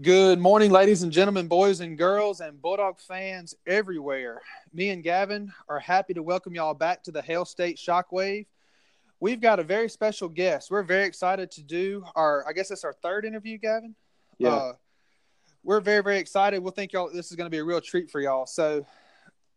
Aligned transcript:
Good 0.00 0.38
morning, 0.38 0.70
ladies 0.70 1.02
and 1.02 1.10
gentlemen, 1.10 1.48
boys 1.48 1.80
and 1.80 1.98
girls, 1.98 2.38
and 2.40 2.62
Bulldog 2.62 3.00
fans 3.00 3.56
everywhere. 3.66 4.40
Me 4.72 4.90
and 4.90 5.02
Gavin 5.02 5.52
are 5.68 5.80
happy 5.80 6.14
to 6.14 6.22
welcome 6.22 6.54
y'all 6.54 6.72
back 6.72 7.02
to 7.02 7.10
the 7.10 7.20
Hail 7.20 7.44
State 7.44 7.78
Shockwave. 7.78 8.46
We've 9.18 9.40
got 9.40 9.58
a 9.58 9.64
very 9.64 9.88
special 9.88 10.28
guest. 10.28 10.70
We're 10.70 10.84
very 10.84 11.04
excited 11.04 11.50
to 11.50 11.64
do 11.64 12.04
our, 12.14 12.46
I 12.48 12.52
guess 12.52 12.70
it's 12.70 12.84
our 12.84 12.92
third 12.92 13.24
interview, 13.24 13.58
Gavin. 13.58 13.96
Yeah. 14.38 14.50
Uh, 14.50 14.72
we're 15.64 15.80
very, 15.80 16.04
very 16.04 16.18
excited. 16.18 16.62
We'll 16.62 16.70
think 16.70 16.92
y'all 16.92 17.10
this 17.12 17.32
is 17.32 17.36
going 17.36 17.46
to 17.46 17.50
be 17.50 17.58
a 17.58 17.64
real 17.64 17.80
treat 17.80 18.08
for 18.08 18.20
y'all. 18.20 18.46
So, 18.46 18.86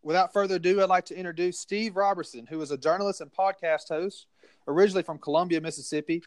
without 0.01 0.33
further 0.33 0.55
ado, 0.55 0.81
I'd 0.81 0.89
like 0.89 1.05
to 1.05 1.15
introduce 1.15 1.59
Steve 1.59 1.95
Robertson, 1.95 2.47
who 2.47 2.59
is 2.61 2.71
a 2.71 2.77
journalist 2.77 3.21
and 3.21 3.31
podcast 3.31 3.89
host, 3.89 4.25
originally 4.67 5.03
from 5.03 5.19
Columbia, 5.19 5.61
Mississippi. 5.61 6.23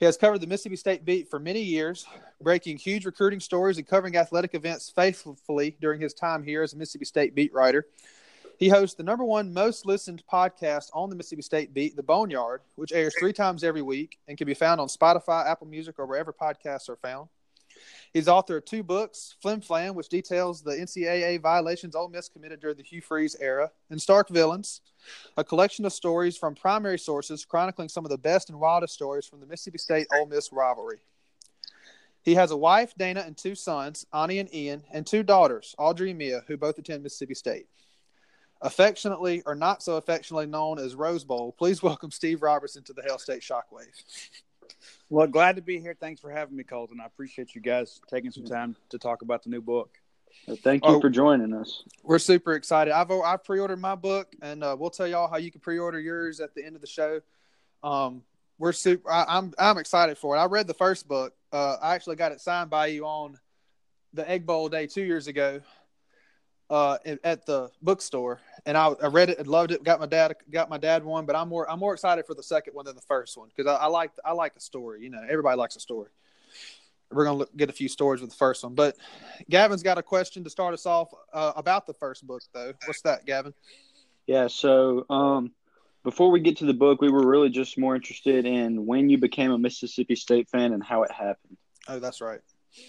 He 0.00 0.06
has 0.06 0.16
covered 0.16 0.40
the 0.40 0.46
Mississippi 0.46 0.76
State 0.76 1.04
beat 1.04 1.30
for 1.30 1.38
many 1.38 1.60
years, 1.60 2.04
breaking 2.42 2.78
huge 2.78 3.06
recruiting 3.06 3.40
stories 3.40 3.78
and 3.78 3.86
covering 3.86 4.16
athletic 4.16 4.54
events 4.54 4.90
faithfully 4.90 5.76
during 5.80 6.00
his 6.00 6.12
time 6.12 6.42
here 6.42 6.62
as 6.62 6.72
a 6.72 6.76
Mississippi 6.76 7.04
State 7.04 7.34
beat 7.34 7.54
writer. 7.54 7.86
He 8.58 8.68
hosts 8.68 8.96
the 8.96 9.02
number 9.02 9.24
one 9.24 9.52
most 9.52 9.86
listened 9.86 10.22
podcast 10.30 10.90
on 10.92 11.10
the 11.10 11.16
Mississippi 11.16 11.42
State 11.42 11.74
beat, 11.74 11.96
The 11.96 12.02
Boneyard, 12.02 12.62
which 12.74 12.92
airs 12.92 13.14
three 13.18 13.32
times 13.32 13.64
every 13.64 13.82
week 13.82 14.18
and 14.28 14.36
can 14.36 14.46
be 14.46 14.54
found 14.54 14.80
on 14.80 14.88
Spotify, 14.88 15.46
Apple 15.46 15.66
Music, 15.66 15.98
or 15.98 16.06
wherever 16.06 16.32
podcasts 16.32 16.88
are 16.88 16.96
found. 16.96 17.28
He's 18.14 18.28
author 18.28 18.58
of 18.58 18.64
two 18.64 18.84
books, 18.84 19.34
Flim 19.42 19.60
Flam, 19.60 19.96
which 19.96 20.08
details 20.08 20.62
the 20.62 20.70
NCAA 20.70 21.40
violations 21.40 21.96
Ole 21.96 22.08
Miss 22.08 22.28
committed 22.28 22.60
during 22.60 22.76
the 22.76 22.84
Hugh 22.84 23.00
Freeze 23.00 23.36
era, 23.40 23.72
and 23.90 24.00
Stark 24.00 24.28
Villains, 24.28 24.82
a 25.36 25.42
collection 25.42 25.84
of 25.84 25.92
stories 25.92 26.36
from 26.36 26.54
primary 26.54 26.96
sources 26.96 27.44
chronicling 27.44 27.88
some 27.88 28.04
of 28.04 28.12
the 28.12 28.18
best 28.18 28.50
and 28.50 28.60
wildest 28.60 28.94
stories 28.94 29.26
from 29.26 29.40
the 29.40 29.46
Mississippi 29.46 29.78
State 29.78 30.06
Ole 30.14 30.26
Miss 30.26 30.52
rivalry. 30.52 31.00
He 32.22 32.36
has 32.36 32.52
a 32.52 32.56
wife, 32.56 32.94
Dana, 32.96 33.24
and 33.26 33.36
two 33.36 33.56
sons, 33.56 34.06
Ani 34.14 34.38
and 34.38 34.54
Ian, 34.54 34.84
and 34.92 35.04
two 35.04 35.24
daughters, 35.24 35.74
Audrey 35.76 36.10
and 36.10 36.18
Mia, 36.18 36.42
who 36.46 36.56
both 36.56 36.78
attend 36.78 37.02
Mississippi 37.02 37.34
State. 37.34 37.66
Affectionately 38.62 39.42
or 39.44 39.56
not 39.56 39.82
so 39.82 39.96
affectionately 39.96 40.46
known 40.46 40.78
as 40.78 40.94
Rose 40.94 41.24
Bowl, 41.24 41.50
please 41.58 41.82
welcome 41.82 42.12
Steve 42.12 42.42
Robertson 42.42 42.84
to 42.84 42.92
the 42.92 43.02
Hail 43.02 43.18
State 43.18 43.42
Shockwave. 43.42 44.04
Well, 45.10 45.26
glad 45.26 45.56
to 45.56 45.62
be 45.62 45.78
here. 45.80 45.96
Thanks 45.98 46.20
for 46.20 46.30
having 46.30 46.56
me, 46.56 46.64
Colton. 46.64 47.00
I 47.00 47.06
appreciate 47.06 47.54
you 47.54 47.60
guys 47.60 48.00
taking 48.08 48.30
some 48.30 48.44
time 48.44 48.76
to 48.90 48.98
talk 48.98 49.22
about 49.22 49.42
the 49.42 49.50
new 49.50 49.60
book. 49.60 49.90
Well, 50.46 50.56
Thank 50.62 50.84
you 50.84 50.90
Oh. 50.96 51.00
for 51.00 51.10
joining 51.10 51.52
us. 51.54 51.84
We're 52.02 52.18
super 52.18 52.54
excited. 52.54 52.92
I've 52.92 53.10
I've 53.10 53.44
pre-ordered 53.44 53.80
my 53.80 53.94
book, 53.94 54.34
and 54.42 54.64
uh, 54.64 54.76
we'll 54.78 54.90
tell 54.90 55.06
y'all 55.06 55.28
how 55.28 55.36
you 55.36 55.50
can 55.52 55.60
pre-order 55.60 56.00
yours 56.00 56.40
at 56.40 56.54
the 56.54 56.64
end 56.64 56.74
of 56.74 56.80
the 56.80 56.88
show. 56.88 57.20
Um, 57.82 58.22
we're 58.58 58.72
super. 58.72 59.10
I, 59.10 59.24
I'm 59.28 59.52
I'm 59.58 59.78
excited 59.78 60.18
for 60.18 60.36
it. 60.36 60.40
I 60.40 60.46
read 60.46 60.66
the 60.66 60.74
first 60.74 61.06
book. 61.06 61.34
Uh, 61.52 61.76
I 61.80 61.94
actually 61.94 62.16
got 62.16 62.32
it 62.32 62.40
signed 62.40 62.68
by 62.70 62.86
you 62.88 63.04
on 63.06 63.38
the 64.12 64.28
Egg 64.28 64.44
Bowl 64.46 64.68
day 64.68 64.86
two 64.86 65.02
years 65.04 65.28
ago. 65.28 65.60
Uh, 66.74 66.98
at- 67.06 67.20
at 67.22 67.46
the 67.46 67.70
bookstore, 67.82 68.40
and 68.66 68.76
I, 68.76 68.88
I 69.00 69.06
read 69.06 69.30
it 69.30 69.38
and 69.38 69.46
loved 69.46 69.70
it. 69.70 69.84
Got 69.84 70.00
my 70.00 70.06
dad 70.06 70.34
got 70.50 70.68
my 70.68 70.76
dad 70.76 71.04
one, 71.04 71.24
but 71.24 71.36
I'm 71.36 71.48
more 71.48 71.70
I'm 71.70 71.78
more 71.78 71.94
excited 71.94 72.26
for 72.26 72.34
the 72.34 72.42
second 72.42 72.74
one 72.74 72.84
than 72.84 72.96
the 72.96 73.02
first 73.02 73.38
one 73.38 73.48
because 73.54 73.70
I, 73.70 73.84
I 73.84 73.86
like 73.86 74.10
I 74.24 74.32
like 74.32 74.56
a 74.56 74.60
story. 74.60 75.04
You 75.04 75.10
know, 75.10 75.22
everybody 75.22 75.56
likes 75.56 75.76
a 75.76 75.80
story. 75.80 76.10
We're 77.12 77.26
gonna 77.26 77.36
look, 77.38 77.56
get 77.56 77.70
a 77.70 77.72
few 77.72 77.88
stories 77.88 78.20
with 78.20 78.30
the 78.30 78.36
first 78.36 78.64
one, 78.64 78.74
but 78.74 78.96
Gavin's 79.48 79.84
got 79.84 79.98
a 79.98 80.02
question 80.02 80.42
to 80.42 80.50
start 80.50 80.74
us 80.74 80.84
off 80.84 81.10
uh, 81.32 81.52
about 81.54 81.86
the 81.86 81.94
first 81.94 82.26
book, 82.26 82.42
though. 82.52 82.72
What's 82.86 83.02
that, 83.02 83.24
Gavin? 83.24 83.54
Yeah. 84.26 84.48
So, 84.48 85.06
um, 85.08 85.52
before 86.02 86.32
we 86.32 86.40
get 86.40 86.56
to 86.56 86.64
the 86.66 86.74
book, 86.74 87.00
we 87.00 87.08
were 87.08 87.24
really 87.24 87.50
just 87.50 87.78
more 87.78 87.94
interested 87.94 88.46
in 88.46 88.84
when 88.84 89.08
you 89.08 89.18
became 89.18 89.52
a 89.52 89.58
Mississippi 89.58 90.16
State 90.16 90.48
fan 90.48 90.72
and 90.72 90.82
how 90.82 91.04
it 91.04 91.12
happened. 91.12 91.56
Oh, 91.86 92.00
that's 92.00 92.20
right. 92.20 92.40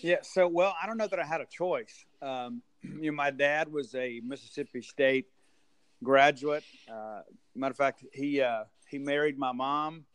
Yeah. 0.01 0.23
So, 0.23 0.47
well, 0.47 0.75
I 0.81 0.87
don't 0.87 0.97
know 0.97 1.07
that 1.07 1.19
I 1.19 1.25
had 1.25 1.41
a 1.41 1.45
choice. 1.45 2.05
Um, 2.21 2.63
you 2.99 3.11
know, 3.11 3.15
my 3.15 3.31
dad 3.31 3.71
was 3.71 3.95
a 3.95 4.21
Mississippi 4.23 4.81
State 4.81 5.27
graduate. 6.03 6.63
Uh, 6.91 7.21
matter 7.55 7.71
of 7.71 7.77
fact, 7.77 8.03
he 8.13 8.41
uh, 8.41 8.63
he 8.87 8.97
married 8.97 9.37
my 9.37 9.51
mom, 9.51 10.05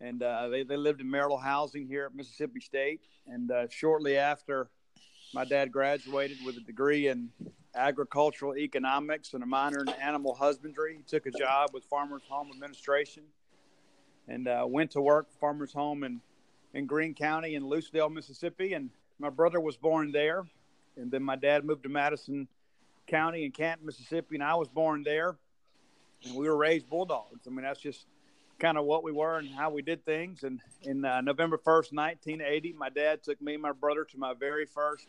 and 0.00 0.22
uh, 0.22 0.48
they 0.48 0.62
they 0.62 0.76
lived 0.76 1.00
in 1.00 1.10
marital 1.10 1.38
housing 1.38 1.86
here 1.86 2.06
at 2.06 2.14
Mississippi 2.14 2.60
State. 2.60 3.00
And 3.26 3.50
uh, 3.50 3.68
shortly 3.68 4.16
after, 4.16 4.68
my 5.32 5.44
dad 5.44 5.72
graduated 5.72 6.38
with 6.44 6.56
a 6.56 6.60
degree 6.60 7.08
in 7.08 7.30
agricultural 7.74 8.56
economics 8.56 9.32
and 9.34 9.42
a 9.42 9.46
minor 9.46 9.80
in 9.80 9.88
animal 9.88 10.34
husbandry. 10.34 10.96
He 10.96 11.02
took 11.02 11.26
a 11.26 11.30
job 11.30 11.70
with 11.72 11.84
Farmers 11.84 12.22
Home 12.28 12.50
Administration, 12.52 13.22
and 14.28 14.48
uh, 14.48 14.64
went 14.68 14.90
to 14.92 15.00
work 15.00 15.30
for 15.30 15.38
Farmers 15.38 15.72
Home 15.72 16.04
in 16.04 16.20
in 16.74 16.86
Greene 16.86 17.14
County 17.14 17.54
in 17.54 17.64
Lucedale, 17.64 18.10
Mississippi. 18.10 18.72
And 18.72 18.90
my 19.18 19.30
brother 19.30 19.60
was 19.60 19.76
born 19.76 20.10
there, 20.10 20.44
and 20.96 21.10
then 21.10 21.22
my 21.22 21.36
dad 21.36 21.64
moved 21.64 21.82
to 21.84 21.88
Madison 21.88 22.48
County 23.06 23.44
in 23.44 23.52
Canton, 23.52 23.86
Mississippi, 23.86 24.36
and 24.36 24.44
I 24.44 24.54
was 24.54 24.68
born 24.68 25.02
there. 25.02 25.36
And 26.24 26.36
we 26.36 26.48
were 26.48 26.56
raised 26.56 26.88
bulldogs. 26.88 27.46
I 27.46 27.50
mean, 27.50 27.62
that's 27.62 27.80
just 27.80 28.06
kind 28.58 28.78
of 28.78 28.84
what 28.84 29.02
we 29.02 29.10
were 29.10 29.38
and 29.38 29.48
how 29.48 29.70
we 29.70 29.82
did 29.82 30.04
things. 30.04 30.44
And 30.44 30.60
in 30.82 31.04
uh, 31.04 31.20
November 31.20 31.58
1st, 31.58 31.92
1980, 31.92 32.74
my 32.74 32.88
dad 32.90 33.22
took 33.22 33.42
me 33.42 33.54
and 33.54 33.62
my 33.62 33.72
brother 33.72 34.04
to 34.04 34.18
my 34.18 34.34
very 34.34 34.66
first 34.66 35.06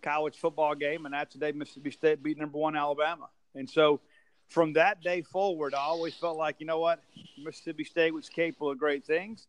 college 0.00 0.36
football 0.36 0.74
game, 0.74 1.04
and 1.06 1.14
that's 1.14 1.34
the 1.34 1.40
day 1.40 1.52
Mississippi 1.52 1.90
State 1.90 2.22
beat 2.22 2.38
number 2.38 2.58
one 2.58 2.76
Alabama. 2.76 3.28
And 3.54 3.68
so 3.68 4.00
from 4.48 4.74
that 4.74 5.02
day 5.02 5.22
forward, 5.22 5.74
I 5.74 5.78
always 5.78 6.14
felt 6.14 6.36
like, 6.36 6.56
you 6.58 6.66
know 6.66 6.78
what, 6.78 7.02
Mississippi 7.42 7.84
State 7.84 8.14
was 8.14 8.28
capable 8.28 8.70
of 8.70 8.78
great 8.78 9.04
things. 9.04 9.46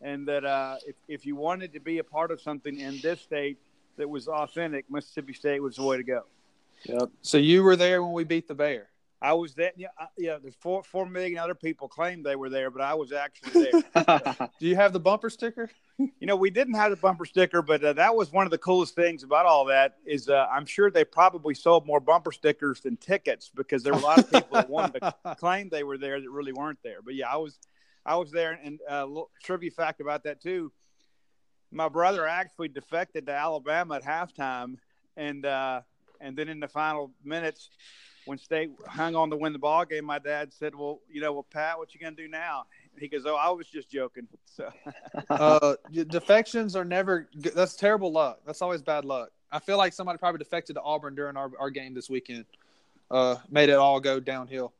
And 0.00 0.28
that 0.28 0.44
uh, 0.44 0.76
if, 0.86 0.96
if 1.08 1.26
you 1.26 1.34
wanted 1.34 1.72
to 1.72 1.80
be 1.80 1.98
a 1.98 2.04
part 2.04 2.30
of 2.30 2.40
something 2.40 2.78
in 2.78 3.00
this 3.00 3.20
state 3.20 3.58
that 3.96 4.08
was 4.08 4.28
authentic, 4.28 4.90
Mississippi 4.90 5.32
State 5.32 5.60
was 5.62 5.76
the 5.76 5.82
way 5.82 5.96
to 5.96 6.02
go. 6.04 6.22
Yep. 6.84 7.10
So 7.22 7.38
you 7.38 7.62
were 7.62 7.76
there 7.76 8.02
when 8.02 8.12
we 8.12 8.24
beat 8.24 8.48
the 8.48 8.54
Bear. 8.54 8.88
I 9.22 9.32
was 9.32 9.54
there. 9.54 9.72
Yeah, 9.76 9.88
I- 9.98 10.08
yeah. 10.18 10.36
There's 10.42 10.56
four 10.56 10.82
four 10.82 11.06
million 11.06 11.38
other 11.38 11.54
people 11.54 11.88
claimed 11.88 12.26
they 12.26 12.36
were 12.36 12.50
there, 12.50 12.70
but 12.70 12.82
I 12.82 12.92
was 12.92 13.10
actually 13.10 13.70
there. 13.94 14.48
Do 14.60 14.66
you 14.66 14.76
have 14.76 14.92
the 14.92 15.00
bumper 15.00 15.30
sticker? 15.30 15.70
you 15.98 16.26
know, 16.26 16.36
we 16.36 16.50
didn't 16.50 16.74
have 16.74 16.90
the 16.90 16.96
bumper 16.96 17.24
sticker, 17.24 17.62
but 17.62 17.82
uh, 17.82 17.94
that 17.94 18.14
was 18.14 18.32
one 18.32 18.46
of 18.46 18.50
the 18.50 18.58
coolest 18.58 18.94
things 18.94 19.22
about 19.22 19.46
all 19.46 19.64
that. 19.66 19.96
Is 20.04 20.28
uh, 20.28 20.46
I'm 20.52 20.66
sure 20.66 20.90
they 20.90 21.04
probably 21.04 21.54
sold 21.54 21.86
more 21.86 22.00
bumper 22.00 22.32
stickers 22.32 22.80
than 22.80 22.98
tickets 22.98 23.50
because 23.54 23.82
there 23.82 23.94
were 23.94 24.00
a 24.00 24.02
lot 24.02 24.18
of 24.18 24.30
people 24.30 24.48
that 24.52 24.68
wanted 24.68 25.00
to 25.00 25.14
claim 25.38 25.70
they 25.70 25.84
were 25.84 25.96
there 25.96 26.20
that 26.20 26.28
really 26.30 26.52
weren't 26.52 26.80
there. 26.84 27.00
But 27.02 27.14
yeah, 27.14 27.32
I 27.32 27.36
was 27.36 27.58
I 28.04 28.16
was 28.16 28.30
there, 28.30 28.58
and 28.62 28.78
uh, 28.90 29.06
little 29.06 29.30
trivia 29.42 29.70
fact 29.70 30.02
about 30.02 30.24
that 30.24 30.42
too. 30.42 30.70
My 31.74 31.88
brother 31.88 32.26
actually 32.26 32.68
defected 32.68 33.26
to 33.26 33.32
Alabama 33.32 33.96
at 33.96 34.04
halftime, 34.04 34.76
and 35.16 35.44
uh, 35.44 35.80
and 36.20 36.36
then 36.36 36.48
in 36.48 36.60
the 36.60 36.68
final 36.68 37.10
minutes, 37.24 37.68
when 38.26 38.38
State 38.38 38.70
hung 38.86 39.14
on 39.16 39.28
to 39.30 39.36
win 39.36 39.52
the 39.52 39.58
ball 39.58 39.84
game, 39.84 40.04
my 40.04 40.18
dad 40.18 40.52
said, 40.52 40.74
"Well, 40.74 41.00
you 41.10 41.20
know, 41.20 41.32
well, 41.32 41.46
Pat, 41.50 41.78
what 41.78 41.92
you 41.92 42.00
gonna 42.00 42.16
do 42.16 42.28
now?" 42.28 42.64
He 42.98 43.08
goes, 43.08 43.26
"Oh, 43.26 43.34
I 43.34 43.50
was 43.50 43.66
just 43.66 43.90
joking." 43.90 44.28
So 44.46 44.72
uh, 45.30 45.74
defections 45.90 46.76
are 46.76 46.84
never. 46.84 47.28
That's 47.34 47.74
terrible 47.74 48.12
luck. 48.12 48.40
That's 48.46 48.62
always 48.62 48.80
bad 48.82 49.04
luck. 49.04 49.30
I 49.50 49.58
feel 49.58 49.76
like 49.76 49.92
somebody 49.92 50.18
probably 50.18 50.38
defected 50.38 50.76
to 50.76 50.82
Auburn 50.82 51.14
during 51.14 51.36
our, 51.36 51.50
our 51.58 51.70
game 51.70 51.94
this 51.94 52.08
weekend. 52.08 52.44
Uh, 53.10 53.36
made 53.50 53.68
it 53.68 53.76
all 53.76 54.00
go 54.00 54.18
downhill. 54.18 54.72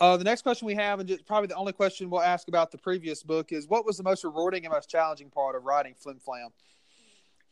Uh, 0.00 0.16
the 0.16 0.24
next 0.24 0.40
question 0.40 0.66
we 0.66 0.74
have, 0.74 0.98
and 0.98 1.06
just 1.06 1.26
probably 1.26 1.46
the 1.46 1.54
only 1.54 1.74
question 1.74 2.08
we'll 2.08 2.22
ask 2.22 2.48
about 2.48 2.70
the 2.70 2.78
previous 2.78 3.22
book, 3.22 3.52
is 3.52 3.68
what 3.68 3.84
was 3.84 3.98
the 3.98 4.02
most 4.02 4.24
rewarding 4.24 4.64
and 4.64 4.72
most 4.72 4.88
challenging 4.88 5.28
part 5.28 5.54
of 5.54 5.64
writing 5.64 5.94
Flim 5.94 6.18
Flam? 6.18 6.48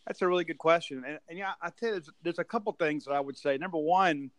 That's 0.07 0.23
a 0.23 0.27
really 0.27 0.45
good 0.45 0.57
question, 0.57 1.05
and, 1.07 1.19
and 1.29 1.37
yeah, 1.37 1.53
I 1.61 1.69
tell 1.69 1.91
you, 1.91 1.95
there's, 1.97 2.11
there's 2.23 2.39
a 2.39 2.45
couple 2.45 2.73
things 2.73 3.05
that 3.05 3.13
I 3.13 3.21
would 3.21 3.37
say. 3.37 3.59
Number 3.59 3.77
one 3.77 4.31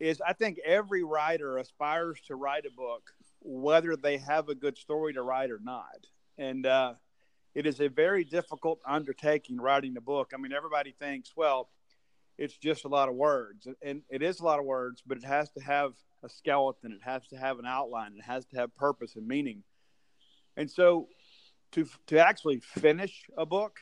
is 0.00 0.22
I 0.26 0.32
think 0.32 0.58
every 0.64 1.04
writer 1.04 1.58
aspires 1.58 2.18
to 2.28 2.34
write 2.34 2.64
a 2.64 2.74
book, 2.74 3.12
whether 3.40 3.94
they 3.94 4.16
have 4.16 4.48
a 4.48 4.54
good 4.54 4.78
story 4.78 5.12
to 5.12 5.22
write 5.22 5.50
or 5.50 5.60
not, 5.62 6.06
and 6.38 6.64
uh, 6.64 6.94
it 7.54 7.66
is 7.66 7.78
a 7.80 7.88
very 7.90 8.24
difficult 8.24 8.80
undertaking 8.86 9.58
writing 9.58 9.98
a 9.98 10.00
book. 10.00 10.32
I 10.32 10.38
mean, 10.38 10.54
everybody 10.54 10.94
thinks, 10.98 11.34
well, 11.36 11.68
it's 12.38 12.56
just 12.56 12.84
a 12.84 12.88
lot 12.88 13.08
of 13.08 13.14
words, 13.14 13.66
and 13.82 14.02
it 14.10 14.22
is 14.22 14.40
a 14.40 14.44
lot 14.44 14.58
of 14.58 14.64
words, 14.64 15.02
but 15.06 15.18
it 15.18 15.24
has 15.24 15.50
to 15.52 15.60
have 15.60 15.92
a 16.22 16.28
skeleton, 16.28 16.92
it 16.92 17.02
has 17.02 17.26
to 17.28 17.36
have 17.36 17.58
an 17.58 17.66
outline, 17.66 18.12
it 18.18 18.24
has 18.24 18.46
to 18.46 18.56
have 18.56 18.74
purpose 18.76 19.16
and 19.16 19.26
meaning, 19.26 19.62
and 20.56 20.70
so 20.70 21.08
to 21.72 21.86
to 22.06 22.18
actually 22.18 22.60
finish 22.60 23.24
a 23.36 23.46
book 23.46 23.80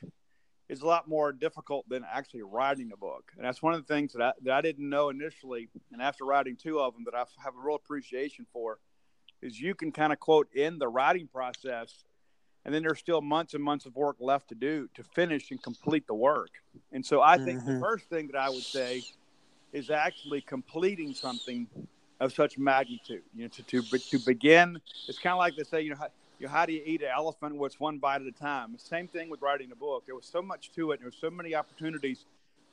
is 0.68 0.80
a 0.80 0.86
lot 0.86 1.08
more 1.08 1.32
difficult 1.32 1.86
than 1.88 2.02
actually 2.10 2.42
writing 2.42 2.90
a 2.92 2.96
book. 2.96 3.30
And 3.36 3.44
that's 3.44 3.62
one 3.62 3.74
of 3.74 3.86
the 3.86 3.94
things 3.94 4.12
that 4.14 4.22
I, 4.22 4.32
that 4.44 4.52
I 4.54 4.60
didn't 4.62 4.88
know 4.88 5.10
initially. 5.10 5.68
And 5.92 6.00
after 6.00 6.24
writing 6.24 6.56
two 6.56 6.80
of 6.80 6.94
them 6.94 7.04
that 7.04 7.14
I 7.14 7.24
have 7.44 7.54
a 7.54 7.62
real 7.62 7.76
appreciation 7.76 8.46
for 8.52 8.78
is 9.42 9.60
you 9.60 9.74
can 9.74 9.92
kind 9.92 10.12
of 10.12 10.20
quote 10.20 10.48
in 10.54 10.78
the 10.78 10.88
writing 10.88 11.28
process 11.28 12.04
and 12.64 12.74
then 12.74 12.82
there's 12.82 12.98
still 12.98 13.20
months 13.20 13.54
and 13.54 13.62
months 13.62 13.86
of 13.86 13.94
work 13.94 14.16
left 14.20 14.48
to 14.48 14.54
do 14.54 14.88
to 14.94 15.02
finish 15.02 15.50
and 15.50 15.62
complete 15.62 16.06
the 16.06 16.14
work. 16.14 16.50
And 16.92 17.04
so 17.04 17.20
I 17.20 17.36
think 17.36 17.64
the 17.64 17.72
Mhm. 17.72 17.80
first 17.80 18.08
thing 18.08 18.28
that 18.28 18.36
I 18.36 18.48
would 18.48 18.64
say 18.64 19.04
is 19.72 19.90
actually 19.90 20.40
completing 20.40 21.14
something 21.14 21.68
of 22.20 22.32
such 22.32 22.56
magnitude. 22.58 23.22
You 23.34 23.42
know, 23.42 23.48
to 23.48 23.62
to, 23.62 23.82
to 23.82 24.18
begin, 24.18 24.80
it's 25.08 25.18
kind 25.18 25.32
of 25.32 25.38
like 25.38 25.56
they 25.56 25.64
say, 25.64 25.82
you 25.82 25.90
know, 25.90 25.96
how, 25.96 26.08
you 26.38 26.46
know, 26.46 26.52
how 26.52 26.64
do 26.64 26.72
you 26.72 26.82
eat 26.84 27.02
an 27.02 27.08
elephant? 27.14 27.56
What's 27.56 27.78
one 27.78 27.98
bite 27.98 28.22
at 28.22 28.26
a 28.26 28.32
time? 28.32 28.78
Same 28.78 29.08
thing 29.08 29.28
with 29.28 29.42
writing 29.42 29.70
a 29.72 29.76
book. 29.76 30.04
There 30.06 30.14
was 30.14 30.26
so 30.26 30.40
much 30.40 30.70
to 30.72 30.92
it. 30.92 31.00
There 31.00 31.08
were 31.08 31.12
so 31.12 31.30
many 31.30 31.54
opportunities 31.54 32.24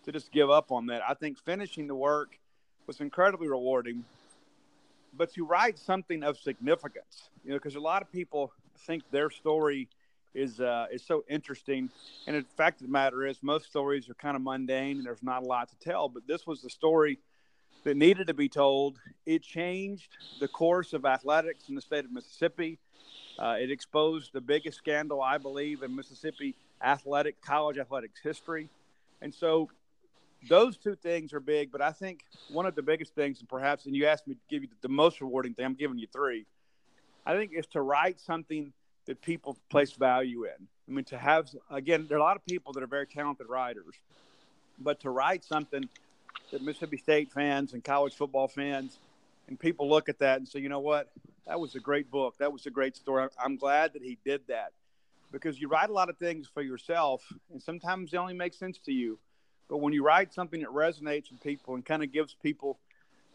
to 0.06 0.12
just 0.12 0.32
give 0.32 0.50
up 0.50 0.72
on 0.72 0.86
that. 0.88 1.02
I 1.08 1.14
think 1.16 1.38
finishing 1.38 1.88
the 1.88 1.96
work 1.96 2.40
was 2.88 3.02
incredibly 3.02 3.48
rewarding. 3.48 4.06
But 5.14 5.34
to 5.34 5.46
write 5.46 5.78
something 5.78 6.24
of 6.24 6.38
significance, 6.38 7.30
you 7.44 7.52
know, 7.52 7.58
because 7.58 7.76
a 7.76 7.80
lot 7.82 8.02
of 8.02 8.12
people 8.12 8.54
think 8.86 9.04
their 9.12 9.30
story 9.30 9.88
is 10.34 10.60
uh, 10.60 10.88
is 10.92 11.04
so 11.04 11.24
interesting, 11.30 11.90
and 12.28 12.36
in 12.36 12.44
fact, 12.44 12.82
the 12.82 12.88
matter 12.88 13.26
is 13.26 13.38
most 13.42 13.66
stories 13.66 14.10
are 14.10 14.14
kind 14.14 14.36
of 14.36 14.42
mundane 14.42 14.98
and 14.98 15.06
there's 15.06 15.24
not 15.24 15.44
a 15.44 15.46
lot 15.46 15.70
to 15.70 15.76
tell. 15.80 16.10
But 16.10 16.28
this 16.28 16.48
was 16.48 16.62
the 16.62 16.70
story 16.70 17.20
that 17.84 17.98
needed 17.98 18.28
to 18.28 18.34
be 18.34 18.50
told. 18.50 19.00
It 19.26 19.42
changed 19.42 20.18
the 20.40 20.48
course 20.48 20.94
of 20.94 21.06
athletics 21.06 21.70
in 21.70 21.76
the 21.76 21.82
state 21.82 22.06
of 22.06 22.12
Mississippi. 22.12 22.80
Uh, 23.40 23.58
it 23.60 23.72
exposed 23.72 24.34
the 24.34 24.42
biggest 24.42 24.78
scandal, 24.78 25.22
I 25.22 25.38
believe, 25.38 25.84
in 25.84 25.96
Mississippi 25.96 26.56
athletic 26.84 27.42
college 27.42 27.78
athletics 27.78 28.20
history. 28.22 28.70
And 29.22 29.34
so 29.34 29.70
those 30.50 30.78
two 30.78 30.96
things 30.96 31.34
are 31.34 31.40
big, 31.40 31.72
but 31.72 31.82
I 31.82 31.92
think 31.92 32.22
one 32.52 32.66
of 32.66 32.76
the 32.76 32.82
biggest 32.82 33.14
things, 33.14 33.40
and 33.40 33.48
perhaps, 33.48 33.86
and 33.86 33.96
you 33.96 34.08
asked 34.08 34.28
me 34.28 34.36
to 34.36 34.42
give 34.50 34.64
you 34.64 34.70
the 34.82 34.90
most 34.90 35.22
rewarding 35.22 35.54
thing, 35.54 35.66
I'm 35.66 35.76
giving 35.76 36.00
you 36.00 36.08
three. 36.12 36.46
I 37.26 37.36
think 37.36 37.52
is 37.54 37.68
to 37.68 37.82
write 37.82 38.20
something 38.20 38.74
that 39.06 39.22
people 39.22 39.58
place 39.70 39.94
value 39.94 40.46
in. 40.46 40.68
I 40.88 40.92
mean, 40.92 41.06
to 41.06 41.18
have, 41.18 41.50
again, 41.70 42.06
there 42.08 42.18
are 42.18 42.22
a 42.22 42.24
lot 42.24 42.38
of 42.38 42.46
people 42.46 42.74
that 42.74 42.84
are 42.84 42.88
very 42.88 43.08
talented 43.08 43.48
writers, 43.48 43.96
but 44.80 45.00
to 45.02 45.10
write 45.10 45.44
something 45.44 45.88
that 46.52 46.62
Mississippi 46.62 46.98
State 46.98 47.32
fans 47.32 47.74
and 47.74 47.84
college 47.84 48.16
football 48.16 48.48
fans 48.48 49.00
and 49.48 49.60
people 49.60 49.90
look 49.90 50.10
at 50.10 50.20
that 50.20 50.38
and 50.38 50.48
say, 50.48 50.60
you 50.60 50.70
know 50.70 50.80
what, 50.80 51.12
that 51.48 51.60
was 51.60 51.76
a 51.76 51.80
great 51.80 52.12
book. 52.12 52.36
That 52.40 52.52
was 52.52 52.66
a 52.66 52.70
great 52.70 52.96
story. 52.96 53.28
I'm 53.44 53.58
glad 53.58 53.94
that 53.94 54.02
he 54.02 54.18
did 54.24 54.42
that 54.48 54.72
because 55.32 55.60
you 55.60 55.68
write 55.68 55.90
a 55.90 55.94
lot 55.94 56.10
of 56.10 56.18
things 56.18 56.48
for 56.54 56.62
yourself, 56.62 57.26
and 57.52 57.62
sometimes 57.62 58.12
they 58.12 58.18
only 58.18 58.34
make 58.34 58.54
sense 58.54 58.78
to 58.86 58.92
you. 58.92 59.18
But 59.70 59.78
when 59.78 59.94
you 59.94 60.04
write 60.04 60.34
something 60.34 60.60
that 60.62 60.70
resonates 60.70 61.32
with 61.32 61.42
people 61.42 61.76
and 61.76 61.86
kind 61.86 62.04
of 62.04 62.12
gives 62.12 62.34
people, 62.34 62.78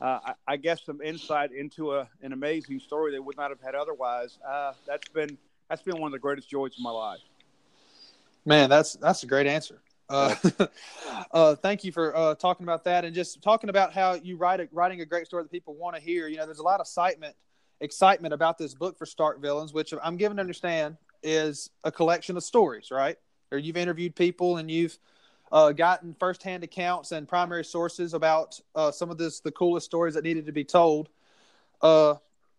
uh, 0.01 0.19
I, 0.25 0.35
I, 0.47 0.57
guess, 0.57 0.85
some 0.85 1.01
insight 1.01 1.53
into 1.53 1.95
a, 1.95 2.09
an 2.23 2.33
amazing 2.33 2.81
story 2.81 3.13
they 3.13 3.19
would 3.19 3.37
not 3.37 3.51
have 3.51 3.61
had 3.61 3.75
otherwise, 3.75 4.39
uh, 4.47 4.73
that's 4.87 5.09
been 5.09 5.39
that's 5.69 5.83
been 5.83 5.99
one 5.99 6.09
of 6.09 6.13
the 6.13 6.19
greatest 6.19 6.49
joys 6.49 6.73
of 6.73 6.81
my 6.81 6.91
life. 6.91 7.21
Man, 8.45 8.71
that's 8.71 8.95
that's 8.95 9.23
a 9.23 9.27
great 9.27 9.47
answer. 9.47 9.81
Uh, 10.09 10.35
uh, 11.33 11.55
thank 11.57 11.83
you 11.83 11.91
for 11.91 12.17
uh, 12.17 12.35
talking 12.35 12.65
about 12.65 12.85
that 12.85 13.05
and 13.05 13.15
just 13.15 13.43
talking 13.43 13.71
about 13.71 13.93
how 13.93 14.15
you 14.15 14.37
write 14.37 14.61
a, 14.61 14.69
writing 14.71 15.01
a 15.01 15.07
great 15.07 15.27
story 15.27 15.43
that 15.43 15.51
people 15.51 15.75
want 15.75 15.97
to 15.97 16.03
hear. 16.03 16.29
You 16.29 16.37
know, 16.37 16.47
there's 16.47 16.61
a 16.61 16.65
lot 16.65 16.81
of 16.81 16.85
excitement 16.85 17.35
excitement 17.81 18.33
about 18.33 18.57
this 18.57 18.75
book 18.75 18.97
for 18.97 19.05
Stark 19.05 19.41
Villains, 19.41 19.73
which 19.73 19.93
I'm 20.03 20.17
given 20.17 20.37
to 20.37 20.41
understand 20.41 20.97
is 21.23 21.71
a 21.85 21.93
collection 21.93 22.37
of 22.37 22.45
stories, 22.45 22.91
right? 22.91 23.17
Or 23.51 23.59
you've 23.59 23.77
interviewed 23.77 24.15
people 24.15 24.59
and 24.59 24.71
you've 24.71 24.99
uh, 25.57 25.73
gotten 25.73 26.15
firsthand 26.21 26.63
accounts 26.63 27.13
and 27.13 27.27
primary 27.27 27.65
sources 27.65 28.13
about 28.13 28.61
uh, 28.75 28.91
some 28.91 29.11
of 29.11 29.17
this 29.17 29.41
the 29.41 29.51
coolest 29.51 29.87
stories 29.87 30.13
that 30.13 30.23
needed 30.23 30.45
to 30.45 30.53
be 30.53 30.65
told. 30.65 31.09
Uh, 31.81 32.17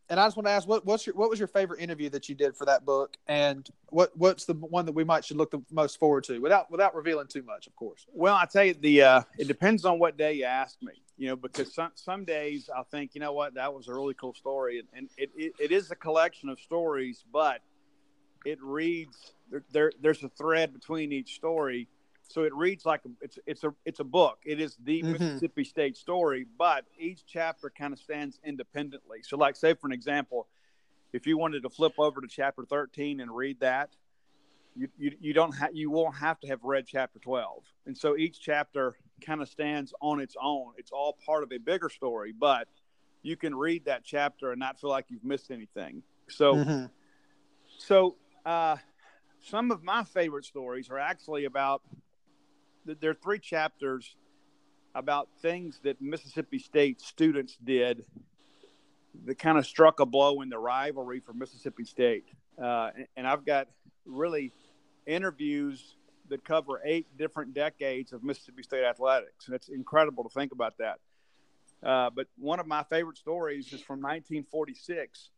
and 0.10 0.20
I 0.20 0.26
just 0.26 0.36
want 0.36 0.48
to 0.48 0.52
ask, 0.52 0.68
what 0.68 0.84
what's 0.84 1.06
your 1.06 1.14
what 1.14 1.30
was 1.30 1.38
your 1.38 1.48
favorite 1.48 1.80
interview 1.80 2.10
that 2.10 2.28
you 2.28 2.34
did 2.34 2.58
for 2.58 2.66
that 2.66 2.86
book, 2.86 3.16
and 3.28 3.70
what 3.90 4.18
what's 4.18 4.46
the 4.46 4.56
one 4.56 4.88
that 4.88 4.94
we 4.94 5.04
might 5.04 5.24
should 5.24 5.38
look 5.38 5.52
the 5.52 5.62
most 5.70 6.00
forward 6.00 6.24
to, 6.24 6.40
without 6.40 6.72
without 6.72 6.96
revealing 6.96 7.28
too 7.28 7.44
much, 7.44 7.68
of 7.68 7.76
course. 7.76 8.08
Well, 8.12 8.34
I 8.34 8.46
tell 8.46 8.64
you, 8.64 8.74
the 8.74 9.04
uh, 9.04 9.22
it 9.38 9.48
depends 9.48 9.86
on 9.86 10.00
what 10.00 10.18
day 10.18 10.34
you 10.34 10.46
ask 10.46 10.82
me, 10.82 10.94
you 11.18 11.28
know, 11.28 11.36
because 11.36 11.76
some 11.76 11.92
some 11.94 12.26
days 12.26 12.68
I 12.76 12.82
think, 12.82 13.14
you 13.14 13.22
know 13.22 13.34
what, 13.34 13.54
that 13.56 13.72
was 13.72 13.90
a 13.90 13.94
really 13.94 14.16
cool 14.16 14.34
story, 14.34 14.80
and, 14.80 14.88
and 14.96 15.10
it, 15.18 15.30
it, 15.38 15.54
it 15.60 15.72
is 15.72 15.92
a 15.92 15.96
collection 15.96 16.50
of 16.50 16.60
stories, 16.60 17.24
but 17.32 17.62
it 18.44 18.58
reads 18.60 19.34
there, 19.52 19.64
there 19.72 19.92
there's 20.02 20.24
a 20.24 20.30
thread 20.30 20.74
between 20.74 21.12
each 21.12 21.36
story 21.36 21.90
so 22.28 22.44
it 22.44 22.54
reads 22.54 22.86
like 22.86 23.02
a, 23.06 23.10
it's 23.22 23.40
it's 23.46 23.64
a 23.64 23.74
it's 23.86 24.00
a 24.00 24.04
book. 24.04 24.40
It 24.46 24.60
is 24.60 24.78
the 24.84 25.02
mm-hmm. 25.02 25.14
Mississippi 25.14 25.64
State 25.64 25.98
story, 25.98 26.46
but 26.58 26.86
each 27.00 27.26
chapter 27.26 27.70
kind 27.70 27.94
of 27.94 28.00
stands 28.00 28.40
independently. 28.44 29.20
So, 29.24 29.38
like, 29.38 29.56
say 29.56 29.74
for 29.74 29.88
an 29.88 29.94
example, 29.94 30.48
if 31.14 31.26
you 31.26 31.38
wanted 31.38 31.64
to 31.64 31.70
flip 31.70 31.94
over 31.98 32.20
to 32.22 32.28
chapter 32.28 32.66
13 32.66 33.22
and 33.22 33.34
read 33.34 33.62
that, 33.62 33.92
you 34.76 34.90
you, 34.98 35.14
you 35.20 35.34
don't 35.34 35.54
have 35.54 35.74
you 35.74 35.90
won't 35.90 36.16
have 36.16 36.40
to 36.42 36.48
have 36.48 36.64
read 36.64 36.86
chapter 36.86 37.20
12. 37.20 37.64
And 37.86 37.98
so 37.98 38.18
each 38.18 38.42
chapter 38.42 38.98
kind 39.26 39.42
of 39.42 39.48
stands 39.48 39.94
on 40.02 40.20
its 40.20 40.36
own. 40.42 40.74
It's 40.78 40.92
all 40.92 41.18
part 41.26 41.44
of 41.44 41.52
a 41.54 41.58
bigger 41.58 41.90
story, 41.90 42.34
but 42.38 42.68
you 43.24 43.38
can 43.38 43.56
read 43.56 43.86
that 43.86 44.04
chapter 44.04 44.52
and 44.52 44.60
not 44.60 44.80
feel 44.80 44.90
like 44.90 45.06
you've 45.10 45.24
missed 45.24 45.50
anything. 45.50 46.04
So, 46.30 46.56
mm-hmm. 46.56 46.86
so. 47.78 48.16
Uh, 48.46 48.78
some 49.42 49.72
of 49.72 49.84
my 49.84 50.04
favorite 50.04 50.46
stories 50.46 50.90
are 50.90 51.00
actually 51.00 51.46
about 51.46 51.82
there 52.96 53.12
are 53.12 53.16
three 53.16 53.40
chapters 53.40 54.16
about 54.96 55.30
things 55.42 55.80
that 55.84 56.02
Mississippi 56.02 56.60
State 56.60 57.02
students 57.02 57.58
did 57.64 58.06
that 59.26 59.38
kind 59.40 59.58
of 59.58 59.66
struck 59.66 60.00
a 60.00 60.06
blow 60.06 60.42
in 60.42 60.50
the 60.50 60.58
rivalry 60.58 61.20
for 61.20 61.34
Mississippi 61.34 61.86
State. 61.86 62.26
Uh, 62.62 62.90
and 63.16 63.28
I've 63.28 63.46
got 63.46 63.68
really 64.06 64.52
interviews 65.06 65.96
that 66.30 66.44
cover 66.44 66.82
eight 66.84 67.06
different 67.18 67.54
decades 67.54 68.12
of 68.12 68.24
Mississippi 68.24 68.64
State 68.64 68.84
athletics. 68.84 69.46
And 69.46 69.56
it's 69.56 69.70
incredible 69.70 70.24
to 70.24 70.30
think 70.30 70.52
about 70.52 70.78
that. 70.80 71.00
Uh, 71.84 72.10
but 72.10 72.28
one 72.38 72.60
of 72.60 72.68
my 72.68 72.84
favorite 72.84 73.18
stories 73.18 73.66
is 73.68 73.82
from 73.82 74.02
1946. 74.02 75.30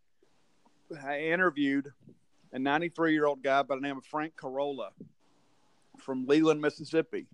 I 1.06 1.20
interviewed 1.20 1.92
a 2.54 2.60
93 2.60 3.14
year 3.14 3.26
old 3.26 3.44
guy 3.44 3.62
by 3.62 3.76
the 3.76 3.82
name 3.82 3.98
of 3.98 4.06
Frank 4.06 4.36
Carolla 4.36 4.90
from 6.02 6.26
Leland, 6.26 6.62
Mississippi. 6.62 7.28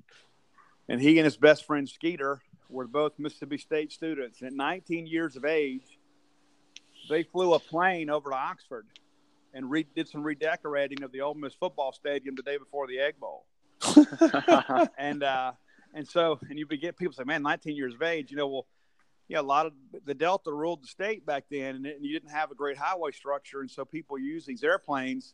And 0.87 1.01
he 1.01 1.17
and 1.17 1.25
his 1.25 1.37
best 1.37 1.65
friend 1.65 1.87
Skeeter 1.87 2.41
were 2.69 2.87
both 2.87 3.13
Mississippi 3.17 3.57
State 3.57 3.91
students. 3.91 4.41
At 4.41 4.53
19 4.53 5.07
years 5.07 5.35
of 5.35 5.45
age, 5.45 5.99
they 7.09 7.23
flew 7.23 7.53
a 7.53 7.59
plane 7.59 8.09
over 8.09 8.29
to 8.29 8.35
Oxford 8.35 8.85
and 9.53 9.69
re- 9.69 9.87
did 9.95 10.07
some 10.07 10.23
redecorating 10.23 11.03
of 11.03 11.11
the 11.11 11.21
Ole 11.21 11.33
Miss 11.33 11.53
football 11.53 11.91
stadium 11.91 12.35
the 12.35 12.43
day 12.43 12.57
before 12.57 12.87
the 12.87 12.99
Egg 12.99 13.15
Bowl. 13.19 13.45
and 14.97 15.23
uh, 15.23 15.51
and 15.93 16.07
so 16.07 16.39
and 16.49 16.57
you 16.57 16.65
begin 16.65 16.93
people 16.93 17.13
say, 17.13 17.23
man, 17.23 17.41
19 17.41 17.75
years 17.75 17.93
of 17.93 18.01
age, 18.01 18.31
you 18.31 18.37
know, 18.37 18.47
well, 18.47 18.65
yeah, 19.27 19.39
a 19.39 19.41
lot 19.41 19.65
of 19.65 19.73
the 20.05 20.13
Delta 20.13 20.51
ruled 20.51 20.83
the 20.83 20.87
state 20.87 21.25
back 21.25 21.45
then, 21.49 21.75
and, 21.75 21.85
it, 21.85 21.95
and 21.95 22.05
you 22.05 22.13
didn't 22.13 22.31
have 22.31 22.51
a 22.51 22.55
great 22.55 22.77
highway 22.77 23.11
structure, 23.11 23.61
and 23.61 23.71
so 23.71 23.83
people 23.83 24.19
use 24.19 24.45
these 24.45 24.63
airplanes 24.63 25.33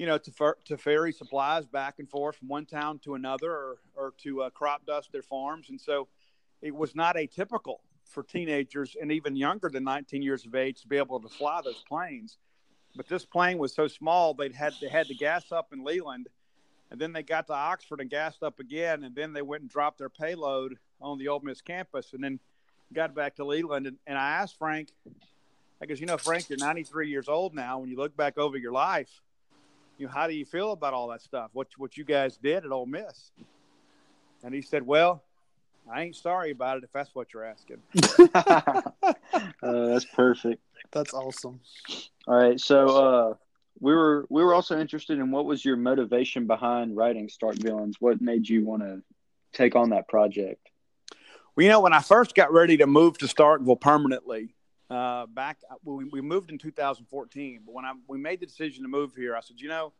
you 0.00 0.06
know, 0.06 0.16
to, 0.16 0.30
fer- 0.30 0.56
to 0.64 0.78
ferry 0.78 1.12
supplies 1.12 1.66
back 1.66 1.98
and 1.98 2.08
forth 2.08 2.36
from 2.36 2.48
one 2.48 2.64
town 2.64 2.98
to 3.00 3.16
another 3.16 3.52
or, 3.52 3.76
or 3.94 4.14
to 4.16 4.40
uh, 4.40 4.48
crop 4.48 4.86
dust 4.86 5.12
their 5.12 5.20
farms. 5.20 5.68
And 5.68 5.78
so 5.78 6.08
it 6.62 6.74
was 6.74 6.96
not 6.96 7.16
atypical 7.16 7.80
for 8.06 8.22
teenagers 8.22 8.96
and 8.98 9.12
even 9.12 9.36
younger 9.36 9.68
than 9.68 9.84
19 9.84 10.22
years 10.22 10.46
of 10.46 10.54
age 10.54 10.80
to 10.80 10.88
be 10.88 10.96
able 10.96 11.20
to 11.20 11.28
fly 11.28 11.60
those 11.62 11.84
planes. 11.86 12.38
But 12.96 13.08
this 13.08 13.26
plane 13.26 13.58
was 13.58 13.74
so 13.74 13.88
small, 13.88 14.32
they'd 14.32 14.54
had, 14.54 14.72
they 14.80 14.88
had 14.88 15.06
to 15.08 15.14
gas 15.14 15.52
up 15.52 15.70
in 15.70 15.84
Leland. 15.84 16.28
And 16.90 16.98
then 16.98 17.12
they 17.12 17.22
got 17.22 17.46
to 17.48 17.52
Oxford 17.52 18.00
and 18.00 18.08
gassed 18.08 18.42
up 18.42 18.58
again. 18.58 19.04
And 19.04 19.14
then 19.14 19.34
they 19.34 19.42
went 19.42 19.60
and 19.60 19.70
dropped 19.70 19.98
their 19.98 20.08
payload 20.08 20.78
on 21.02 21.18
the 21.18 21.28
Ole 21.28 21.40
Miss 21.40 21.60
campus 21.60 22.14
and 22.14 22.24
then 22.24 22.40
got 22.94 23.14
back 23.14 23.36
to 23.36 23.44
Leland. 23.44 23.86
And, 23.86 23.98
and 24.06 24.16
I 24.16 24.30
asked 24.30 24.56
Frank, 24.56 24.94
I 25.82 25.84
guess, 25.84 26.00
you 26.00 26.06
know, 26.06 26.16
Frank, 26.16 26.48
you're 26.48 26.58
93 26.58 27.10
years 27.10 27.28
old 27.28 27.54
now. 27.54 27.80
When 27.80 27.90
you 27.90 27.98
look 27.98 28.16
back 28.16 28.38
over 28.38 28.56
your 28.56 28.72
life, 28.72 29.20
you 30.00 30.06
know, 30.06 30.12
how 30.12 30.26
do 30.26 30.34
you 30.34 30.46
feel 30.46 30.72
about 30.72 30.94
all 30.94 31.08
that 31.08 31.20
stuff? 31.20 31.50
What 31.52 31.68
what 31.76 31.96
you 31.96 32.04
guys 32.04 32.38
did 32.38 32.64
at 32.64 32.72
Ole 32.72 32.86
Miss? 32.86 33.30
And 34.42 34.54
he 34.54 34.62
said, 34.62 34.86
well, 34.86 35.22
I 35.92 36.02
ain't 36.02 36.16
sorry 36.16 36.50
about 36.50 36.78
it 36.78 36.84
if 36.84 36.92
that's 36.92 37.14
what 37.14 37.34
you're 37.34 37.44
asking. 37.44 37.82
uh, 38.34 38.82
that's 39.62 40.06
perfect. 40.06 40.62
That's 40.92 41.12
awesome. 41.12 41.60
All 42.26 42.34
right, 42.34 42.58
so 42.58 42.86
uh, 42.88 43.34
we 43.80 43.94
were 43.94 44.26
we 44.30 44.42
were 44.42 44.54
also 44.54 44.78
interested 44.78 45.18
in 45.18 45.30
what 45.30 45.44
was 45.44 45.64
your 45.64 45.76
motivation 45.76 46.46
behind 46.46 46.96
writing 46.96 47.28
Stark 47.28 47.56
Villains? 47.56 47.96
What 48.00 48.20
made 48.22 48.48
you 48.48 48.64
want 48.64 48.82
to 48.82 49.02
take 49.52 49.76
on 49.76 49.90
that 49.90 50.08
project? 50.08 50.66
Well, 51.54 51.64
you 51.64 51.70
know, 51.70 51.80
when 51.80 51.92
I 51.92 52.00
first 52.00 52.34
got 52.34 52.52
ready 52.52 52.78
to 52.78 52.86
move 52.86 53.18
to 53.18 53.26
Starkville 53.26 53.80
permanently, 53.80 54.54
uh, 54.90 55.26
back 55.26 55.58
uh, 55.70 55.76
we, 55.84 56.04
we 56.04 56.20
moved 56.20 56.50
in 56.50 56.58
2014 56.58 57.62
but 57.64 57.72
when 57.72 57.84
I, 57.84 57.92
we 58.08 58.18
made 58.18 58.40
the 58.40 58.46
decision 58.46 58.82
to 58.82 58.88
move 58.88 59.14
here 59.14 59.36
i 59.36 59.40
said 59.40 59.60
you 59.60 59.68
know 59.68 59.92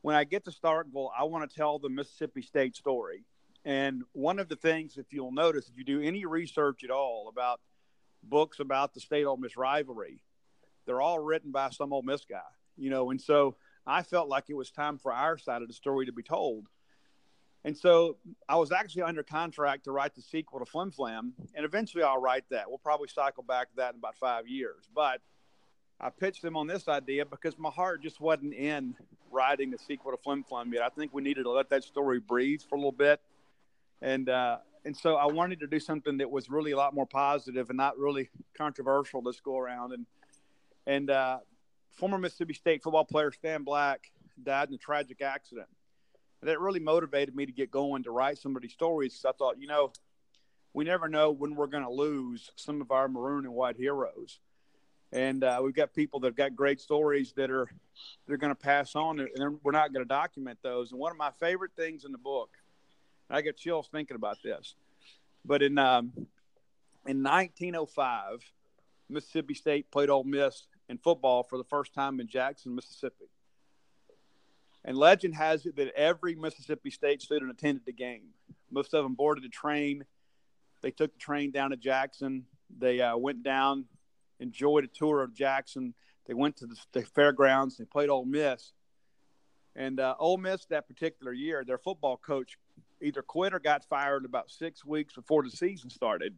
when 0.00 0.16
i 0.16 0.24
get 0.24 0.44
to 0.44 0.50
starkville 0.50 1.10
i 1.16 1.24
want 1.24 1.48
to 1.48 1.56
tell 1.56 1.78
the 1.78 1.88
mississippi 1.88 2.42
state 2.42 2.76
story. 2.76 3.24
And 3.64 4.02
one 4.10 4.40
of 4.40 4.48
the 4.48 4.56
things 4.56 4.96
if 4.96 5.12
you'll 5.12 5.30
notice 5.30 5.68
if 5.68 5.78
you 5.78 5.84
do 5.84 6.02
any 6.02 6.26
research 6.26 6.82
at 6.82 6.90
all 6.90 7.28
about 7.28 7.60
books 8.24 8.58
about 8.58 8.92
the 8.92 9.00
state 9.00 9.24
Ole 9.24 9.36
Miss 9.36 9.56
rivalry 9.56 10.20
they're 10.84 11.00
all 11.00 11.20
written 11.20 11.52
by 11.52 11.70
some 11.70 11.92
Ole 11.92 12.02
Miss 12.02 12.24
guy 12.24 12.40
you 12.76 12.90
know? 12.90 13.10
And 13.10 13.20
so 13.20 13.56
i 13.86 14.02
felt 14.02 14.28
like 14.28 14.44
it 14.48 14.54
was 14.54 14.70
time 14.70 14.98
for 14.98 15.12
our 15.12 15.38
side 15.38 15.62
of 15.62 15.68
the 15.68 15.74
story 15.74 16.06
to 16.06 16.12
be 16.12 16.22
told 16.22 16.66
and 17.64 17.76
so 17.76 18.16
I 18.48 18.56
was 18.56 18.72
actually 18.72 19.02
under 19.02 19.22
contract 19.22 19.84
to 19.84 19.92
write 19.92 20.14
the 20.14 20.22
sequel 20.22 20.58
to 20.58 20.66
Flim 20.66 20.90
Flam, 20.90 21.32
and 21.54 21.64
eventually 21.64 22.02
I'll 22.02 22.20
write 22.20 22.44
that. 22.50 22.68
We'll 22.68 22.78
probably 22.78 23.08
cycle 23.08 23.42
back 23.42 23.70
to 23.70 23.76
that 23.76 23.94
in 23.94 23.98
about 23.98 24.16
five 24.16 24.48
years. 24.48 24.88
But 24.94 25.20
I 26.00 26.10
pitched 26.10 26.42
them 26.42 26.56
on 26.56 26.66
this 26.66 26.88
idea 26.88 27.24
because 27.24 27.56
my 27.58 27.70
heart 27.70 28.02
just 28.02 28.20
wasn't 28.20 28.54
in 28.54 28.96
writing 29.30 29.70
the 29.70 29.78
sequel 29.78 30.10
to 30.10 30.16
Flim 30.16 30.42
Flam 30.42 30.72
yet. 30.72 30.82
I 30.82 30.88
think 30.88 31.14
we 31.14 31.22
needed 31.22 31.44
to 31.44 31.50
let 31.50 31.70
that 31.70 31.84
story 31.84 32.18
breathe 32.18 32.62
for 32.68 32.74
a 32.74 32.78
little 32.78 32.90
bit, 32.90 33.20
and 34.00 34.28
uh, 34.28 34.58
and 34.84 34.96
so 34.96 35.14
I 35.14 35.26
wanted 35.26 35.60
to 35.60 35.68
do 35.68 35.78
something 35.78 36.18
that 36.18 36.30
was 36.30 36.50
really 36.50 36.72
a 36.72 36.76
lot 36.76 36.94
more 36.94 37.06
positive 37.06 37.70
and 37.70 37.76
not 37.76 37.96
really 37.98 38.28
controversial 38.56 39.22
this 39.22 39.40
go 39.40 39.56
around. 39.56 39.92
And 39.92 40.06
and 40.86 41.10
uh, 41.10 41.38
former 41.92 42.18
Mississippi 42.18 42.54
State 42.54 42.82
football 42.82 43.04
player 43.04 43.30
Stan 43.30 43.62
Black 43.62 44.10
died 44.42 44.68
in 44.68 44.74
a 44.74 44.78
tragic 44.78 45.22
accident, 45.22 45.68
that 46.42 46.60
really 46.60 46.80
motivated 46.80 47.34
me 47.34 47.46
to 47.46 47.52
get 47.52 47.70
going 47.70 48.02
to 48.04 48.10
write 48.10 48.38
some 48.38 48.56
of 48.56 48.62
these 48.62 48.72
stories. 48.72 49.24
I 49.26 49.32
thought, 49.32 49.60
you 49.60 49.66
know, 49.66 49.92
we 50.74 50.84
never 50.84 51.08
know 51.08 51.30
when 51.30 51.54
we're 51.54 51.66
going 51.66 51.84
to 51.84 51.92
lose 51.92 52.50
some 52.56 52.80
of 52.80 52.90
our 52.90 53.08
maroon 53.08 53.44
and 53.44 53.54
white 53.54 53.76
heroes 53.76 54.40
and 55.12 55.44
uh, 55.44 55.60
we've 55.62 55.74
got 55.74 55.92
people 55.92 56.20
that've 56.20 56.36
got 56.36 56.56
great 56.56 56.80
stories 56.80 57.32
that 57.36 57.50
are 57.50 57.68
they're 58.26 58.38
going 58.38 58.54
to 58.54 58.60
pass 58.60 58.96
on, 58.96 59.20
and 59.20 59.58
we're 59.62 59.72
not 59.72 59.92
going 59.92 60.04
to 60.04 60.08
document 60.08 60.58
those. 60.62 60.90
And 60.90 60.98
one 60.98 61.12
of 61.12 61.18
my 61.18 61.30
favorite 61.38 61.72
things 61.76 62.04
in 62.04 62.12
the 62.12 62.18
book, 62.18 62.50
I 63.28 63.42
get 63.42 63.58
chills 63.58 63.88
thinking 63.92 64.16
about 64.16 64.38
this, 64.42 64.74
but 65.44 65.62
in 65.62 65.78
um, 65.78 66.12
in 67.06 67.22
1905, 67.22 68.40
Mississippi 69.10 69.54
State 69.54 69.90
played 69.90 70.08
Ole 70.08 70.24
Miss 70.24 70.66
in 70.88 70.96
football 70.98 71.42
for 71.42 71.58
the 71.58 71.64
first 71.64 71.92
time 71.92 72.18
in 72.20 72.26
Jackson, 72.26 72.74
Mississippi. 72.74 73.26
And 74.84 74.96
legend 74.96 75.34
has 75.34 75.66
it 75.66 75.76
that 75.76 75.94
every 75.94 76.34
Mississippi 76.34 76.90
State 76.90 77.22
student 77.22 77.50
attended 77.50 77.84
the 77.86 77.92
game. 77.92 78.28
Most 78.70 78.94
of 78.94 79.04
them 79.04 79.14
boarded 79.14 79.44
a 79.44 79.48
train. 79.48 80.04
They 80.80 80.90
took 80.90 81.12
the 81.12 81.18
train 81.18 81.52
down 81.52 81.70
to 81.70 81.76
Jackson. 81.76 82.46
They 82.78 83.00
uh, 83.00 83.16
went 83.16 83.42
down 83.42 83.86
enjoyed 84.42 84.84
a 84.84 84.88
tour 84.88 85.22
of 85.22 85.32
Jackson. 85.32 85.94
They 86.26 86.34
went 86.34 86.56
to 86.58 86.66
the, 86.66 86.76
the 86.92 87.02
fairgrounds. 87.02 87.78
They 87.78 87.84
played 87.84 88.10
Ole 88.10 88.26
Miss, 88.26 88.72
and 89.74 89.98
uh, 89.98 90.14
Ole 90.18 90.36
Miss 90.36 90.66
that 90.66 90.86
particular 90.86 91.32
year, 91.32 91.64
their 91.64 91.78
football 91.78 92.18
coach 92.18 92.58
either 93.00 93.22
quit 93.22 93.54
or 93.54 93.58
got 93.58 93.84
fired 93.88 94.24
about 94.24 94.50
six 94.50 94.84
weeks 94.84 95.14
before 95.14 95.42
the 95.42 95.50
season 95.50 95.88
started. 95.88 96.34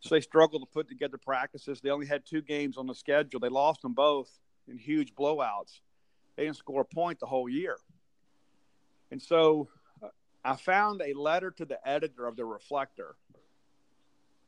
So 0.00 0.14
they 0.14 0.20
struggled 0.20 0.62
to 0.62 0.66
put 0.66 0.88
together 0.88 1.18
practices. 1.18 1.80
They 1.80 1.90
only 1.90 2.06
had 2.06 2.24
two 2.26 2.42
games 2.42 2.76
on 2.76 2.86
the 2.86 2.94
schedule. 2.94 3.40
They 3.40 3.48
lost 3.48 3.82
them 3.82 3.94
both 3.94 4.30
in 4.68 4.78
huge 4.78 5.14
blowouts. 5.14 5.80
They 6.38 6.44
didn't 6.44 6.58
score 6.58 6.82
a 6.82 6.84
point 6.84 7.18
the 7.18 7.26
whole 7.26 7.48
year. 7.48 7.78
And 9.10 9.20
so 9.20 9.68
uh, 10.00 10.06
I 10.44 10.54
found 10.54 11.02
a 11.02 11.12
letter 11.12 11.50
to 11.50 11.64
the 11.64 11.80
editor 11.86 12.28
of 12.28 12.36
the 12.36 12.44
Reflector 12.44 13.16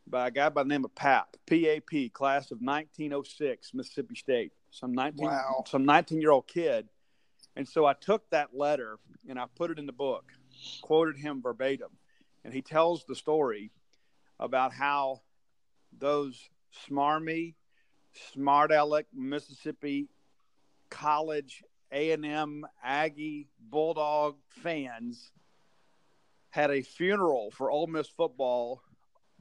by 0.07 0.29
a 0.29 0.31
guy 0.31 0.51
by 0.51 0.63
the 0.63 0.69
name 0.69 0.85
of 0.85 0.95
Pap, 0.95 1.37
PAP, 1.47 2.13
class 2.13 2.53
of 2.53 2.59
1906, 2.61 3.75
Mississippi 3.75 4.15
State. 4.15 4.53
Some 4.71 4.93
19, 4.93 5.27
wow. 5.27 5.65
some 5.67 5.85
19 5.85 6.21
year 6.21 6.31
old 6.31 6.47
kid. 6.47 6.87
And 7.57 7.69
so 7.69 7.87
I 7.87 7.95
took 7.95 8.23
that 8.31 8.55
letter 8.55 9.01
and 9.29 9.37
I 9.37 9.47
put 9.57 9.73
it 9.73 9.81
in 9.81 9.87
the 9.87 9.93
book, 9.93 10.27
quoted 10.83 11.17
him 11.17 11.43
verbatim. 11.43 11.91
And 12.45 12.55
he 12.55 12.63
tells 12.63 13.05
the 13.05 13.17
story 13.17 13.73
about 14.39 14.73
how 14.73 15.23
those 15.99 16.49
smarmy, 16.89 17.55
smart 18.33 18.71
aleck 18.71 19.07
Mississippi 19.13 20.09
college 20.89 21.65
A&M 21.93 22.67
Aggie 22.83 23.49
Bulldog 23.61 24.37
fans 24.49 25.33
had 26.51 26.71
a 26.71 26.83
funeral 26.83 27.51
for 27.53 27.71
Ole 27.71 27.87
Miss 27.87 28.09
football 28.09 28.83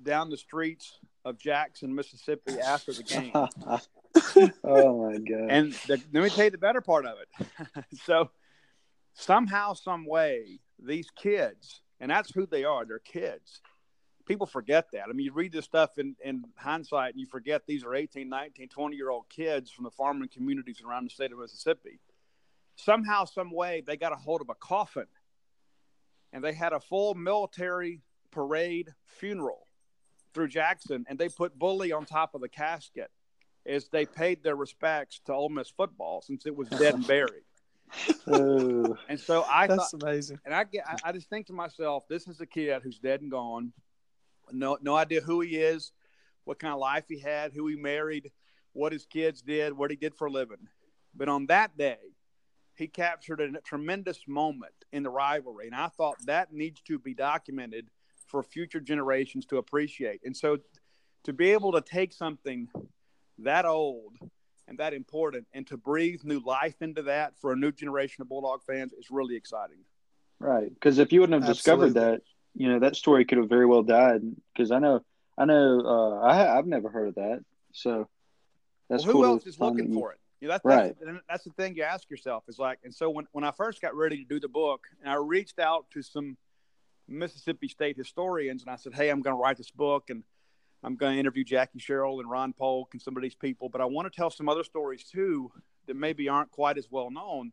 down 0.02 0.30
the 0.30 0.38
streets 0.38 1.00
of 1.26 1.38
Jackson, 1.38 1.94
Mississippi 1.94 2.60
after 2.60 2.94
the 2.94 3.04
game. 3.04 3.32
oh 4.64 5.12
my 5.12 5.18
god! 5.18 5.50
And 5.50 5.74
the, 5.88 6.02
let 6.14 6.24
me 6.24 6.30
tell 6.30 6.46
you 6.46 6.52
the 6.52 6.58
better 6.58 6.82
part 6.82 7.06
of 7.06 7.18
it. 7.20 7.86
so 8.04 8.30
somehow, 9.14 9.74
some 9.74 10.06
way, 10.06 10.60
these 10.82 11.10
kids, 11.12 11.82
and 12.00 12.10
that's 12.10 12.32
who 12.32 12.46
they 12.46 12.64
are. 12.64 12.86
They're 12.86 13.00
kids. 13.00 13.62
People 14.26 14.46
forget 14.46 14.92
that. 14.94 15.06
I 15.10 15.14
mean, 15.14 15.26
you 15.26 15.34
read 15.34 15.52
this 15.52 15.66
stuff 15.66 15.98
in, 15.98 16.16
in 16.24 16.46
hindsight 16.56 17.14
and 17.14 17.20
you 17.20 17.26
forget 17.26 17.64
these 17.66 17.84
are 17.84 17.96
18, 17.96 18.30
19, 18.30 18.70
20 18.70 18.96
year 18.96 19.10
old 19.10 19.28
kids 19.28 19.72
from 19.72 19.86
the 19.86 19.92
farming 19.92 20.30
communities 20.32 20.84
around 20.86 21.06
the 21.06 21.10
state 21.10 21.32
of 21.32 21.40
Mississippi. 21.40 22.00
Somehow, 22.84 23.26
some 23.26 23.52
way, 23.52 23.84
they 23.86 23.98
got 23.98 24.14
a 24.14 24.16
hold 24.16 24.42
of 24.42 24.50
a 24.50 24.56
coffin 24.56 25.08
and 26.32 26.44
they 26.44 26.54
had 26.54 26.74
a 26.74 26.80
full 26.80 27.14
military 27.14 28.02
parade 28.32 28.90
funeral 29.06 29.66
through 30.34 30.48
Jackson, 30.48 31.06
and 31.10 31.18
they 31.18 31.28
put 31.28 31.58
Bully 31.58 31.92
on 31.92 32.06
top 32.06 32.36
of 32.36 32.42
the 32.42 32.50
casket 32.50 33.10
as 33.66 33.90
they 33.90 34.06
paid 34.06 34.44
their 34.44 34.56
respects 34.56 35.20
to 35.26 35.34
Ole 35.34 35.50
Miss 35.50 35.70
football 35.70 36.22
since 36.22 36.46
it 36.46 36.56
was 36.56 36.70
dead 36.70 36.94
and 36.94 37.08
buried. 37.08 37.44
and 39.10 39.20
so 39.20 39.44
I 39.50 39.66
that's 39.68 39.90
thought, 39.90 40.04
amazing. 40.04 40.40
And 40.46 40.54
I 40.54 40.64
get, 40.64 40.88
I, 40.88 41.10
I 41.10 41.12
just 41.12 41.30
think 41.30 41.48
to 41.48 41.54
myself, 41.54 42.08
this 42.08 42.28
is 42.28 42.40
a 42.40 42.46
kid 42.46 42.82
who's 42.84 43.00
dead 43.00 43.22
and 43.22 43.32
gone. 43.32 43.74
No, 44.52 44.78
no 44.82 44.96
idea 44.96 45.22
who 45.22 45.42
he 45.42 45.58
is, 45.58 45.92
what 46.44 46.60
kind 46.60 46.74
of 46.74 46.80
life 46.80 47.06
he 47.08 47.20
had, 47.20 47.52
who 47.54 47.68
he 47.68 47.76
married, 47.76 48.32
what 48.74 48.94
his 48.94 49.06
kids 49.06 49.42
did, 49.42 49.74
what 49.74 49.90
he 49.90 49.98
did 49.98 50.14
for 50.16 50.28
a 50.28 50.32
living. 50.32 50.68
But 51.16 51.30
on 51.30 51.48
that 51.48 51.76
day, 51.78 51.98
he 52.80 52.88
captured 52.88 53.42
a 53.42 53.52
tremendous 53.62 54.28
moment 54.28 54.74
in 54.92 55.04
the 55.04 55.10
rivalry, 55.10 55.68
and 55.68 55.76
I 55.76 55.88
thought 55.88 56.16
that 56.26 56.52
needs 56.54 56.82
to 56.82 56.98
be 56.98 57.14
documented 57.14 57.90
for 58.26 58.42
future 58.42 58.80
generations 58.80 59.46
to 59.48 59.58
appreciate. 59.58 60.22
And 60.24 60.36
so 60.36 60.58
to 61.26 61.34
be 61.34 61.52
able 61.52 61.74
to 61.74 61.82
take 61.82 62.14
something 62.14 62.70
that 63.40 63.66
old 63.66 64.18
and 64.68 64.78
that 64.78 64.94
important 64.94 65.48
and 65.54 65.66
to 65.68 65.78
breathe 65.78 66.22
new 66.24 66.40
life 66.40 66.82
into 66.82 67.02
that 67.04 67.38
for 67.40 67.52
a 67.52 67.56
new 67.56 67.72
generation 67.72 68.22
of 68.22 68.30
Bulldog 68.30 68.64
fans 68.64 68.94
is 68.94 69.10
really 69.10 69.36
exciting. 69.36 69.80
Right. 70.40 70.74
Because 70.74 71.00
if 71.00 71.12
you 71.12 71.20
wouldn't 71.22 71.42
have 71.42 71.50
Absolutely. 71.50 71.88
discovered 71.90 72.08
that, 72.12 72.22
you 72.56 72.70
know, 72.70 72.80
that 72.80 72.96
story 72.96 73.26
could 73.26 73.40
have 73.40 73.50
very 73.50 73.66
well 73.66 73.84
died. 73.84 74.22
Because 74.54 74.72
I 74.72 74.80
know, 74.80 75.04
I 75.38 75.46
know, 75.46 75.82
uh, 75.86 76.20
I, 76.26 76.58
I've 76.58 76.68
never 76.68 76.90
heard 76.90 77.10
of 77.10 77.16
that. 77.16 77.44
So 77.74 78.08
that's 78.90 79.06
well, 79.06 79.14
who 79.14 79.22
cool 79.22 79.26
else 79.26 79.48
is 79.48 79.60
looking 79.60 79.94
for 79.94 80.14
it? 80.14 80.19
You 80.40 80.48
know, 80.48 80.54
that's, 80.54 80.66
right. 80.66 80.96
That's, 81.02 81.18
that's 81.28 81.44
the 81.44 81.52
thing 81.52 81.76
you 81.76 81.84
ask 81.84 82.10
yourself 82.10 82.44
is 82.48 82.60
like, 82.60 82.80
and 82.84 82.94
so 82.94 83.10
when, 83.10 83.28
when 83.32 83.44
I 83.44 83.52
first 83.52 83.82
got 83.82 83.96
ready 83.96 84.18
to 84.18 84.24
do 84.24 84.40
the 84.40 84.48
book 84.48 84.88
and 85.02 85.12
I 85.12 85.16
reached 85.16 85.60
out 85.60 85.86
to 85.94 86.02
some– 86.02 86.38
Mississippi 87.10 87.68
State 87.68 87.98
historians, 87.98 88.62
and 88.62 88.72
I 88.72 88.76
said, 88.76 88.94
"Hey, 88.94 89.10
I'm 89.10 89.22
going 89.22 89.36
to 89.36 89.42
write 89.42 89.58
this 89.58 89.72
book, 89.72 90.10
and 90.10 90.24
I'm 90.84 90.96
going 90.96 91.14
to 91.16 91.20
interview 91.20 91.44
Jackie 91.44 91.80
Sherrill 91.80 92.20
and 92.20 92.30
Ron 92.30 92.54
Polk 92.54 92.90
and 92.94 93.02
some 93.02 93.18
of 93.18 93.24
these 93.24 93.36
people, 93.36 93.70
but 93.70 93.82
I 93.82 93.86
want 93.86 94.12
to 94.12 94.16
tell 94.16 94.30
some 94.30 94.48
other 94.48 94.64
stories 94.64 95.04
too 95.04 95.52
that 95.88 95.96
maybe 95.96 96.30
aren't 96.30 96.52
quite 96.52 96.78
as 96.78 96.90
well 96.92 97.10
known." 97.10 97.52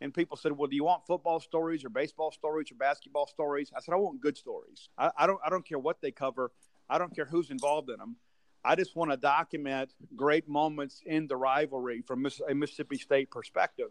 And 0.00 0.14
people 0.14 0.36
said, 0.36 0.52
"Well, 0.52 0.66
do 0.66 0.76
you 0.76 0.84
want 0.84 1.06
football 1.06 1.40
stories 1.40 1.84
or 1.84 1.90
baseball 1.90 2.32
stories 2.32 2.72
or 2.72 2.76
basketball 2.76 3.26
stories?" 3.26 3.70
I 3.76 3.80
said, 3.80 3.92
"I 3.92 3.98
want 3.98 4.20
good 4.20 4.36
stories. 4.36 4.88
I, 4.96 5.10
I 5.16 5.26
don't. 5.26 5.40
I 5.44 5.50
don't 5.50 5.66
care 5.66 5.78
what 5.78 6.00
they 6.00 6.10
cover. 6.10 6.50
I 6.88 6.98
don't 6.98 7.14
care 7.14 7.26
who's 7.26 7.50
involved 7.50 7.90
in 7.90 7.98
them. 7.98 8.16
I 8.64 8.74
just 8.74 8.94
want 8.94 9.10
to 9.10 9.16
document 9.16 9.90
great 10.16 10.48
moments 10.48 11.02
in 11.06 11.26
the 11.26 11.36
rivalry 11.36 12.02
from 12.02 12.26
a 12.48 12.54
Mississippi 12.54 12.98
State 12.98 13.30
perspective." 13.30 13.90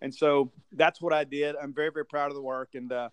And 0.00 0.14
so 0.14 0.52
that's 0.72 1.00
what 1.00 1.12
I 1.12 1.24
did. 1.24 1.56
I'm 1.56 1.72
very, 1.72 1.90
very 1.90 2.04
proud 2.04 2.30
of 2.30 2.34
the 2.34 2.42
work, 2.42 2.74
and 2.74 2.92
uh, 2.92 3.08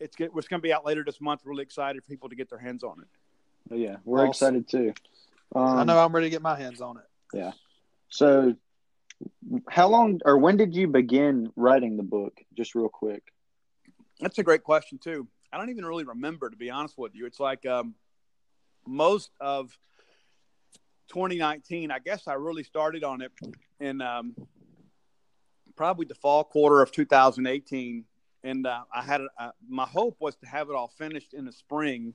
it's 0.00 0.16
it's 0.18 0.48
going 0.48 0.60
to 0.60 0.62
be 0.62 0.72
out 0.72 0.84
later 0.84 1.04
this 1.04 1.20
month. 1.20 1.42
Really 1.44 1.62
excited 1.62 2.02
for 2.02 2.08
people 2.08 2.28
to 2.28 2.34
get 2.34 2.50
their 2.50 2.58
hands 2.58 2.82
on 2.82 3.00
it. 3.00 3.76
Yeah, 3.76 3.96
we're 4.04 4.26
awesome. 4.26 4.30
excited 4.30 4.68
too. 4.68 4.94
Um, 5.54 5.78
I 5.78 5.84
know 5.84 5.98
I'm 5.98 6.12
ready 6.12 6.26
to 6.26 6.30
get 6.30 6.42
my 6.42 6.58
hands 6.58 6.80
on 6.80 6.96
it. 6.96 7.04
Yeah. 7.32 7.52
So, 8.08 8.56
how 9.68 9.88
long 9.88 10.20
or 10.24 10.38
when 10.38 10.56
did 10.56 10.74
you 10.74 10.88
begin 10.88 11.52
writing 11.56 11.96
the 11.96 12.02
book? 12.02 12.40
Just 12.54 12.74
real 12.74 12.88
quick. 12.88 13.22
That's 14.20 14.38
a 14.38 14.42
great 14.42 14.64
question 14.64 14.98
too. 14.98 15.28
I 15.52 15.58
don't 15.58 15.70
even 15.70 15.84
really 15.84 16.04
remember, 16.04 16.50
to 16.50 16.56
be 16.56 16.70
honest 16.70 16.98
with 16.98 17.14
you. 17.14 17.26
It's 17.26 17.40
like 17.40 17.64
um, 17.66 17.94
most 18.86 19.30
of 19.40 19.76
2019. 21.08 21.90
I 21.90 21.98
guess 21.98 22.28
I 22.28 22.34
really 22.34 22.64
started 22.64 23.04
on 23.04 23.22
it 23.22 23.32
in 23.80 24.00
um, 24.00 24.34
probably 25.76 26.06
the 26.06 26.14
fall 26.14 26.44
quarter 26.44 26.82
of 26.82 26.92
2018 26.92 28.04
and 28.46 28.64
uh, 28.64 28.84
I 28.94 29.02
had 29.02 29.22
uh, 29.38 29.50
my 29.68 29.86
hope 29.86 30.16
was 30.20 30.36
to 30.36 30.46
have 30.46 30.70
it 30.70 30.76
all 30.76 30.92
finished 30.96 31.34
in 31.34 31.44
the 31.44 31.52
spring, 31.52 32.14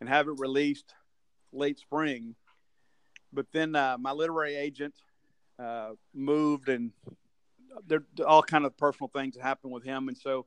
and 0.00 0.08
have 0.08 0.26
it 0.26 0.34
released 0.38 0.94
late 1.52 1.78
spring. 1.78 2.34
But 3.32 3.46
then 3.52 3.76
uh, 3.76 3.98
my 4.00 4.10
literary 4.10 4.56
agent 4.56 4.94
uh, 5.62 5.90
moved, 6.12 6.68
and 6.68 6.90
there 7.86 8.02
all 8.26 8.42
kind 8.42 8.66
of 8.66 8.76
personal 8.76 9.08
things 9.14 9.36
that 9.36 9.42
happened 9.42 9.72
with 9.72 9.84
him, 9.84 10.08
and 10.08 10.18
so. 10.18 10.46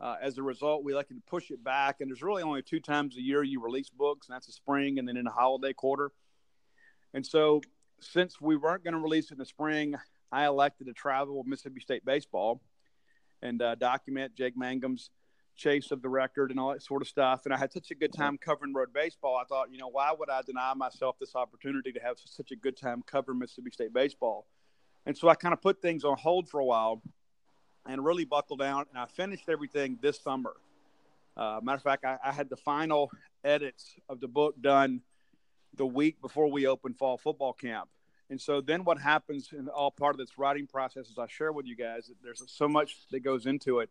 Uh, 0.00 0.16
as 0.20 0.36
a 0.36 0.42
result, 0.42 0.82
we 0.82 0.92
elected 0.92 1.16
to 1.16 1.22
push 1.30 1.52
it 1.52 1.62
back, 1.62 2.00
and 2.00 2.10
there's 2.10 2.24
really 2.24 2.42
only 2.42 2.60
two 2.60 2.80
times 2.80 3.16
a 3.16 3.20
year 3.20 3.44
you 3.44 3.62
release 3.62 3.88
books, 3.88 4.26
and 4.26 4.34
that's 4.34 4.46
the 4.46 4.52
spring 4.52 4.98
and 4.98 5.06
then 5.06 5.16
in 5.16 5.24
the 5.24 5.30
holiday 5.30 5.72
quarter. 5.72 6.10
And 7.14 7.26
so, 7.26 7.60
since 8.00 8.40
we 8.40 8.56
weren't 8.56 8.84
going 8.84 8.94
to 8.94 9.00
release 9.00 9.30
in 9.30 9.38
the 9.38 9.46
spring, 9.46 9.94
I 10.32 10.46
elected 10.46 10.86
to 10.86 10.92
travel 10.92 11.38
with 11.38 11.46
Mississippi 11.46 11.80
State 11.80 12.04
baseball 12.04 12.60
and 13.42 13.60
uh, 13.60 13.74
document 13.74 14.34
Jake 14.34 14.56
Mangum's 14.56 15.10
chase 15.56 15.90
of 15.90 16.00
the 16.00 16.08
record 16.08 16.50
and 16.50 16.58
all 16.58 16.72
that 16.72 16.82
sort 16.82 17.02
of 17.02 17.08
stuff. 17.08 17.42
And 17.44 17.52
I 17.52 17.58
had 17.58 17.72
such 17.72 17.90
a 17.90 17.94
good 17.94 18.12
time 18.12 18.38
covering 18.38 18.72
road 18.72 18.92
baseball. 18.92 19.36
I 19.36 19.44
thought, 19.44 19.70
you 19.70 19.78
know, 19.78 19.88
why 19.88 20.12
would 20.16 20.30
I 20.30 20.40
deny 20.42 20.72
myself 20.74 21.16
this 21.20 21.34
opportunity 21.34 21.92
to 21.92 22.00
have 22.00 22.16
such 22.24 22.50
a 22.50 22.56
good 22.56 22.76
time 22.76 23.02
covering 23.06 23.38
Mississippi 23.38 23.70
State 23.70 23.92
baseball? 23.92 24.46
And 25.04 25.16
so 25.16 25.28
I 25.28 25.34
kind 25.34 25.52
of 25.52 25.60
put 25.60 25.82
things 25.82 26.04
on 26.04 26.16
hold 26.16 26.48
for 26.48 26.60
a 26.60 26.64
while 26.64 27.02
and 27.86 28.04
really 28.04 28.24
buckled 28.24 28.60
down. 28.60 28.86
And 28.88 28.98
I 28.98 29.06
finished 29.06 29.48
everything 29.48 29.98
this 30.00 30.20
summer. 30.20 30.54
Uh, 31.36 31.60
matter 31.62 31.76
of 31.76 31.82
fact, 31.82 32.04
I, 32.04 32.18
I 32.24 32.32
had 32.32 32.48
the 32.48 32.56
final 32.56 33.10
edits 33.44 33.94
of 34.08 34.20
the 34.20 34.28
book 34.28 34.54
done 34.60 35.00
the 35.74 35.86
week 35.86 36.20
before 36.20 36.50
we 36.50 36.66
open 36.66 36.94
fall 36.94 37.18
football 37.18 37.52
camp. 37.52 37.88
And 38.30 38.40
so 38.40 38.60
then 38.60 38.84
what 38.84 38.98
happens 38.98 39.50
in 39.52 39.68
all 39.68 39.90
part 39.90 40.14
of 40.14 40.18
this 40.18 40.38
writing 40.38 40.66
process 40.66 41.08
is 41.08 41.18
I 41.18 41.26
share 41.26 41.52
with 41.52 41.66
you 41.66 41.76
guys 41.76 42.06
that 42.06 42.16
there's 42.22 42.42
so 42.46 42.68
much 42.68 42.96
that 43.10 43.20
goes 43.20 43.46
into 43.46 43.80
it. 43.80 43.90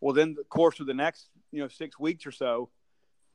Well, 0.00 0.14
then 0.14 0.34
the 0.34 0.44
course 0.44 0.78
of 0.80 0.86
the 0.86 0.94
next, 0.94 1.28
you 1.50 1.60
know, 1.60 1.68
six 1.68 1.98
weeks 1.98 2.24
or 2.24 2.30
so, 2.30 2.70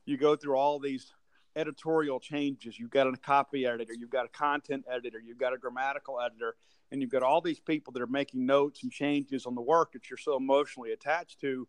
you 0.06 0.16
go 0.16 0.34
through 0.34 0.56
all 0.56 0.78
these 0.78 1.12
editorial 1.56 2.20
changes. 2.20 2.78
You've 2.78 2.90
got 2.90 3.06
a 3.06 3.16
copy 3.16 3.66
editor, 3.66 3.92
you've 3.92 4.10
got 4.10 4.24
a 4.24 4.28
content 4.28 4.84
editor, 4.90 5.20
you've 5.20 5.38
got 5.38 5.52
a 5.52 5.58
grammatical 5.58 6.20
editor, 6.20 6.56
and 6.90 7.00
you've 7.00 7.10
got 7.10 7.22
all 7.22 7.40
these 7.40 7.60
people 7.60 7.92
that 7.92 8.02
are 8.02 8.06
making 8.06 8.46
notes 8.46 8.82
and 8.82 8.90
changes 8.90 9.46
on 9.46 9.54
the 9.54 9.60
work 9.60 9.92
that 9.92 10.10
you're 10.10 10.16
so 10.16 10.36
emotionally 10.36 10.92
attached 10.92 11.40
to. 11.40 11.68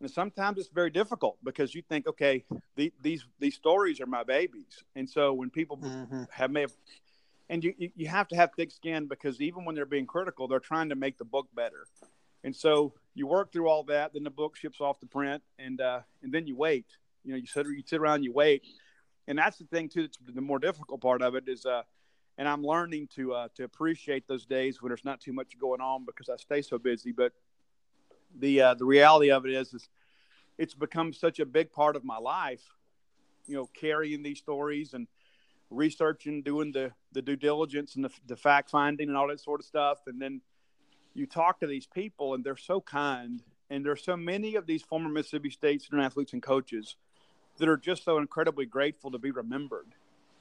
And 0.00 0.10
sometimes 0.10 0.58
it's 0.58 0.68
very 0.68 0.90
difficult 0.90 1.36
because 1.44 1.74
you 1.74 1.82
think, 1.82 2.06
okay, 2.06 2.44
the, 2.76 2.92
these 3.02 3.26
these 3.38 3.54
stories 3.54 4.00
are 4.00 4.06
my 4.06 4.24
babies, 4.24 4.82
and 4.96 5.08
so 5.08 5.34
when 5.34 5.50
people 5.50 5.76
mm-hmm. 5.76 6.22
have 6.30 6.50
may 6.50 6.62
have, 6.62 6.72
and 7.50 7.62
you 7.62 7.74
you 7.78 8.08
have 8.08 8.26
to 8.28 8.36
have 8.36 8.50
thick 8.56 8.70
skin 8.70 9.06
because 9.06 9.42
even 9.42 9.66
when 9.66 9.74
they're 9.74 9.84
being 9.84 10.06
critical, 10.06 10.48
they're 10.48 10.58
trying 10.58 10.88
to 10.88 10.94
make 10.94 11.18
the 11.18 11.24
book 11.26 11.48
better, 11.54 11.86
and 12.44 12.56
so 12.56 12.94
you 13.14 13.26
work 13.26 13.52
through 13.52 13.68
all 13.68 13.84
that. 13.84 14.14
Then 14.14 14.24
the 14.24 14.30
book 14.30 14.56
ships 14.56 14.80
off 14.80 14.98
to 15.00 15.06
print, 15.06 15.42
and 15.58 15.80
uh, 15.82 16.00
and 16.22 16.32
then 16.32 16.46
you 16.46 16.56
wait. 16.56 16.86
You 17.22 17.32
know, 17.32 17.36
you 17.36 17.46
sit 17.46 17.66
you 17.66 17.82
sit 17.84 18.00
around, 18.00 18.22
you 18.22 18.32
wait, 18.32 18.64
and 19.28 19.36
that's 19.36 19.58
the 19.58 19.66
thing 19.66 19.90
too. 19.90 20.02
That's 20.02 20.16
the 20.34 20.40
more 20.40 20.58
difficult 20.58 21.02
part 21.02 21.20
of 21.20 21.34
it 21.34 21.44
is, 21.46 21.66
uh, 21.66 21.82
and 22.38 22.48
I'm 22.48 22.64
learning 22.64 23.08
to 23.16 23.34
uh, 23.34 23.48
to 23.56 23.64
appreciate 23.64 24.26
those 24.26 24.46
days 24.46 24.80
when 24.80 24.88
there's 24.88 25.04
not 25.04 25.20
too 25.20 25.34
much 25.34 25.58
going 25.58 25.82
on 25.82 26.06
because 26.06 26.30
I 26.30 26.36
stay 26.36 26.62
so 26.62 26.78
busy. 26.78 27.12
But 27.12 27.32
the 28.38 28.60
uh, 28.60 28.74
the 28.74 28.84
reality 28.84 29.30
of 29.30 29.46
it 29.46 29.52
is, 29.52 29.72
is 29.74 29.88
it's 30.58 30.74
become 30.74 31.12
such 31.12 31.40
a 31.40 31.46
big 31.46 31.72
part 31.72 31.96
of 31.96 32.04
my 32.04 32.18
life. 32.18 32.62
You 33.46 33.56
know, 33.56 33.68
carrying 33.74 34.22
these 34.22 34.38
stories 34.38 34.94
and 34.94 35.08
researching, 35.70 36.42
doing 36.42 36.72
the 36.72 36.92
the 37.12 37.22
due 37.22 37.36
diligence 37.36 37.96
and 37.96 38.04
the, 38.04 38.10
the 38.26 38.36
fact 38.36 38.70
finding 38.70 39.08
and 39.08 39.16
all 39.16 39.28
that 39.28 39.40
sort 39.40 39.60
of 39.60 39.66
stuff, 39.66 39.98
and 40.06 40.20
then 40.20 40.40
you 41.14 41.26
talk 41.26 41.58
to 41.60 41.66
these 41.66 41.86
people 41.86 42.34
and 42.34 42.44
they're 42.44 42.56
so 42.56 42.80
kind, 42.80 43.42
and 43.68 43.84
there's 43.84 44.04
so 44.04 44.16
many 44.16 44.54
of 44.54 44.66
these 44.66 44.82
former 44.82 45.08
Mississippi 45.08 45.50
State 45.50 45.82
student 45.82 46.04
athletes 46.04 46.32
and 46.32 46.42
coaches 46.42 46.96
that 47.58 47.68
are 47.68 47.76
just 47.76 48.04
so 48.04 48.18
incredibly 48.18 48.66
grateful 48.66 49.10
to 49.10 49.18
be 49.18 49.32
remembered, 49.32 49.94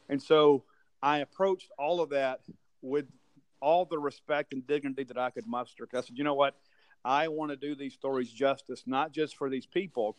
and 0.08 0.22
so 0.22 0.64
I 1.02 1.20
approached 1.20 1.72
all 1.80 2.02
of 2.02 2.10
that 2.10 2.42
with 2.82 3.08
all 3.62 3.86
the 3.86 3.98
respect 3.98 4.54
and 4.54 4.66
dignity 4.66 5.04
that 5.04 5.18
I 5.18 5.32
could 5.32 5.48
muster. 5.48 5.88
I 5.94 6.02
said, 6.02 6.18
you 6.18 6.24
know 6.24 6.34
what, 6.36 6.56
I 7.04 7.28
want 7.28 7.52
to 7.52 7.58
do 7.58 7.76
these 7.76 7.94
stories 7.94 8.32
justice, 8.32 8.84
not 8.86 9.12
just 9.12 9.38
for 9.38 9.50
these 9.50 9.66
people, 9.66 10.18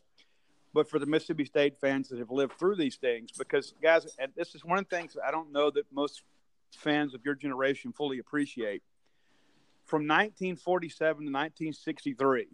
but 0.72 0.88
for 0.88 0.98
the 0.98 1.06
Mississippi 1.06 1.44
State 1.44 1.78
fans 1.80 2.08
that 2.08 2.18
have 2.18 2.30
lived 2.30 2.58
through 2.58 2.76
these 2.76 2.96
things. 2.96 3.30
Because, 3.36 3.74
guys, 3.82 4.06
and 4.18 4.32
this 4.36 4.54
is 4.54 4.64
one 4.64 4.78
of 4.78 4.88
the 4.88 4.96
things 4.96 5.16
I 5.24 5.30
don't 5.30 5.52
know 5.52 5.70
that 5.70 5.84
most 5.92 6.22
fans 6.76 7.14
of 7.14 7.24
your 7.24 7.34
generation 7.34 7.92
fully 7.92 8.18
appreciate. 8.18 8.82
From 9.84 10.02
1947 10.02 11.26
to 11.26 11.32
1963, 11.32 12.46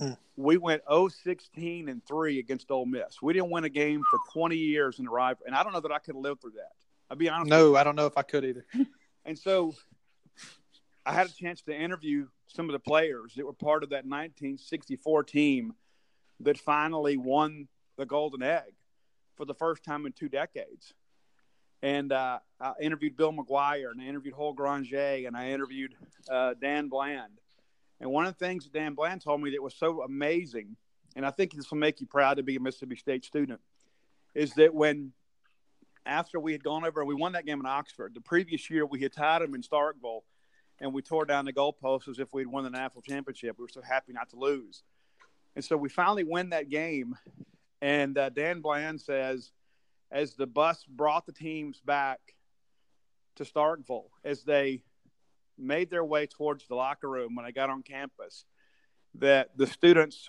mm. 0.00 0.16
we 0.36 0.58
went 0.58 0.84
0-16 0.84 1.90
and 1.90 2.04
3 2.06 2.38
against 2.38 2.70
Ole 2.70 2.84
Miss. 2.84 3.22
We 3.22 3.32
didn't 3.32 3.50
win 3.50 3.64
a 3.64 3.70
game 3.70 4.02
for 4.10 4.18
20 4.34 4.56
years 4.56 4.98
in 4.98 5.06
a 5.06 5.10
rival, 5.10 5.44
and 5.46 5.54
I 5.54 5.62
don't 5.62 5.72
know 5.72 5.80
that 5.80 5.92
I 5.92 5.98
could 5.98 6.14
lived 6.14 6.42
through 6.42 6.52
that. 6.52 6.72
I'll 7.10 7.16
be 7.16 7.28
honest. 7.28 7.48
No, 7.48 7.76
I 7.76 7.84
don't 7.84 7.96
know 7.96 8.06
if 8.06 8.18
I 8.18 8.22
could 8.22 8.44
either. 8.44 8.66
and 9.24 9.38
so 9.38 9.74
I 11.04 11.12
had 11.12 11.28
a 11.28 11.34
chance 11.34 11.62
to 11.62 11.74
interview 11.74 12.28
some 12.46 12.68
of 12.68 12.72
the 12.72 12.78
players 12.78 13.34
that 13.36 13.44
were 13.44 13.52
part 13.52 13.82
of 13.82 13.90
that 13.90 14.04
1964 14.04 15.24
team 15.24 15.74
that 16.40 16.58
finally 16.58 17.16
won 17.16 17.66
the 17.96 18.06
Golden 18.06 18.42
Egg 18.42 18.74
for 19.36 19.44
the 19.44 19.54
first 19.54 19.82
time 19.82 20.06
in 20.06 20.12
two 20.12 20.28
decades. 20.28 20.94
And 21.82 22.12
uh, 22.12 22.38
I 22.60 22.74
interviewed 22.80 23.16
Bill 23.16 23.32
McGuire 23.32 23.90
and 23.90 24.00
I 24.00 24.04
interviewed 24.04 24.34
Hoyle 24.34 24.52
Granger 24.52 25.26
and 25.26 25.36
I 25.36 25.50
interviewed 25.50 25.94
uh, 26.30 26.54
Dan 26.60 26.88
Bland. 26.88 27.32
And 28.00 28.10
one 28.10 28.26
of 28.26 28.36
the 28.38 28.44
things 28.44 28.64
that 28.64 28.72
Dan 28.72 28.94
Bland 28.94 29.22
told 29.22 29.42
me 29.42 29.50
that 29.50 29.62
was 29.62 29.74
so 29.74 30.02
amazing, 30.02 30.76
and 31.16 31.26
I 31.26 31.30
think 31.30 31.54
this 31.54 31.70
will 31.70 31.78
make 31.78 32.00
you 32.00 32.06
proud 32.06 32.36
to 32.36 32.44
be 32.44 32.56
a 32.56 32.60
Mississippi 32.60 32.96
State 32.96 33.24
student, 33.24 33.60
is 34.34 34.54
that 34.54 34.72
when 34.72 35.12
after 36.06 36.38
we 36.38 36.52
had 36.52 36.62
gone 36.62 36.84
over 36.84 37.00
and 37.00 37.08
we 37.08 37.14
won 37.14 37.32
that 37.32 37.46
game 37.46 37.60
in 37.60 37.66
Oxford, 37.66 38.12
the 38.14 38.20
previous 38.20 38.70
year 38.70 38.86
we 38.86 39.00
had 39.00 39.12
tied 39.12 39.42
them 39.42 39.54
in 39.54 39.62
Starkville 39.62 40.22
and 40.82 40.92
we 40.92 41.00
tore 41.00 41.24
down 41.24 41.44
the 41.44 41.52
goalposts 41.52 42.08
as 42.08 42.18
if 42.18 42.34
we'd 42.34 42.48
won 42.48 42.64
the 42.64 42.70
national 42.70 43.02
championship. 43.02 43.56
We 43.56 43.62
were 43.62 43.68
so 43.68 43.80
happy 43.80 44.12
not 44.12 44.28
to 44.30 44.36
lose. 44.36 44.82
And 45.54 45.64
so 45.64 45.76
we 45.76 45.88
finally 45.88 46.24
win 46.24 46.50
that 46.50 46.68
game. 46.68 47.14
And 47.80 48.18
uh, 48.18 48.30
Dan 48.30 48.60
Bland 48.60 49.00
says, 49.00 49.52
as 50.10 50.34
the 50.34 50.46
bus 50.46 50.84
brought 50.88 51.24
the 51.24 51.32
teams 51.32 51.80
back 51.80 52.18
to 53.36 53.44
Starkville, 53.44 54.08
as 54.24 54.42
they 54.42 54.82
made 55.56 55.88
their 55.88 56.04
way 56.04 56.26
towards 56.26 56.66
the 56.66 56.74
locker 56.74 57.08
room 57.08 57.36
when 57.36 57.46
I 57.46 57.52
got 57.52 57.70
on 57.70 57.82
campus, 57.82 58.44
that 59.14 59.56
the 59.56 59.68
students 59.68 60.28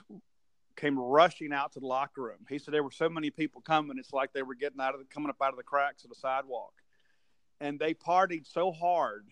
came 0.76 1.00
rushing 1.00 1.52
out 1.52 1.74
to 1.74 1.80
the 1.80 1.88
locker 1.88 2.22
room. 2.22 2.46
He 2.48 2.60
said 2.60 2.76
there 2.76 2.84
were 2.84 2.92
so 2.92 3.10
many 3.10 3.32
people 3.32 3.62
coming, 3.62 3.98
it's 3.98 4.14
like 4.14 4.34
they 4.34 4.44
were 4.44 4.56
getting 4.56 4.82
out 4.82 4.94
of 4.94 5.00
the, 5.00 5.06
coming 5.08 5.32
up 5.32 5.38
out 5.42 5.52
of 5.52 5.58
the 5.58 5.64
cracks 5.64 6.04
of 6.04 6.12
the 6.12 6.16
sidewalk. 6.16 6.74
And 7.60 7.80
they 7.80 7.96
partied 7.96 8.46
so 8.46 8.72
hard 8.72 9.26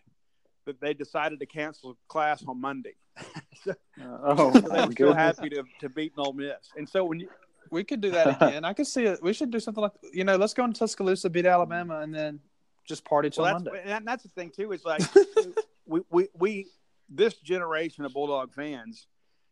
that 0.65 0.79
they 0.79 0.93
decided 0.93 1.39
to 1.39 1.45
cancel 1.45 1.97
class 2.07 2.43
on 2.47 2.59
Monday. 2.59 2.95
so, 3.63 3.71
uh, 3.71 3.75
oh, 4.23 4.53
so 4.53 4.59
they 4.61 4.85
were 4.85 4.93
so 4.97 5.13
happy 5.13 5.49
to, 5.49 5.63
to 5.79 5.89
beat 5.89 6.13
Ole 6.17 6.33
Miss. 6.33 6.71
And 6.75 6.87
so 6.87 7.05
when 7.05 7.19
you, 7.19 7.29
we 7.69 7.83
could 7.83 8.01
do 8.01 8.11
that 8.11 8.41
again, 8.41 8.65
I 8.65 8.73
could 8.73 8.87
see 8.87 9.05
it. 9.05 9.21
We 9.21 9.33
should 9.33 9.51
do 9.51 9.59
something 9.59 9.81
like 9.81 9.93
you 10.13 10.23
know, 10.23 10.35
let's 10.35 10.53
go 10.53 10.65
in 10.65 10.73
Tuscaloosa, 10.73 11.29
beat 11.29 11.45
Alabama, 11.45 11.99
and 11.99 12.13
then 12.13 12.39
just 12.85 13.05
party 13.05 13.29
till 13.29 13.43
well, 13.43 13.53
Monday. 13.53 13.81
And 13.85 14.05
that's 14.05 14.23
the 14.23 14.29
thing 14.29 14.51
too. 14.51 14.71
Is 14.71 14.83
like 14.83 15.01
we, 15.85 16.01
we 16.09 16.27
we 16.37 16.67
this 17.09 17.35
generation 17.35 18.05
of 18.05 18.13
Bulldog 18.13 18.53
fans 18.53 19.07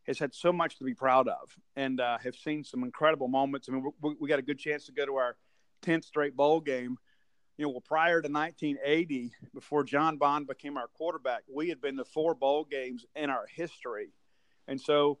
has 0.06 0.18
had 0.18 0.34
so 0.34 0.52
much 0.52 0.76
to 0.78 0.84
be 0.84 0.94
proud 0.94 1.28
of, 1.28 1.54
and 1.76 2.00
uh, 2.00 2.18
have 2.18 2.34
seen 2.34 2.64
some 2.64 2.82
incredible 2.82 3.28
moments. 3.28 3.68
I 3.68 3.72
mean, 3.72 3.90
we, 4.00 4.14
we 4.20 4.28
got 4.28 4.38
a 4.38 4.42
good 4.42 4.58
chance 4.58 4.86
to 4.86 4.92
go 4.92 5.06
to 5.06 5.16
our 5.16 5.36
tenth 5.82 6.04
straight 6.04 6.36
bowl 6.36 6.60
game 6.60 6.98
you 7.60 7.66
know, 7.66 7.72
well, 7.72 7.82
prior 7.82 8.22
to 8.22 8.32
1980, 8.32 9.32
before 9.52 9.84
John 9.84 10.16
Bond 10.16 10.46
became 10.46 10.78
our 10.78 10.86
quarterback, 10.86 11.42
we 11.54 11.68
had 11.68 11.78
been 11.78 11.98
to 11.98 12.06
four 12.06 12.34
bowl 12.34 12.64
games 12.64 13.04
in 13.14 13.28
our 13.28 13.44
history. 13.54 14.14
And 14.66 14.80
so 14.80 15.18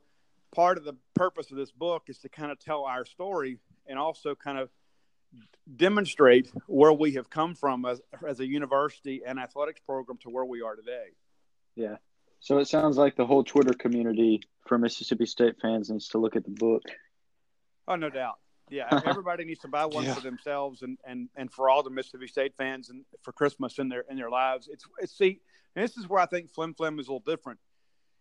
part 0.54 0.78
of 0.78 0.84
the 0.84 0.94
purpose 1.14 1.50
of 1.50 1.58
this 1.58 1.70
book 1.70 2.04
is 2.08 2.16
to 2.20 2.30
kind 2.30 2.50
of 2.50 2.58
tell 2.58 2.84
our 2.84 3.04
story 3.04 3.58
and 3.86 3.98
also 3.98 4.34
kind 4.34 4.56
of 4.56 4.70
demonstrate 5.76 6.50
where 6.66 6.94
we 6.94 7.12
have 7.12 7.28
come 7.28 7.54
from 7.54 7.84
as, 7.84 8.00
as 8.26 8.40
a 8.40 8.46
university 8.46 9.20
and 9.26 9.38
athletics 9.38 9.82
program 9.84 10.16
to 10.22 10.30
where 10.30 10.46
we 10.46 10.62
are 10.62 10.76
today. 10.76 11.08
Yeah. 11.76 11.96
So 12.40 12.56
it 12.56 12.68
sounds 12.68 12.96
like 12.96 13.16
the 13.16 13.26
whole 13.26 13.44
Twitter 13.44 13.74
community 13.74 14.40
for 14.66 14.78
Mississippi 14.78 15.26
State 15.26 15.56
fans 15.60 15.90
needs 15.90 16.08
to 16.08 16.18
look 16.18 16.36
at 16.36 16.44
the 16.44 16.50
book. 16.52 16.84
Oh, 17.86 17.96
no 17.96 18.08
doubt 18.08 18.38
yeah, 18.70 18.88
everybody 19.06 19.44
needs 19.44 19.60
to 19.60 19.68
buy 19.68 19.84
one 19.84 20.04
yeah. 20.04 20.14
for 20.14 20.20
themselves 20.20 20.82
and, 20.82 20.98
and, 21.04 21.28
and 21.36 21.52
for 21.52 21.68
all 21.68 21.82
the 21.82 21.90
Mississippi 21.90 22.26
State 22.26 22.54
fans 22.56 22.90
and 22.90 23.04
for 23.22 23.32
Christmas 23.32 23.78
in 23.78 23.88
their 23.88 24.04
in 24.08 24.16
their 24.16 24.30
lives. 24.30 24.68
It's 24.72 24.84
it's 24.98 25.16
see, 25.16 25.40
and 25.74 25.84
this 25.84 25.96
is 25.96 26.08
where 26.08 26.20
I 26.20 26.26
think 26.26 26.50
Flim 26.50 26.74
Flam 26.74 26.98
is 26.98 27.08
a 27.08 27.12
little 27.12 27.24
different. 27.26 27.58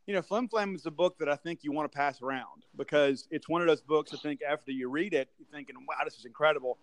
You 0.08 0.16
know, 0.16 0.22
Flim 0.22 0.48
Flam 0.48 0.74
is 0.74 0.86
a 0.86 0.92
book 0.92 1.20
that 1.20 1.30
I 1.30 1.36
think 1.36 1.64
you 1.64 1.72
want 1.72 1.92
to 1.92 1.96
pass 1.96 2.22
around 2.22 2.66
because 2.76 3.28
it's 3.30 3.48
one 3.48 3.62
of 3.62 3.68
those 3.68 3.82
books 3.82 4.12
I 4.14 4.18
think 4.18 4.42
after 4.42 4.72
you 4.72 4.90
read 4.90 5.14
it, 5.14 5.30
you're 5.38 5.48
thinking, 5.52 5.76
wow, 5.88 5.98
this 6.04 6.18
is 6.18 6.26
incredible. 6.26 6.80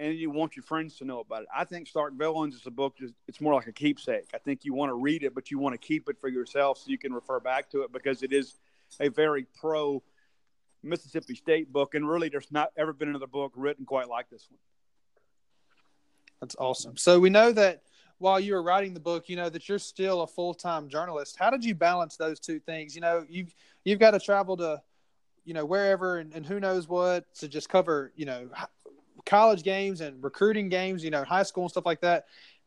And 0.00 0.12
you 0.16 0.28
want 0.28 0.56
your 0.56 0.64
friends 0.64 0.96
to 0.96 1.04
know 1.04 1.20
about 1.20 1.42
it. 1.42 1.48
I 1.56 1.64
think 1.64 1.86
Stark 1.86 2.14
Villains 2.14 2.56
is 2.56 2.66
a 2.66 2.72
book, 2.72 2.96
just, 2.98 3.14
it's 3.28 3.40
more 3.40 3.54
like 3.54 3.68
a 3.68 3.72
keepsake. 3.72 4.30
I 4.34 4.38
think 4.38 4.64
you 4.64 4.74
want 4.74 4.90
to 4.90 4.94
read 4.94 5.22
it, 5.22 5.36
but 5.36 5.52
you 5.52 5.60
want 5.60 5.74
to 5.74 5.78
keep 5.78 6.08
it 6.08 6.18
for 6.20 6.26
yourself 6.26 6.78
so 6.78 6.86
you 6.88 6.98
can 6.98 7.12
refer 7.12 7.38
back 7.38 7.70
to 7.70 7.82
it 7.82 7.92
because 7.92 8.24
it 8.24 8.32
is 8.32 8.54
a 8.98 9.06
very 9.06 9.46
pro 9.60 10.02
Mississippi 10.84 11.34
State 11.34 11.72
book, 11.72 11.94
and 11.94 12.08
really, 12.08 12.28
there's 12.28 12.50
not 12.52 12.70
ever 12.76 12.92
been 12.92 13.08
another 13.08 13.26
book 13.26 13.52
written 13.56 13.84
quite 13.84 14.08
like 14.08 14.30
this 14.30 14.46
one. 14.50 14.58
That's 16.40 16.56
awesome. 16.58 16.96
So 16.96 17.18
we 17.20 17.30
know 17.30 17.52
that 17.52 17.82
while 18.18 18.38
you 18.38 18.54
were 18.54 18.62
writing 18.62 18.94
the 18.94 19.00
book, 19.00 19.28
you 19.28 19.36
know 19.36 19.48
that 19.48 19.68
you're 19.68 19.78
still 19.78 20.22
a 20.22 20.26
full 20.26 20.54
time 20.54 20.88
journalist. 20.88 21.36
How 21.38 21.50
did 21.50 21.64
you 21.64 21.74
balance 21.74 22.16
those 22.16 22.38
two 22.38 22.58
things? 22.60 22.94
You 22.94 23.00
know, 23.00 23.24
you've 23.28 23.54
you've 23.84 23.98
got 23.98 24.12
to 24.12 24.20
travel 24.20 24.56
to, 24.58 24.82
you 25.44 25.54
know, 25.54 25.64
wherever 25.64 26.18
and, 26.18 26.32
and 26.32 26.44
who 26.44 26.60
knows 26.60 26.88
what 26.88 27.32
to 27.36 27.48
just 27.48 27.68
cover, 27.68 28.12
you 28.16 28.26
know, 28.26 28.48
college 29.26 29.62
games 29.62 30.00
and 30.00 30.22
recruiting 30.22 30.68
games, 30.68 31.02
you 31.02 31.10
know, 31.10 31.24
high 31.24 31.42
school 31.42 31.64
and 31.64 31.70
stuff 31.70 31.86
like 31.86 32.00
that. 32.00 32.26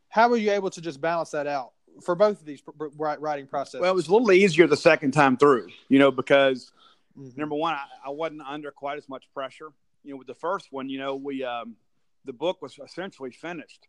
How 0.09 0.29
were 0.29 0.37
you 0.37 0.51
able 0.51 0.69
to 0.71 0.81
just 0.81 1.01
balance 1.01 1.31
that 1.31 1.47
out 1.47 1.71
for 2.03 2.15
both 2.15 2.39
of 2.39 2.45
these 2.45 2.61
writing 2.97 3.47
processes? 3.47 3.81
Well, 3.81 3.91
it 3.91 3.95
was 3.95 4.07
a 4.07 4.13
little 4.13 4.31
easier 4.31 4.67
the 4.67 4.77
second 4.77 5.11
time 5.11 5.37
through, 5.37 5.67
you 5.89 5.99
know, 5.99 6.11
because 6.11 6.71
mm-hmm. 7.17 7.39
number 7.39 7.55
one, 7.55 7.73
I, 7.73 7.85
I, 8.05 8.09
wasn't 8.09 8.41
under 8.41 8.71
quite 8.71 8.97
as 8.97 9.09
much 9.09 9.25
pressure. 9.33 9.69
You 10.03 10.11
know, 10.11 10.17
with 10.17 10.27
the 10.27 10.35
first 10.35 10.71
one, 10.71 10.89
you 10.89 10.99
know, 10.99 11.15
we 11.15 11.43
um, 11.43 11.75
the 12.25 12.33
book 12.33 12.61
was 12.61 12.77
essentially 12.83 13.31
finished, 13.31 13.87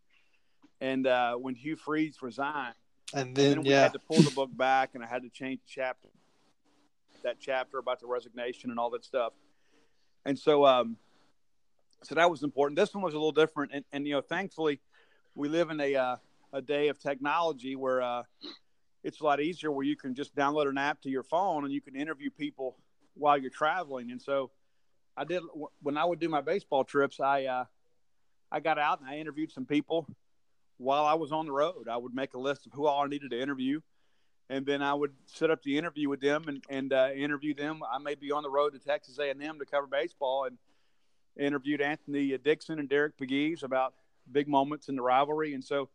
and 0.81 1.07
uh, 1.07 1.35
when 1.35 1.55
Hugh 1.55 1.77
Freeze 1.77 2.23
resigned, 2.23 2.75
and 3.15 3.37
then, 3.37 3.47
and 3.47 3.57
then 3.57 3.63
we 3.63 3.71
yeah. 3.71 3.83
had 3.83 3.93
to 3.93 3.99
pull 3.99 4.23
the 4.23 4.31
book 4.31 4.51
back, 4.57 4.91
and 4.95 5.05
I 5.05 5.07
had 5.07 5.23
to 5.23 5.31
change 5.31 5.61
the 5.61 5.69
chapter, 5.69 6.09
that 7.23 7.37
chapter 7.41 7.79
about 7.79 8.01
the 8.01 8.07
resignation 8.07 8.71
and 8.71 8.79
all 8.79 8.91
that 8.91 9.05
stuff, 9.05 9.33
and 10.25 10.39
so 10.39 10.65
um, 10.65 10.97
so 12.03 12.15
that 12.15 12.31
was 12.31 12.43
important. 12.43 12.77
This 12.77 12.95
one 12.95 13.03
was 13.03 13.15
a 13.15 13.19
little 13.19 13.33
different, 13.33 13.73
and, 13.75 13.85
and 13.93 14.07
you 14.07 14.15
know, 14.15 14.21
thankfully, 14.21 14.81
we 15.35 15.49
live 15.49 15.71
in 15.71 15.81
a 15.81 15.95
uh, 15.95 16.17
a 16.53 16.63
day 16.63 16.89
of 16.89 16.99
technology 16.99 17.77
where 17.77 18.03
uh, 18.03 18.23
it's 19.05 19.21
a 19.21 19.25
lot 19.25 19.41
easier 19.41 19.71
where 19.71 19.85
you 19.85 19.97
can 19.97 20.15
just 20.15 20.35
download 20.35 20.69
an 20.69 20.79
app 20.79 21.01
to 21.03 21.11
your 21.11 21.23
phone 21.23 21.65
and 21.65 21.73
you 21.73 21.81
can 21.81 21.95
interview 21.95 22.31
people 22.31 22.77
while 23.19 23.39
you're 23.39 23.51
traveling. 23.51 24.11
And 24.11 24.21
so 24.21 24.51
I 25.17 25.25
did 25.25 25.43
when 25.83 25.97
I 25.99 26.05
would 26.05 26.21
do 26.21 26.29
my 26.29 26.41
baseball 26.41 26.85
trips, 26.85 27.21
I 27.21 27.45
uh, 27.45 27.65
I 28.51 28.61
got 28.61 28.79
out 28.79 29.01
and 29.01 29.09
I 29.09 29.19
interviewed 29.19 29.53
some 29.53 29.67
people 29.67 30.07
while 30.79 31.05
I 31.05 31.15
was 31.15 31.33
on 31.33 31.47
the 31.47 31.53
road. 31.53 31.89
I 31.91 31.97
would 31.97 32.15
make 32.15 32.35
a 32.35 32.39
list 32.39 32.67
of 32.67 32.73
who 32.73 32.87
all 32.87 33.05
I 33.05 33.09
needed 33.09 33.33
to 33.33 33.41
interview, 33.41 33.81
and 34.49 34.65
then 34.65 34.81
I 34.81 34.95
would 34.95 35.13
set 35.27 35.51
up 35.51 35.63
the 35.63 35.77
interview 35.77 36.09
with 36.09 36.21
them 36.21 36.45
and 36.47 36.65
and 36.69 36.93
uh, 36.93 37.11
interview 37.15 37.55
them. 37.55 37.83
I 37.91 37.99
may 37.99 38.15
be 38.15 38.33
on 38.33 38.43
the 38.43 38.51
road 38.51 38.73
to 38.75 38.79
Texas 38.79 39.19
A&M 39.19 39.59
to 39.59 39.67
cover 39.67 39.87
baseball 39.87 40.45
and 40.45 40.57
interviewed 41.39 41.81
Anthony 41.81 42.37
Dixon 42.39 42.79
and 42.79 42.89
Derek 42.89 43.17
Pegues 43.17 43.63
about 43.63 43.95
big 44.31 44.49
moments 44.49 44.89
in 44.89 44.97
the 44.97 45.03
rivalry, 45.03 45.55
and 45.55 45.65
so 45.65 45.89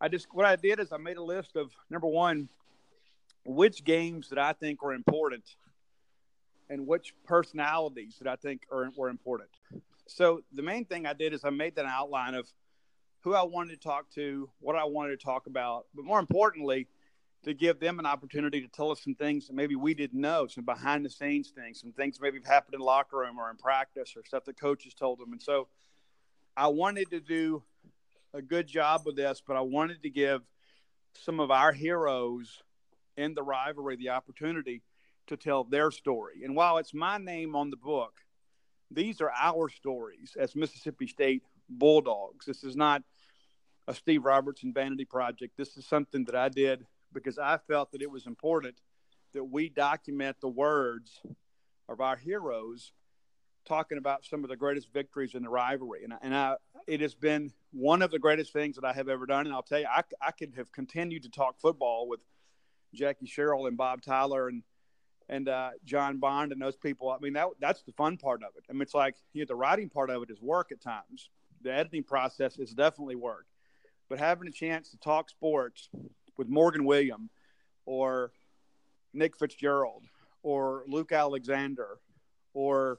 I 0.00 0.08
just 0.08 0.26
what 0.32 0.46
I 0.46 0.56
did 0.56 0.80
is 0.80 0.92
I 0.92 0.96
made 0.96 1.16
a 1.16 1.22
list 1.22 1.56
of 1.56 1.72
number 1.90 2.06
one, 2.06 2.48
which 3.44 3.84
games 3.84 4.28
that 4.30 4.38
I 4.38 4.52
think 4.52 4.82
are 4.82 4.92
important, 4.92 5.44
and 6.70 6.86
which 6.86 7.12
personalities 7.26 8.16
that 8.22 8.30
I 8.30 8.36
think 8.36 8.62
are 8.72 8.90
were 8.96 9.10
important. 9.10 9.50
So 10.06 10.42
the 10.52 10.62
main 10.62 10.86
thing 10.86 11.04
I 11.04 11.12
did 11.12 11.34
is 11.34 11.44
I 11.44 11.50
made 11.50 11.76
that 11.76 11.84
outline 11.84 12.34
of 12.34 12.48
who 13.20 13.34
I 13.34 13.42
wanted 13.42 13.80
to 13.80 13.88
talk 13.88 14.08
to, 14.14 14.48
what 14.60 14.76
I 14.76 14.84
wanted 14.84 15.18
to 15.18 15.24
talk 15.24 15.46
about, 15.46 15.86
but 15.94 16.04
more 16.04 16.18
importantly, 16.18 16.86
to 17.42 17.54
give 17.54 17.80
them 17.80 17.98
an 17.98 18.06
opportunity 18.06 18.60
to 18.60 18.68
tell 18.68 18.90
us 18.90 19.02
some 19.02 19.14
things 19.14 19.46
that 19.46 19.54
maybe 19.54 19.74
we 19.74 19.94
didn't 19.94 20.20
know, 20.20 20.46
some 20.46 20.64
behind 20.64 21.04
the 21.04 21.10
scenes 21.10 21.50
things, 21.50 21.80
some 21.80 21.92
things 21.92 22.18
maybe 22.20 22.38
have 22.38 22.46
happened 22.46 22.74
in 22.74 22.80
locker 22.80 23.18
room 23.18 23.38
or 23.38 23.50
in 23.50 23.56
practice 23.56 24.14
or 24.16 24.24
stuff 24.24 24.44
that 24.44 24.58
coaches 24.60 24.94
told 24.94 25.18
them. 25.18 25.32
And 25.32 25.42
so 25.42 25.68
I 26.56 26.68
wanted 26.68 27.10
to 27.10 27.20
do 27.20 27.62
a 28.32 28.42
good 28.42 28.66
job 28.66 29.02
with 29.04 29.16
this, 29.16 29.42
but 29.46 29.56
I 29.56 29.62
wanted 29.62 30.02
to 30.02 30.10
give 30.10 30.42
some 31.14 31.40
of 31.40 31.50
our 31.50 31.72
heroes 31.72 32.62
in 33.16 33.34
the 33.34 33.42
rivalry 33.42 33.96
the 33.96 34.10
opportunity 34.10 34.82
to 35.30 35.36
tell 35.36 35.64
their 35.64 35.90
story. 35.90 36.42
And 36.44 36.54
while 36.54 36.78
it's 36.78 36.94
my 36.94 37.18
name 37.18 37.56
on 37.56 37.70
the 37.70 37.76
book, 37.76 38.12
these 38.90 39.20
are 39.20 39.32
our 39.40 39.68
stories 39.68 40.36
as 40.38 40.54
Mississippi 40.54 41.06
State 41.06 41.42
Bulldogs. 41.68 42.46
This 42.46 42.64
is 42.64 42.76
not 42.76 43.02
a 43.88 43.94
Steve 43.94 44.24
Robertson 44.24 44.72
vanity 44.72 45.04
project. 45.04 45.56
This 45.56 45.76
is 45.76 45.86
something 45.86 46.24
that 46.24 46.34
I 46.34 46.48
did 46.48 46.86
because 47.12 47.38
I 47.38 47.58
felt 47.68 47.92
that 47.92 48.02
it 48.02 48.10
was 48.10 48.26
important 48.26 48.76
that 49.32 49.44
we 49.44 49.68
document 49.68 50.36
the 50.40 50.48
words 50.48 51.20
of 51.88 52.00
our 52.00 52.16
heroes 52.16 52.92
talking 53.64 53.98
about 53.98 54.24
some 54.24 54.42
of 54.42 54.50
the 54.50 54.56
greatest 54.56 54.92
victories 54.92 55.34
in 55.34 55.42
the 55.42 55.48
rivalry. 55.48 56.02
And, 56.02 56.14
and 56.22 56.34
I, 56.34 56.56
it 56.86 57.00
has 57.00 57.14
been 57.14 57.52
one 57.72 58.02
of 58.02 58.10
the 58.10 58.18
greatest 58.18 58.52
things 58.52 58.76
that 58.76 58.84
I 58.84 58.92
have 58.92 59.08
ever 59.08 59.26
done. 59.26 59.46
And 59.46 59.54
I'll 59.54 59.62
tell 59.62 59.78
you, 59.78 59.86
I, 59.86 60.02
I 60.20 60.32
could 60.32 60.54
have 60.56 60.72
continued 60.72 61.22
to 61.22 61.30
talk 61.30 61.60
football 61.60 62.08
with 62.08 62.20
Jackie 62.94 63.26
Sherrill 63.26 63.66
and 63.66 63.76
Bob 63.76 64.02
Tyler 64.02 64.48
and 64.48 64.64
and 65.30 65.48
uh, 65.48 65.70
John 65.84 66.18
Bond 66.18 66.50
and 66.52 66.60
those 66.60 66.76
people. 66.76 67.08
I 67.08 67.18
mean, 67.20 67.32
that 67.34 67.46
that's 67.60 67.82
the 67.82 67.92
fun 67.92 68.18
part 68.18 68.42
of 68.42 68.50
it. 68.56 68.64
I 68.68 68.72
mean, 68.72 68.82
it's 68.82 68.94
like 68.94 69.14
you 69.32 69.42
know, 69.42 69.46
the 69.46 69.54
writing 69.54 69.88
part 69.88 70.10
of 70.10 70.22
it 70.22 70.30
is 70.30 70.42
work 70.42 70.72
at 70.72 70.82
times. 70.82 71.30
The 71.62 71.72
editing 71.72 72.02
process 72.02 72.58
is 72.58 72.72
definitely 72.72 73.14
work, 73.14 73.46
but 74.08 74.18
having 74.18 74.48
a 74.48 74.52
chance 74.52 74.90
to 74.90 74.98
talk 74.98 75.30
sports 75.30 75.88
with 76.36 76.48
Morgan 76.48 76.84
William 76.84 77.30
or 77.86 78.32
Nick 79.14 79.36
Fitzgerald 79.36 80.04
or 80.42 80.84
Luke 80.88 81.12
Alexander 81.12 81.98
or 82.52 82.98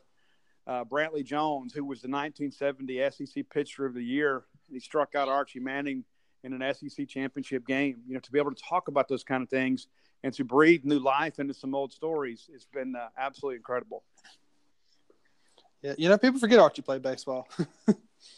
uh, 0.68 0.86
Brantley 0.86 1.26
Jones, 1.26 1.74
who 1.74 1.84
was 1.84 2.02
the 2.02 2.08
1970 2.08 3.10
SEC 3.10 3.50
Pitcher 3.50 3.86
of 3.86 3.94
the 3.94 4.04
Year. 4.04 4.44
And 4.68 4.76
he 4.76 4.80
struck 4.80 5.16
out 5.16 5.28
Archie 5.28 5.60
Manning 5.60 6.06
in 6.44 6.54
an 6.54 6.74
SEC 6.74 7.08
championship 7.08 7.66
game. 7.66 8.02
You 8.08 8.14
know, 8.14 8.20
to 8.20 8.32
be 8.32 8.40
able 8.40 8.54
to 8.54 8.64
talk 8.64 8.88
about 8.88 9.08
those 9.08 9.24
kind 9.24 9.42
of 9.44 9.50
things 9.50 9.88
and 10.24 10.34
to 10.36 10.44
breathe 10.44 10.86
new 10.86 11.00
life 11.00 11.40
into 11.40 11.54
some 11.54 11.74
old 11.74 11.92
stories, 11.92 12.50
it's 12.54 12.66
been 12.66 12.96
uh, 12.96 13.08
absolutely 13.18 13.58
incredible. 13.58 14.04
Yeah, 15.82 15.96
you 15.98 16.10
know, 16.10 16.18
people 16.18 16.40
forget 16.40 16.60
Archie 16.60 16.82
played 16.82 17.02
baseball. 17.02 17.48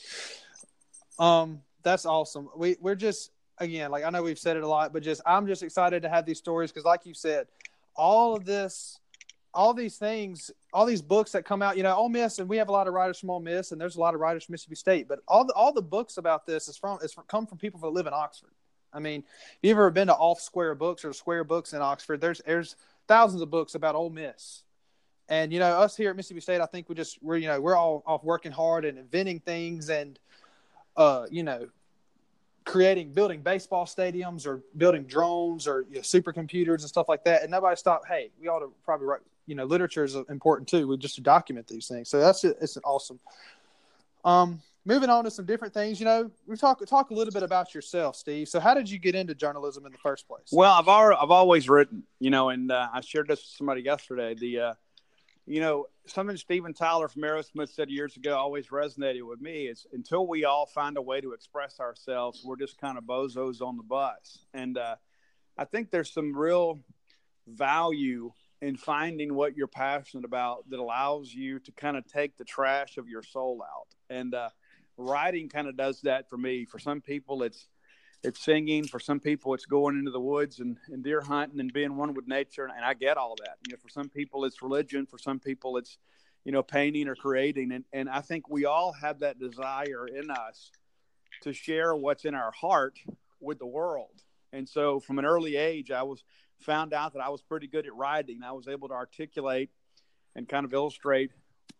um, 1.19 1.62
that's 1.84 2.06
awesome. 2.06 2.50
We 2.56 2.78
we're 2.80 2.96
just 2.96 3.32
again, 3.58 3.91
like 3.91 4.04
I 4.04 4.10
know 4.10 4.24
we've 4.24 4.39
said 4.39 4.56
it 4.56 4.63
a 4.63 4.67
lot, 4.67 4.93
but 4.93 5.04
just 5.04 5.22
I'm 5.26 5.46
just 5.46 5.62
excited 5.62 6.04
to 6.04 6.10
have 6.10 6.26
these 6.26 6.38
stories 6.38 6.72
because, 6.72 6.86
like 6.86 7.06
you 7.06 7.13
said, 7.13 7.48
all 7.96 8.36
of 8.36 8.46
this 8.46 9.00
all 9.54 9.74
these 9.74 9.98
things, 9.98 10.52
all 10.74 10.86
these 10.86 11.02
books 11.02 11.32
that 11.32 11.46
come 11.46 11.62
out, 11.62 11.78
you 11.78 11.84
know, 11.84 11.96
Ole 11.96 12.10
Miss, 12.10 12.39
and 12.39 12.50
we 12.50 12.58
have 12.58 12.69
a 12.69 12.72
lot 12.72 12.88
of 12.88 12.93
writers 12.93 13.19
from 13.19 13.30
Ole 13.30 13.39
Miss, 13.39 13.72
and 13.72 13.80
there's 13.80 13.96
a 13.96 14.00
lot 14.00 14.15
of 14.15 14.19
writers 14.19 14.46
from 14.46 14.54
Mississippi 14.54 14.76
State, 14.76 15.08
but 15.08 15.19
all 15.28 15.46
the 15.46 15.54
all 15.54 15.72
the 15.72 15.82
books 15.82 16.17
about 16.17 16.46
this 16.46 16.67
is 16.67 16.78
from 16.78 17.00
is 17.02 17.13
from, 17.13 17.26
come 17.28 17.46
from 17.46 17.58
people 17.58 17.80
that 17.82 17.89
live 17.89 18.08
in 18.08 18.13
Oxford. 18.13 18.50
I 18.93 18.99
mean, 18.99 19.21
if 19.21 19.58
you've 19.62 19.77
ever 19.77 19.89
been 19.89 20.08
to 20.08 20.13
Off 20.13 20.41
Square 20.41 20.75
Books 20.75 21.03
or 21.06 21.13
Square 21.13 21.45
Books 21.45 21.73
in 21.73 21.82
Oxford, 21.82 22.21
there's 22.21 22.41
there's 22.45 22.75
thousands 23.08 23.41
of 23.41 23.49
books 23.49 23.75
about 23.75 23.95
Ole 23.95 24.10
Miss, 24.10 24.63
and 25.29 25.51
you 25.51 25.60
know, 25.60 25.79
us 25.79 25.95
here 25.97 26.10
at 26.10 26.15
Mississippi 26.15 26.41
State, 26.41 26.62
I 26.62 26.65
think 26.65 26.89
we 26.89 26.95
just 26.95 27.21
we're 27.21 27.38
you 27.38 27.47
know 27.47 27.60
we're 27.60 27.75
all 27.75 28.03
off 28.06 28.23
working 28.23 28.51
hard 28.51 28.86
and 28.86 28.97
inventing 28.97 29.39
things 29.39 29.89
and 29.89 30.19
uh 30.95 31.25
you 31.32 31.43
know 31.43 31.67
creating 32.65 33.12
building 33.12 33.41
baseball 33.41 33.86
stadiums 33.86 34.45
or 34.45 34.62
building 34.77 35.03
drones 35.03 35.67
or 35.67 35.86
you 35.89 35.95
know, 35.95 36.01
supercomputers 36.01 36.79
and 36.79 36.88
stuff 36.88 37.10
like 37.10 37.23
that 37.25 37.41
and 37.41 37.51
nobody 37.51 37.75
stopped 37.75 38.08
hey 38.08 38.29
we 38.39 38.47
ought 38.47 38.60
to 38.60 38.71
probably 38.86 39.06
write 39.06 39.19
you 39.45 39.56
know, 39.56 39.65
literature 39.65 40.03
is 40.03 40.15
important 40.15 40.67
too. 40.67 40.88
We 40.88 40.97
just 40.97 41.15
to 41.15 41.21
document 41.21 41.67
these 41.67 41.88
things. 41.88 42.10
So 42.10 42.19
that's 42.19 42.43
it's 42.43 42.77
awesome. 42.84 43.19
Um, 44.23 44.62
moving 44.86 45.10
on 45.10 45.24
to 45.24 45.32
some 45.32 45.46
different 45.46 45.74
things. 45.74 46.00
You 46.00 46.06
know, 46.06 46.32
we 46.48 46.58
talk 46.58 46.86
talk 46.86 47.10
a 47.12 47.13
little 47.13 47.34
bit 47.34 47.43
about 47.43 47.74
yourself, 47.74 48.15
Steve. 48.15 48.48
So 48.48 48.60
how 48.60 48.74
did 48.74 48.89
you 48.89 49.00
get 49.00 49.15
into 49.15 49.36
journalism 49.36 49.86
in 49.86 49.91
the 49.91 49.98
first 49.98 50.28
place? 50.28 50.50
Well, 50.52 50.74
I've 50.74 50.88
already, 50.88 51.19
I've 51.22 51.32
always 51.32 51.69
written. 51.69 52.04
You 52.19 52.30
know, 52.30 52.50
and 52.50 52.72
uh, 52.72 52.89
I 52.93 53.02
shared 53.02 53.28
this 53.28 53.39
with 53.39 53.56
somebody 53.58 53.82
yesterday. 53.82 54.36
The 54.36 54.60
uh, 54.60 54.74
you 55.46 55.60
know, 55.60 55.88
something 56.06 56.38
Steven 56.38 56.74
Tyler 56.74 57.08
from 57.08 57.24
Aerosmith 57.24 57.69
said 57.69 57.89
years 57.89 58.15
ago 58.15 58.38
always 58.38 58.67
resonated 58.67 59.28
with 59.28 59.41
me 59.41 59.67
is 59.67 59.86
until 59.91 60.26
we 60.28 60.46
all 60.46 60.65
find 60.65 60.98
a 60.98 61.02
way 61.02 61.19
to 61.22 61.34
express 61.34 61.80
ourselves, 61.80 62.43
we're 62.46 62.56
just 62.56 62.80
kind 62.80 62.98
of 62.98 63.04
bozos 63.04 63.62
on 63.62 63.76
the 63.76 63.84
bus. 63.84 64.46
And 64.54 64.78
uh, 64.78 64.96
I 65.58 65.65
think 65.65 65.91
there's 65.91 66.13
some 66.13 66.36
real 66.36 66.80
value 67.48 68.32
in 68.62 68.78
finding 68.78 69.34
what 69.34 69.58
you're 69.58 69.67
passionate 69.67 70.24
about 70.24 70.69
that 70.69 70.80
allows 70.80 71.34
you 71.34 71.60
to 71.60 71.72
kind 71.74 71.98
of 71.98 72.06
take 72.06 72.38
the 72.38 72.46
trash 72.46 72.98
of 72.98 73.10
your 73.10 73.22
soul 73.22 73.62
out. 73.62 73.88
And 74.10 74.34
uh, 74.34 74.50
writing 74.97 75.49
kind 75.49 75.67
of 75.67 75.77
does 75.77 76.01
that 76.01 76.29
for 76.29 76.38
me. 76.38 76.65
For 76.65 76.79
some 76.79 77.01
people, 77.01 77.43
it's 77.43 77.67
it's 78.23 78.43
singing. 78.43 78.86
For 78.86 78.99
some 78.99 79.19
people, 79.19 79.53
it's 79.53 79.65
going 79.65 79.97
into 79.97 80.12
the 80.12 80.19
woods 80.19 80.60
and, 80.60 80.77
and 80.89 81.03
deer 81.03 81.19
hunting 81.19 81.60
and 81.60 81.73
being 81.73 81.97
one 81.97 82.13
with 82.13 82.27
nature. 82.27 82.65
And 82.65 82.86
I 82.86 82.93
get 82.93 83.17
all 83.17 83.36
that. 83.43 83.58
You 83.67 83.73
know, 83.73 83.79
for 83.82 83.89
some 83.89 84.08
people, 84.08 84.45
it's 84.45 84.62
religion. 84.62 85.06
For 85.06 85.17
some 85.17 85.39
people, 85.39 85.77
it's 85.77 85.97
you 86.45 86.51
know 86.51 86.63
painting 86.63 87.08
or 87.08 87.15
creating. 87.15 87.71
And 87.71 87.86
and 87.91 88.10
I 88.10 88.21
think 88.21 88.49
we 88.49 88.65
all 88.65 88.93
have 88.93 89.19
that 89.19 89.39
desire 89.39 90.08
in 90.08 90.32
us 90.32 90.71
to 91.41 91.53
share 91.53 91.95
what's 91.95 92.25
in 92.25 92.36
our 92.36 92.51
heart 92.51 92.99
with 93.39 93.60
the 93.60 93.65
world. 93.65 94.21
And 94.53 94.69
so, 94.69 94.99
from 94.99 95.19
an 95.19 95.25
early 95.25 95.56
age, 95.56 95.91
I 95.91 96.03
was 96.03 96.23
found 96.60 96.93
out 96.93 97.13
that 97.13 97.19
I 97.19 97.29
was 97.29 97.41
pretty 97.41 97.67
good 97.67 97.86
at 97.86 97.95
writing. 97.95 98.41
I 98.43 98.53
was 98.53 98.67
able 98.67 98.88
to 98.88 98.93
articulate 98.93 99.69
and 100.36 100.47
kind 100.47 100.65
of 100.65 100.73
illustrate 100.73 101.32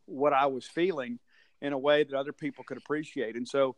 what 0.06 0.34
I 0.34 0.47
was 0.47 0.65
feeling 0.65 1.19
in 1.63 1.73
a 1.73 1.78
way 1.78 2.04
that 2.04 2.13
other 2.13 2.34
people 2.34 2.63
could 2.63 2.78
appreciate. 2.78 3.36
And 3.36 3.47
so 3.47 3.76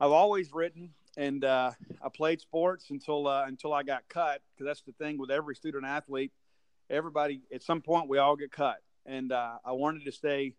I've 0.00 0.12
always 0.12 0.54
written 0.54 0.94
and 1.18 1.44
uh, 1.44 1.72
I 2.02 2.08
played 2.08 2.40
sports 2.40 2.86
until 2.90 3.26
uh, 3.26 3.44
until 3.46 3.72
I 3.72 3.82
got 3.82 4.08
cut 4.08 4.42
because 4.54 4.66
that's 4.66 4.82
the 4.82 4.92
thing 4.92 5.18
with 5.18 5.30
every 5.30 5.54
student 5.54 5.84
athlete. 5.84 6.32
Everybody 6.88 7.42
at 7.52 7.62
some 7.62 7.80
point 7.80 8.08
we 8.08 8.18
all 8.18 8.36
get 8.36 8.52
cut, 8.52 8.78
and 9.04 9.32
uh, 9.32 9.58
I 9.64 9.72
wanted 9.72 10.04
to 10.04 10.12
stay 10.12 10.54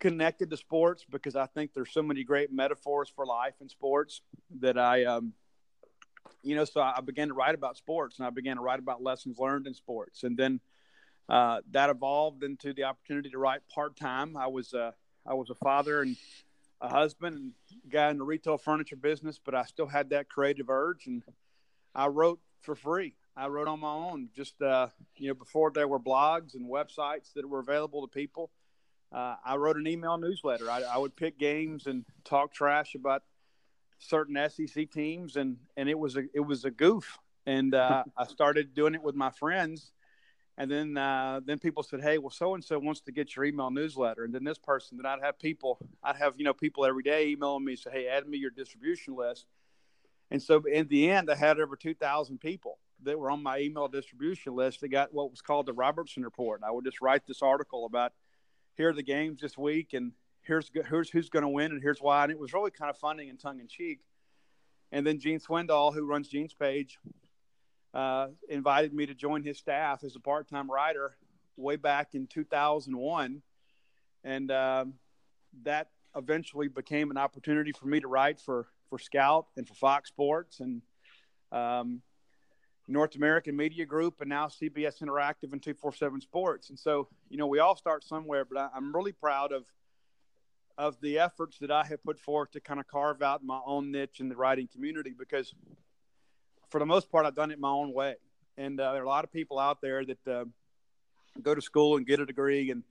connected 0.00 0.48
to 0.50 0.56
sports 0.56 1.04
because 1.10 1.34
I 1.34 1.46
think 1.46 1.72
there's 1.74 1.92
so 1.92 2.02
many 2.02 2.22
great 2.22 2.52
metaphors 2.52 3.08
for 3.08 3.26
life 3.26 3.54
in 3.60 3.68
sports 3.68 4.20
that 4.60 4.78
I 4.78 5.04
um, 5.04 5.32
you 6.42 6.54
know, 6.54 6.64
so 6.64 6.80
I 6.80 7.00
began 7.00 7.28
to 7.28 7.34
write 7.34 7.54
about 7.54 7.76
sports 7.76 8.18
and 8.18 8.26
I 8.26 8.30
began 8.30 8.56
to 8.56 8.62
write 8.62 8.78
about 8.78 9.02
lessons 9.02 9.38
learned 9.38 9.66
in 9.66 9.74
sports. 9.74 10.22
And 10.22 10.36
then 10.36 10.60
uh, 11.28 11.60
that 11.72 11.90
evolved 11.90 12.44
into 12.44 12.72
the 12.72 12.84
opportunity 12.84 13.30
to 13.30 13.38
write 13.38 13.60
part 13.74 13.96
time. 13.96 14.36
I 14.36 14.46
was 14.46 14.72
uh, 14.72 14.92
I 15.26 15.34
was 15.34 15.50
a 15.50 15.54
father 15.54 16.02
and 16.02 16.16
a 16.80 16.88
husband 16.88 17.36
and 17.36 17.52
a 17.84 17.88
guy 17.88 18.10
in 18.10 18.18
the 18.18 18.24
retail 18.24 18.58
furniture 18.58 18.96
business, 18.96 19.38
but 19.42 19.54
I 19.54 19.64
still 19.64 19.86
had 19.86 20.10
that 20.10 20.28
creative 20.28 20.70
urge 20.70 21.06
and 21.06 21.22
I 21.94 22.06
wrote 22.06 22.40
for 22.60 22.74
free. 22.74 23.14
I 23.36 23.46
wrote 23.48 23.68
on 23.68 23.80
my 23.80 23.92
own. 23.92 24.30
Just 24.34 24.60
uh, 24.60 24.88
you 25.16 25.28
know, 25.28 25.34
before 25.34 25.70
there 25.70 25.86
were 25.86 26.00
blogs 26.00 26.54
and 26.54 26.68
websites 26.68 27.32
that 27.34 27.48
were 27.48 27.60
available 27.60 28.06
to 28.06 28.08
people, 28.08 28.50
uh, 29.12 29.36
I 29.44 29.56
wrote 29.56 29.76
an 29.76 29.86
email 29.86 30.18
newsletter. 30.18 30.70
I, 30.70 30.82
I, 30.82 30.98
would 30.98 31.16
pick 31.16 31.38
games 31.38 31.86
and 31.86 32.04
talk 32.24 32.52
trash 32.52 32.94
about 32.94 33.22
certain 33.98 34.36
SEC 34.50 34.90
teams, 34.90 35.36
and 35.36 35.56
and 35.76 35.88
it 35.88 35.98
was 35.98 36.16
a 36.16 36.24
it 36.34 36.40
was 36.40 36.64
a 36.64 36.70
goof. 36.70 37.18
And 37.46 37.74
uh, 37.74 38.04
I 38.16 38.24
started 38.26 38.74
doing 38.74 38.94
it 38.94 39.02
with 39.02 39.14
my 39.14 39.30
friends, 39.30 39.92
and 40.58 40.68
then 40.68 40.96
uh, 40.96 41.40
then 41.44 41.60
people 41.60 41.84
said, 41.84 42.02
"Hey, 42.02 42.18
well, 42.18 42.30
so 42.30 42.54
and 42.54 42.64
so 42.64 42.78
wants 42.80 43.00
to 43.02 43.12
get 43.12 43.36
your 43.36 43.44
email 43.44 43.70
newsletter." 43.70 44.24
And 44.24 44.34
then 44.34 44.42
this 44.42 44.58
person, 44.58 44.98
then 44.98 45.06
I'd 45.06 45.22
have 45.22 45.38
people, 45.38 45.78
I'd 46.02 46.16
have 46.16 46.34
you 46.36 46.44
know 46.44 46.52
people 46.52 46.84
every 46.84 47.04
day 47.04 47.28
emailing 47.28 47.64
me, 47.64 47.76
say, 47.76 47.90
"Hey, 47.92 48.08
add 48.08 48.28
me 48.28 48.38
your 48.38 48.50
distribution 48.50 49.14
list." 49.14 49.46
And 50.32 50.42
so 50.42 50.62
in 50.64 50.88
the 50.88 51.10
end, 51.10 51.30
I 51.30 51.36
had 51.36 51.60
over 51.60 51.76
two 51.76 51.94
thousand 51.94 52.40
people 52.40 52.78
that 53.04 53.16
were 53.16 53.30
on 53.30 53.40
my 53.40 53.60
email 53.60 53.86
distribution 53.86 54.56
list 54.56 54.80
They 54.80 54.88
got 54.88 55.14
what 55.14 55.30
was 55.30 55.40
called 55.40 55.66
the 55.66 55.72
Robertson 55.72 56.24
Report. 56.24 56.62
I 56.66 56.72
would 56.72 56.84
just 56.84 57.00
write 57.00 57.24
this 57.24 57.40
article 57.40 57.86
about 57.86 58.12
here 58.74 58.88
are 58.88 58.92
the 58.92 59.04
games 59.04 59.40
this 59.40 59.56
week 59.56 59.92
and 59.92 60.10
here's 60.42 60.72
here's 60.88 61.08
who's 61.08 61.28
going 61.28 61.44
to 61.44 61.48
win 61.48 61.70
and 61.70 61.80
here's 61.80 62.00
why. 62.00 62.24
And 62.24 62.32
it 62.32 62.38
was 62.38 62.52
really 62.52 62.72
kind 62.72 62.90
of 62.90 62.98
funny 62.98 63.28
and 63.28 63.38
tongue 63.38 63.60
in 63.60 63.68
cheek. 63.68 64.00
And 64.90 65.06
then 65.06 65.20
Gene 65.20 65.38
Swindoll, 65.38 65.94
who 65.94 66.04
runs 66.04 66.28
Gene's 66.28 66.54
page, 66.54 66.98
uh, 67.98 68.28
invited 68.48 68.94
me 68.94 69.06
to 69.06 69.14
join 69.14 69.42
his 69.42 69.58
staff 69.58 70.04
as 70.04 70.14
a 70.14 70.20
part 70.20 70.48
time 70.48 70.70
writer 70.70 71.16
way 71.56 71.74
back 71.74 72.14
in 72.14 72.28
2001. 72.28 73.42
And 74.22 74.50
um, 74.52 74.94
that 75.64 75.88
eventually 76.14 76.68
became 76.68 77.10
an 77.10 77.16
opportunity 77.16 77.72
for 77.72 77.86
me 77.86 77.98
to 77.98 78.06
write 78.06 78.40
for, 78.40 78.68
for 78.88 79.00
Scout 79.00 79.46
and 79.56 79.66
for 79.66 79.74
Fox 79.74 80.10
Sports. 80.10 80.60
And 80.60 80.82
um, 81.50 82.00
North 82.86 83.16
American 83.16 83.56
Media 83.56 83.84
Group, 83.84 84.20
and 84.20 84.30
now 84.30 84.46
CBS 84.46 85.02
Interactive 85.02 85.52
and 85.52 85.60
247 85.60 86.20
Sports. 86.20 86.70
And 86.70 86.78
so, 86.78 87.08
you 87.28 87.36
know, 87.36 87.48
we 87.48 87.58
all 87.58 87.74
start 87.74 88.04
somewhere, 88.04 88.44
but 88.44 88.58
I, 88.58 88.76
am 88.76 88.94
really 88.94 89.12
proud 89.12 89.52
of 89.52 89.64
of 90.78 91.00
the 91.00 91.18
efforts 91.18 91.58
that 91.58 91.72
I 91.72 91.84
have 91.86 92.04
put 92.04 92.20
forth 92.20 92.52
to 92.52 92.60
kind 92.60 92.78
of 92.78 92.86
carve 92.86 93.20
out 93.20 93.44
my 93.44 93.58
own 93.66 93.90
niche 93.90 94.20
in 94.20 94.28
the 94.28 94.36
writing 94.36 94.68
community 94.72 95.12
because, 95.18 95.52
for 96.70 96.78
the 96.78 96.86
most 96.86 97.10
part, 97.10 97.26
I've 97.26 97.34
done 97.34 97.50
it 97.50 97.58
my 97.58 97.70
own 97.70 97.92
way. 97.92 98.16
And 98.56 98.80
uh, 98.80 98.92
there 98.92 99.02
are 99.02 99.04
a 99.04 99.08
lot 99.08 99.24
of 99.24 99.32
people 99.32 99.58
out 99.58 99.80
there 99.80 100.04
that 100.04 100.28
uh, 100.28 100.44
go 101.40 101.54
to 101.54 101.60
school 101.60 101.96
and 101.96 102.06
get 102.06 102.20
a 102.20 102.26
degree, 102.26 102.70
and 102.70 102.82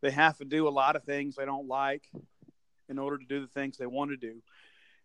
they 0.00 0.10
have 0.10 0.38
to 0.38 0.44
do 0.44 0.66
a 0.68 0.70
lot 0.70 0.96
of 0.96 1.04
things 1.04 1.36
they 1.36 1.44
don't 1.44 1.68
like 1.68 2.08
in 2.88 2.98
order 2.98 3.18
to 3.18 3.24
do 3.24 3.40
the 3.40 3.46
things 3.46 3.76
they 3.76 3.86
want 3.86 4.10
to 4.10 4.16
do. 4.16 4.42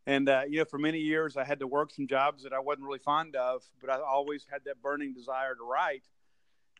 And 0.05 0.29
uh, 0.29 0.43
you 0.47 0.59
know, 0.59 0.65
for 0.65 0.77
many 0.77 0.99
years, 0.99 1.35
I 1.35 1.43
had 1.43 1.59
to 1.59 1.67
work 1.67 1.91
some 1.91 2.07
jobs 2.07 2.43
that 2.43 2.53
I 2.53 2.59
wasn't 2.59 2.87
really 2.87 2.99
fond 2.99 3.35
of, 3.35 3.63
but 3.81 3.89
I 3.89 3.99
always 3.99 4.45
had 4.49 4.61
that 4.65 4.81
burning 4.81 5.13
desire 5.13 5.53
to 5.55 5.63
write. 5.63 6.03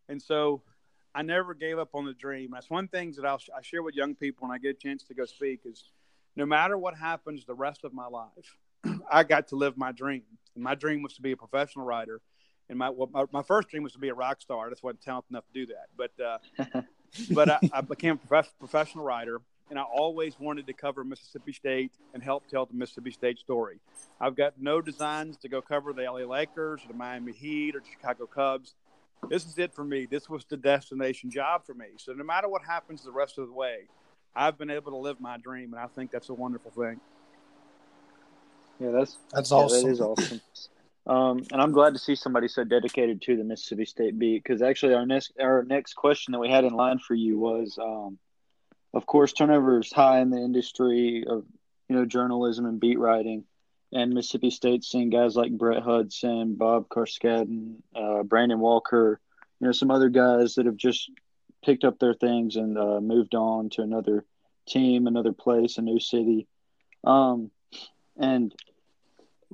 And 0.08 0.22
so, 0.22 0.62
I 1.18 1.24
never 1.24 1.56
gave 1.56 1.80
up 1.80 1.96
on 1.96 2.06
the 2.06 2.14
dream. 2.14 2.52
That's 2.54 2.70
one 2.70 2.88
thing 2.88 3.12
that 3.14 3.26
I'll, 3.26 3.42
I 3.56 3.62
share 3.64 3.82
with 3.82 3.96
young 3.96 4.14
people 4.14 4.48
when 4.48 4.56
I 4.56 4.60
get 4.60 4.70
a 4.70 4.80
chance 4.80 5.04
to 5.06 5.16
go 5.16 5.26
speak 5.26 5.62
is, 5.66 5.90
no 6.36 6.46
matter 6.46 6.78
what 6.78 6.96
happens 6.96 7.44
the 7.44 7.56
rest 7.56 7.84
of 7.84 7.92
my 7.92 8.06
life, 8.06 8.58
I 9.12 9.24
got 9.24 9.48
to 9.48 9.56
live 9.56 9.78
my 9.78 9.92
dream. 9.92 10.37
And 10.58 10.64
my 10.64 10.76
dream 10.76 11.04
was 11.04 11.14
to 11.14 11.22
be 11.22 11.32
a 11.32 11.38
professional 11.38 11.86
writer. 11.86 12.20
And 12.70 12.78
my, 12.78 12.92
my, 13.12 13.24
my 13.32 13.44
first 13.44 13.70
dream 13.70 13.84
was 13.84 13.94
to 13.94 14.00
be 14.00 14.10
a 14.10 14.14
rock 14.14 14.42
star. 14.42 14.68
That's 14.70 14.84
wasn't 14.84 15.02
talented 15.02 15.32
enough 15.32 15.46
to 15.54 15.66
do 15.66 15.74
that. 15.74 15.88
But 15.96 16.12
uh, 16.20 16.82
but 17.32 17.50
I, 17.50 17.60
I, 17.72 17.82
became 17.82 18.14
a 18.14 18.28
prof- 18.28 18.54
professional 18.60 19.06
writer 19.06 19.40
and 19.70 19.78
I 19.78 19.84
always 19.84 20.40
wanted 20.40 20.68
to 20.68 20.74
cover 20.74 21.04
Mississippi 21.04 21.54
State 21.54 21.92
and 22.14 22.24
help 22.24 22.48
tell 22.48 22.66
the 22.66 22.74
Mississippi 22.74 23.12
State 23.12 23.38
story. 23.38 23.80
I've 24.20 24.36
got 24.36 24.54
no 24.60 24.82
designs 24.82 25.38
to 25.38 25.50
go 25.50 25.62
cover 25.62 25.94
the 25.94 26.04
LA 26.04 26.26
Lakers 26.26 26.82
or 26.84 26.88
the 26.88 26.94
Miami 26.94 27.34
Heat 27.34 27.76
or 27.76 27.80
the 27.80 27.86
Chicago 27.92 28.26
Cubs. 28.26 28.76
This 29.30 29.46
is 29.46 29.58
it 29.58 29.74
for 29.74 29.84
me. 29.84 30.06
This 30.06 30.30
was 30.30 30.46
the 30.46 30.58
destination 30.58 31.30
job 31.30 31.66
for 31.66 31.74
me. 31.74 31.88
So 31.98 32.14
no 32.14 32.24
matter 32.24 32.48
what 32.48 32.64
happens 32.64 33.04
the 33.04 33.12
rest 33.12 33.38
of 33.38 33.48
the 33.48 33.54
way, 33.54 33.88
I've 34.36 34.58
been 34.58 34.70
able 34.70 34.92
to 34.92 34.98
live 34.98 35.20
my 35.20 35.38
dream, 35.38 35.74
and 35.74 35.82
I 35.82 35.88
think 35.88 36.12
that's 36.12 36.30
a 36.30 36.34
wonderful 36.34 36.72
thing. 36.72 37.00
Yeah, 38.80 38.92
that's 38.92 39.18
that's 39.32 39.52
yeah, 39.52 39.58
awesome. 39.58 39.84
That 39.84 39.92
is 39.92 40.02
awesome. 40.02 40.42
Um, 41.06 41.44
and 41.54 41.62
I'm 41.62 41.72
glad 41.72 41.94
to 41.94 42.00
see 42.00 42.16
somebody 42.16 42.50
so 42.50 42.66
dedicated 42.66 43.22
to 43.24 43.38
the 43.38 43.44
Mississippi 43.44 43.86
State 43.86 44.20
beat 44.20 44.44
because 44.44 44.62
actually 44.62 44.94
our 44.94 45.06
next 45.06 45.32
our 45.40 45.64
next 45.64 45.94
question 45.94 46.34
that 46.34 46.40
we 46.40 46.50
had 46.50 46.66
in 46.66 46.74
line 46.74 47.00
for 47.00 47.14
you 47.14 47.40
was 47.40 47.80
um, 47.82 48.20
of 48.94 49.06
course, 49.06 49.34
turnover 49.34 49.80
is 49.80 49.92
high 49.92 50.22
in 50.22 50.30
the 50.30 50.42
industry 50.42 51.24
of 51.28 51.46
you 51.88 51.96
know 51.96 52.06
journalism 52.06 52.66
and 52.66 52.80
beat 52.80 53.00
writing. 53.00 53.44
And 53.94 54.14
Mississippi 54.14 54.50
State 54.50 54.84
seeing 54.84 55.10
guys 55.10 55.36
like 55.36 55.58
Brett 55.58 55.84
Hudson, 55.84 56.56
Bob 56.56 56.90
Carskadon, 56.90 57.76
uh, 57.96 58.24
Brandon 58.24 58.60
Walker, 58.60 59.20
you 59.60 59.68
know, 59.68 59.72
some 59.72 59.92
other 59.92 60.10
guys 60.10 60.56
that 60.56 60.66
have 60.66 60.76
just 60.76 61.10
picked 61.64 61.86
up 61.86 61.98
their 61.98 62.14
things 62.14 62.58
and 62.58 62.78
uh, 62.78 63.00
moved 63.00 63.34
on 63.34 63.70
to 63.72 63.84
another 63.84 64.26
team, 64.68 65.08
another 65.08 65.32
place, 65.32 65.78
a 65.78 65.82
new 65.82 66.00
city. 66.00 66.48
Um, 67.06 67.50
and 68.18 68.54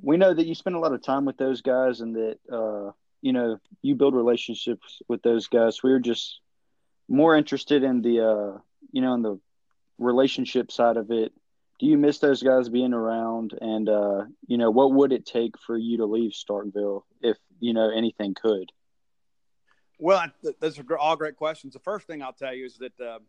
we 0.01 0.17
know 0.17 0.33
that 0.33 0.45
you 0.45 0.55
spend 0.55 0.75
a 0.75 0.79
lot 0.79 0.93
of 0.93 1.03
time 1.03 1.25
with 1.25 1.37
those 1.37 1.61
guys 1.61 2.01
and 2.01 2.15
that, 2.15 2.37
uh, 2.51 2.91
you 3.21 3.33
know, 3.33 3.59
you 3.81 3.95
build 3.95 4.15
relationships 4.15 5.01
with 5.07 5.21
those 5.21 5.47
guys. 5.47 5.83
We 5.83 5.91
were 5.91 5.99
just 5.99 6.39
more 7.07 7.35
interested 7.35 7.83
in 7.83 8.01
the, 8.01 8.19
uh, 8.19 8.59
you 8.91 9.01
know, 9.01 9.13
in 9.13 9.21
the 9.21 9.39
relationship 9.97 10.71
side 10.71 10.97
of 10.97 11.11
it, 11.11 11.33
do 11.79 11.85
you 11.85 11.97
miss 11.97 12.19
those 12.19 12.41
guys 12.41 12.69
being 12.69 12.93
around? 12.93 13.53
And 13.59 13.89
uh, 13.89 14.25
you 14.47 14.57
know, 14.57 14.71
what 14.71 14.93
would 14.93 15.11
it 15.11 15.25
take 15.25 15.57
for 15.59 15.77
you 15.77 15.97
to 15.97 16.05
leave 16.05 16.31
Starkville 16.31 17.03
if 17.21 17.37
you 17.59 17.73
know 17.73 17.89
anything 17.89 18.35
could? 18.35 18.71
Well, 19.99 20.25
those 20.59 20.79
are 20.79 20.97
all 20.97 21.15
great 21.15 21.35
questions. 21.35 21.73
The 21.73 21.79
first 21.79 22.07
thing 22.07 22.21
I'll 22.21 22.33
tell 22.33 22.53
you 22.53 22.65
is 22.65 22.77
that 22.77 22.97
the 22.97 23.19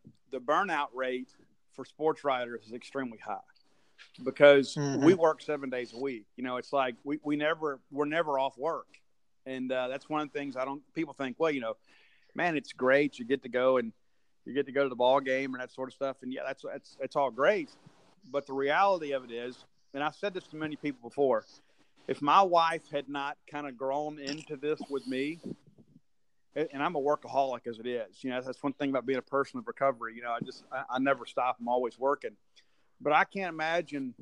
burnout 0.41 0.89
rate 0.95 1.31
for 1.73 1.85
sports 1.85 2.25
writers 2.25 2.63
is 2.67 2.73
extremely 2.73 3.19
high 3.19 3.39
because 4.23 4.75
mm-hmm. 4.75 5.05
we 5.05 5.15
work 5.15 5.43
seven 5.43 5.71
days 5.71 5.93
a 5.93 5.99
week. 5.99 6.27
You 6.37 6.45
know, 6.45 6.57
it's 6.57 6.73
like 6.73 6.97
we, 7.05 7.19
we 7.23 7.37
never 7.37 7.81
we're 7.91 8.05
never 8.05 8.39
off 8.39 8.57
work, 8.59 8.87
and 9.47 9.71
uh, 9.71 9.89
that's 9.89 10.09
one 10.09 10.21
of 10.21 10.33
the 10.33 10.39
things 10.39 10.57
I 10.57 10.65
don't. 10.65 10.83
People 10.95 11.15
think, 11.15 11.37
well, 11.39 11.51
you 11.51 11.61
know, 11.61 11.75
man, 12.35 12.57
it's 12.57 12.73
great 12.73 13.19
you 13.19 13.25
get 13.25 13.43
to 13.43 13.49
go 13.49 13.79
and 13.79 13.93
you 14.45 14.53
get 14.53 14.67
to 14.67 14.73
go 14.73 14.83
to 14.83 14.89
the 14.89 14.97
ball 14.97 15.21
game 15.21 15.55
and 15.55 15.63
that 15.63 15.73
sort 15.73 15.89
of 15.89 15.95
stuff. 15.95 16.19
And 16.23 16.33
yeah, 16.33 16.43
that's 16.47 16.65
that's 16.71 16.97
that's 17.01 17.17
all 17.17 17.31
great. 17.31 17.71
But 18.31 18.47
the 18.47 18.53
reality 18.53 19.13
of 19.13 19.25
it 19.25 19.33
is, 19.33 19.65
and 19.93 20.03
I've 20.03 20.15
said 20.15 20.35
this 20.35 20.47
to 20.49 20.57
many 20.57 20.77
people 20.77 21.09
before, 21.09 21.45
if 22.09 22.23
my 22.23 22.43
wife 22.43 22.83
had 22.91 23.09
not 23.09 23.37
kind 23.51 23.67
of 23.67 23.77
grown 23.77 24.19
into 24.19 24.57
this 24.57 24.81
with 24.89 25.07
me, 25.07 25.41
and 26.57 26.83
I'm 26.83 26.95
a 26.95 27.01
workaholic 27.01 27.67
as 27.67 27.79
it 27.79 27.87
is, 27.87 28.23
you 28.23 28.31
know, 28.31 28.41
that's 28.41 28.63
one 28.63 28.73
thing 28.75 28.91
about 28.91 29.07
being 29.07 29.19
a 29.19 29.23
person 29.23 29.59
of 29.59 29.67
recovery. 29.67 30.15
You 30.15 30.23
know, 30.23 30.31
I 30.31 30.41
just 30.45 30.65
I, 30.73 30.85
I 30.91 30.99
never 30.99 31.27
stop. 31.27 31.57
I'm 31.61 31.69
always 31.69 31.99
working. 31.99 32.37
But 33.01 33.13
I 33.13 33.25
can't 33.25 33.49
imagine, 33.49 34.15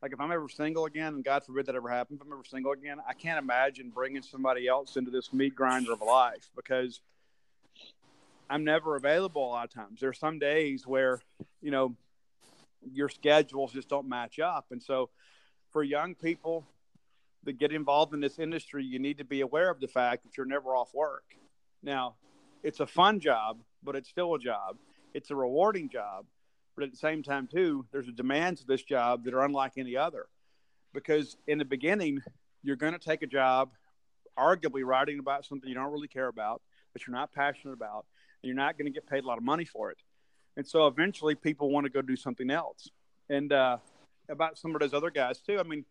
like, 0.00 0.12
if 0.12 0.20
I'm 0.20 0.32
ever 0.32 0.48
single 0.48 0.86
again, 0.86 1.14
and 1.14 1.24
God 1.24 1.44
forbid 1.44 1.66
that 1.66 1.74
ever 1.74 1.88
happens, 1.88 2.20
if 2.20 2.26
I'm 2.26 2.32
ever 2.32 2.44
single 2.44 2.72
again, 2.72 2.98
I 3.06 3.12
can't 3.12 3.38
imagine 3.38 3.90
bringing 3.90 4.22
somebody 4.22 4.66
else 4.66 4.96
into 4.96 5.10
this 5.10 5.32
meat 5.32 5.54
grinder 5.54 5.92
of 5.92 6.00
life 6.00 6.50
because 6.56 7.00
I'm 8.48 8.64
never 8.64 8.96
available 8.96 9.46
a 9.46 9.50
lot 9.50 9.64
of 9.64 9.74
times. 9.74 10.00
There 10.00 10.10
are 10.10 10.14
some 10.14 10.38
days 10.38 10.86
where, 10.86 11.20
you 11.60 11.70
know, 11.70 11.94
your 12.92 13.08
schedules 13.08 13.72
just 13.72 13.88
don't 13.88 14.08
match 14.08 14.38
up. 14.38 14.66
And 14.70 14.82
so 14.82 15.10
for 15.70 15.82
young 15.82 16.14
people 16.14 16.66
that 17.44 17.58
get 17.58 17.72
involved 17.72 18.14
in 18.14 18.20
this 18.20 18.38
industry, 18.38 18.84
you 18.84 18.98
need 18.98 19.18
to 19.18 19.24
be 19.24 19.40
aware 19.40 19.70
of 19.70 19.80
the 19.80 19.88
fact 19.88 20.24
that 20.24 20.36
you're 20.36 20.46
never 20.46 20.74
off 20.76 20.94
work. 20.94 21.24
Now, 21.82 22.14
it's 22.62 22.80
a 22.80 22.86
fun 22.86 23.20
job, 23.20 23.58
but 23.82 23.96
it's 23.96 24.08
still 24.08 24.34
a 24.34 24.38
job. 24.38 24.76
It's 25.14 25.30
a 25.30 25.34
rewarding 25.34 25.88
job, 25.88 26.26
but 26.74 26.84
at 26.84 26.90
the 26.90 26.96
same 26.96 27.22
time, 27.22 27.46
too, 27.46 27.86
there's 27.92 28.08
a 28.08 28.12
demands 28.12 28.60
of 28.60 28.66
this 28.66 28.82
job 28.82 29.24
that 29.24 29.34
are 29.34 29.44
unlike 29.44 29.72
any 29.76 29.96
other. 29.96 30.26
Because 30.94 31.36
in 31.46 31.58
the 31.58 31.64
beginning, 31.64 32.20
you're 32.62 32.76
going 32.76 32.92
to 32.92 32.98
take 32.98 33.22
a 33.22 33.26
job, 33.26 33.70
arguably 34.38 34.84
writing 34.84 35.18
about 35.18 35.44
something 35.44 35.68
you 35.68 35.74
don't 35.74 35.92
really 35.92 36.08
care 36.08 36.28
about, 36.28 36.62
that 36.92 37.06
you're 37.06 37.16
not 37.16 37.32
passionate 37.32 37.72
about, 37.74 38.06
and 38.42 38.48
you're 38.48 38.56
not 38.56 38.78
going 38.78 38.86
to 38.86 38.92
get 38.92 39.06
paid 39.06 39.24
a 39.24 39.26
lot 39.26 39.38
of 39.38 39.44
money 39.44 39.64
for 39.64 39.90
it. 39.90 39.98
And 40.56 40.66
so 40.66 40.86
eventually 40.86 41.34
people 41.34 41.70
want 41.70 41.84
to 41.84 41.90
go 41.90 42.02
do 42.02 42.16
something 42.16 42.50
else. 42.50 42.88
And 43.30 43.52
uh, 43.52 43.78
about 44.28 44.58
some 44.58 44.74
of 44.74 44.80
those 44.80 44.94
other 44.94 45.10
guys 45.10 45.38
too. 45.38 45.58
I 45.58 45.62
mean, 45.62 45.84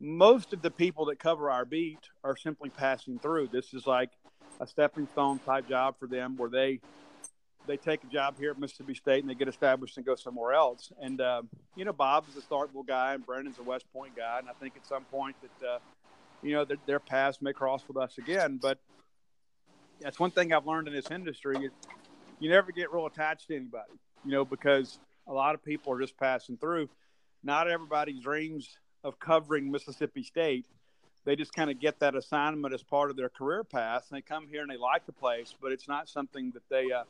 most 0.00 0.52
of 0.52 0.62
the 0.62 0.70
people 0.70 1.06
that 1.06 1.18
cover 1.18 1.50
our 1.50 1.64
beat 1.64 2.00
are 2.22 2.36
simply 2.36 2.70
passing 2.70 3.18
through. 3.18 3.48
This 3.48 3.72
is 3.72 3.86
like 3.86 4.10
a 4.60 4.66
stepping 4.66 5.08
stone 5.12 5.38
type 5.40 5.68
job 5.68 5.96
for 5.98 6.06
them 6.06 6.36
where 6.36 6.50
they 6.50 6.80
they 7.66 7.76
take 7.76 8.04
a 8.04 8.06
job 8.06 8.38
here 8.38 8.50
at 8.50 8.58
Mississippi 8.58 8.94
State 8.94 9.22
and 9.22 9.30
they 9.30 9.34
get 9.34 9.48
established 9.48 9.96
and 9.96 10.04
go 10.04 10.14
somewhere 10.14 10.52
else. 10.52 10.92
And 11.00 11.20
uh, 11.20 11.42
you 11.76 11.84
know, 11.84 11.92
Bob's 11.92 12.36
a 12.36 12.40
Starkville 12.40 12.86
guy 12.86 13.14
and 13.14 13.24
Brandon's 13.24 13.58
a 13.58 13.62
West 13.62 13.86
Point 13.92 14.16
guy, 14.16 14.38
and 14.38 14.48
I 14.48 14.52
think 14.54 14.74
at 14.76 14.86
some 14.86 15.04
point 15.04 15.36
that 15.42 15.66
uh, 15.66 15.78
you 16.42 16.52
know 16.52 16.64
their, 16.64 16.78
their 16.86 17.00
paths 17.00 17.40
may 17.40 17.52
cross 17.52 17.82
with 17.88 17.96
us 17.96 18.18
again. 18.18 18.58
But 18.60 18.78
that's 20.00 20.18
one 20.18 20.30
thing 20.30 20.52
I've 20.52 20.66
learned 20.66 20.88
in 20.88 20.94
this 20.94 21.10
industry 21.10 21.56
is 21.56 21.72
you 22.40 22.50
never 22.50 22.72
get 22.72 22.92
real 22.92 23.06
attached 23.06 23.48
to 23.48 23.56
anybody, 23.56 23.92
you 24.24 24.32
know, 24.32 24.44
because 24.44 24.98
a 25.26 25.32
lot 25.32 25.54
of 25.54 25.64
people 25.64 25.92
are 25.92 26.00
just 26.00 26.16
passing 26.18 26.56
through. 26.56 26.88
Not 27.42 27.70
everybody 27.70 28.20
dreams 28.20 28.68
of 29.02 29.18
covering 29.18 29.70
Mississippi 29.70 30.22
State, 30.22 30.66
they 31.24 31.36
just 31.36 31.54
kind 31.54 31.70
of 31.70 31.80
get 31.80 32.00
that 32.00 32.14
assignment 32.14 32.74
as 32.74 32.82
part 32.82 33.10
of 33.10 33.16
their 33.16 33.28
career 33.28 33.64
path, 33.64 34.06
and 34.10 34.16
they 34.16 34.22
come 34.22 34.46
here 34.50 34.62
and 34.62 34.70
they 34.70 34.76
like 34.76 35.06
the 35.06 35.12
place, 35.12 35.54
but 35.60 35.72
it's 35.72 35.88
not 35.88 36.08
something 36.08 36.50
that 36.52 36.62
they, 36.68 36.92
uh, 36.92 37.04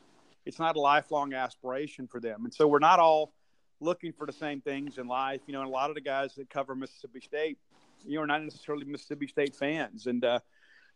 it's 0.46 0.58
not 0.58 0.76
a 0.76 0.80
lifelong 0.80 1.32
aspiration 1.34 2.06
for 2.06 2.20
them. 2.20 2.44
And 2.44 2.52
so 2.52 2.66
we're 2.66 2.78
not 2.78 2.98
all 2.98 3.32
looking 3.80 4.12
for 4.12 4.26
the 4.26 4.32
same 4.32 4.60
things 4.60 4.98
in 4.98 5.06
life. 5.06 5.40
You 5.46 5.52
know, 5.52 5.60
and 5.60 5.68
a 5.68 5.72
lot 5.72 5.90
of 5.90 5.94
the 5.94 6.00
guys 6.00 6.34
that 6.36 6.50
cover 6.50 6.74
Mississippi 6.74 7.20
State, 7.20 7.58
you 8.06 8.16
know, 8.16 8.22
are 8.22 8.26
not 8.26 8.42
necessarily 8.42 8.84
Mississippi 8.84 9.26
State 9.26 9.54
fans, 9.54 10.06
and 10.06 10.24
uh, 10.24 10.40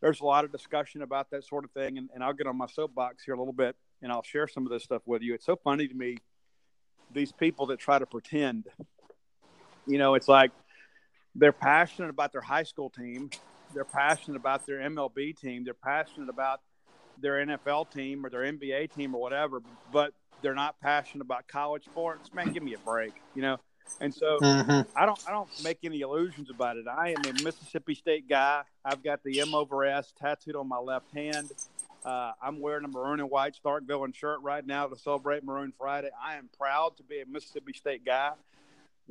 there's 0.00 0.20
a 0.20 0.24
lot 0.24 0.44
of 0.44 0.52
discussion 0.52 1.02
about 1.02 1.30
that 1.30 1.44
sort 1.44 1.64
of 1.64 1.70
thing. 1.72 1.98
And, 1.98 2.10
and 2.14 2.22
I'll 2.22 2.32
get 2.32 2.46
on 2.46 2.56
my 2.56 2.66
soapbox 2.66 3.24
here 3.24 3.34
a 3.34 3.38
little 3.38 3.52
bit, 3.52 3.76
and 4.02 4.12
I'll 4.12 4.22
share 4.22 4.46
some 4.46 4.64
of 4.64 4.70
this 4.70 4.84
stuff 4.84 5.02
with 5.06 5.22
you. 5.22 5.34
It's 5.34 5.46
so 5.46 5.56
funny 5.56 5.88
to 5.88 5.94
me 5.94 6.18
these 7.12 7.32
people 7.32 7.66
that 7.66 7.78
try 7.78 7.98
to 7.98 8.06
pretend. 8.06 8.66
You 9.86 9.98
know, 9.98 10.14
it's 10.14 10.28
like 10.28 10.50
they're 11.34 11.52
passionate 11.52 12.10
about 12.10 12.32
their 12.32 12.42
high 12.42 12.64
school 12.64 12.90
team, 12.90 13.30
they're 13.74 13.84
passionate 13.84 14.36
about 14.36 14.66
their 14.66 14.78
MLB 14.78 15.38
team, 15.38 15.64
they're 15.64 15.74
passionate 15.74 16.28
about 16.28 16.60
their 17.20 17.44
NFL 17.44 17.90
team 17.90 18.24
or 18.24 18.30
their 18.30 18.42
NBA 18.42 18.94
team 18.94 19.14
or 19.14 19.20
whatever, 19.20 19.62
but 19.92 20.12
they're 20.42 20.54
not 20.54 20.80
passionate 20.80 21.24
about 21.24 21.48
college 21.48 21.84
sports. 21.84 22.32
Man, 22.32 22.52
give 22.52 22.62
me 22.62 22.74
a 22.74 22.78
break, 22.78 23.12
you 23.34 23.42
know. 23.42 23.58
And 24.00 24.14
so 24.14 24.38
mm-hmm. 24.40 24.82
I 24.96 25.06
don't 25.06 25.18
I 25.26 25.30
don't 25.30 25.48
make 25.64 25.78
any 25.82 26.00
illusions 26.00 26.50
about 26.50 26.76
it. 26.76 26.86
I 26.86 27.10
am 27.10 27.24
a 27.24 27.42
Mississippi 27.42 27.94
State 27.94 28.28
guy. 28.28 28.62
I've 28.84 29.02
got 29.02 29.22
the 29.24 29.40
M 29.40 29.54
over 29.54 29.84
S 29.84 30.12
tattooed 30.18 30.56
on 30.56 30.68
my 30.68 30.78
left 30.78 31.10
hand. 31.12 31.50
Uh, 32.04 32.32
I'm 32.40 32.60
wearing 32.60 32.84
a 32.84 32.88
maroon 32.88 33.20
and 33.20 33.30
white 33.30 33.54
Stark 33.54 33.84
Villain 33.84 34.12
shirt 34.12 34.40
right 34.42 34.64
now 34.64 34.86
to 34.86 34.96
celebrate 34.96 35.42
Maroon 35.42 35.72
Friday. 35.76 36.10
I 36.22 36.36
am 36.36 36.48
proud 36.56 36.96
to 36.98 37.02
be 37.02 37.20
a 37.20 37.26
Mississippi 37.26 37.72
State 37.72 38.04
guy. 38.04 38.32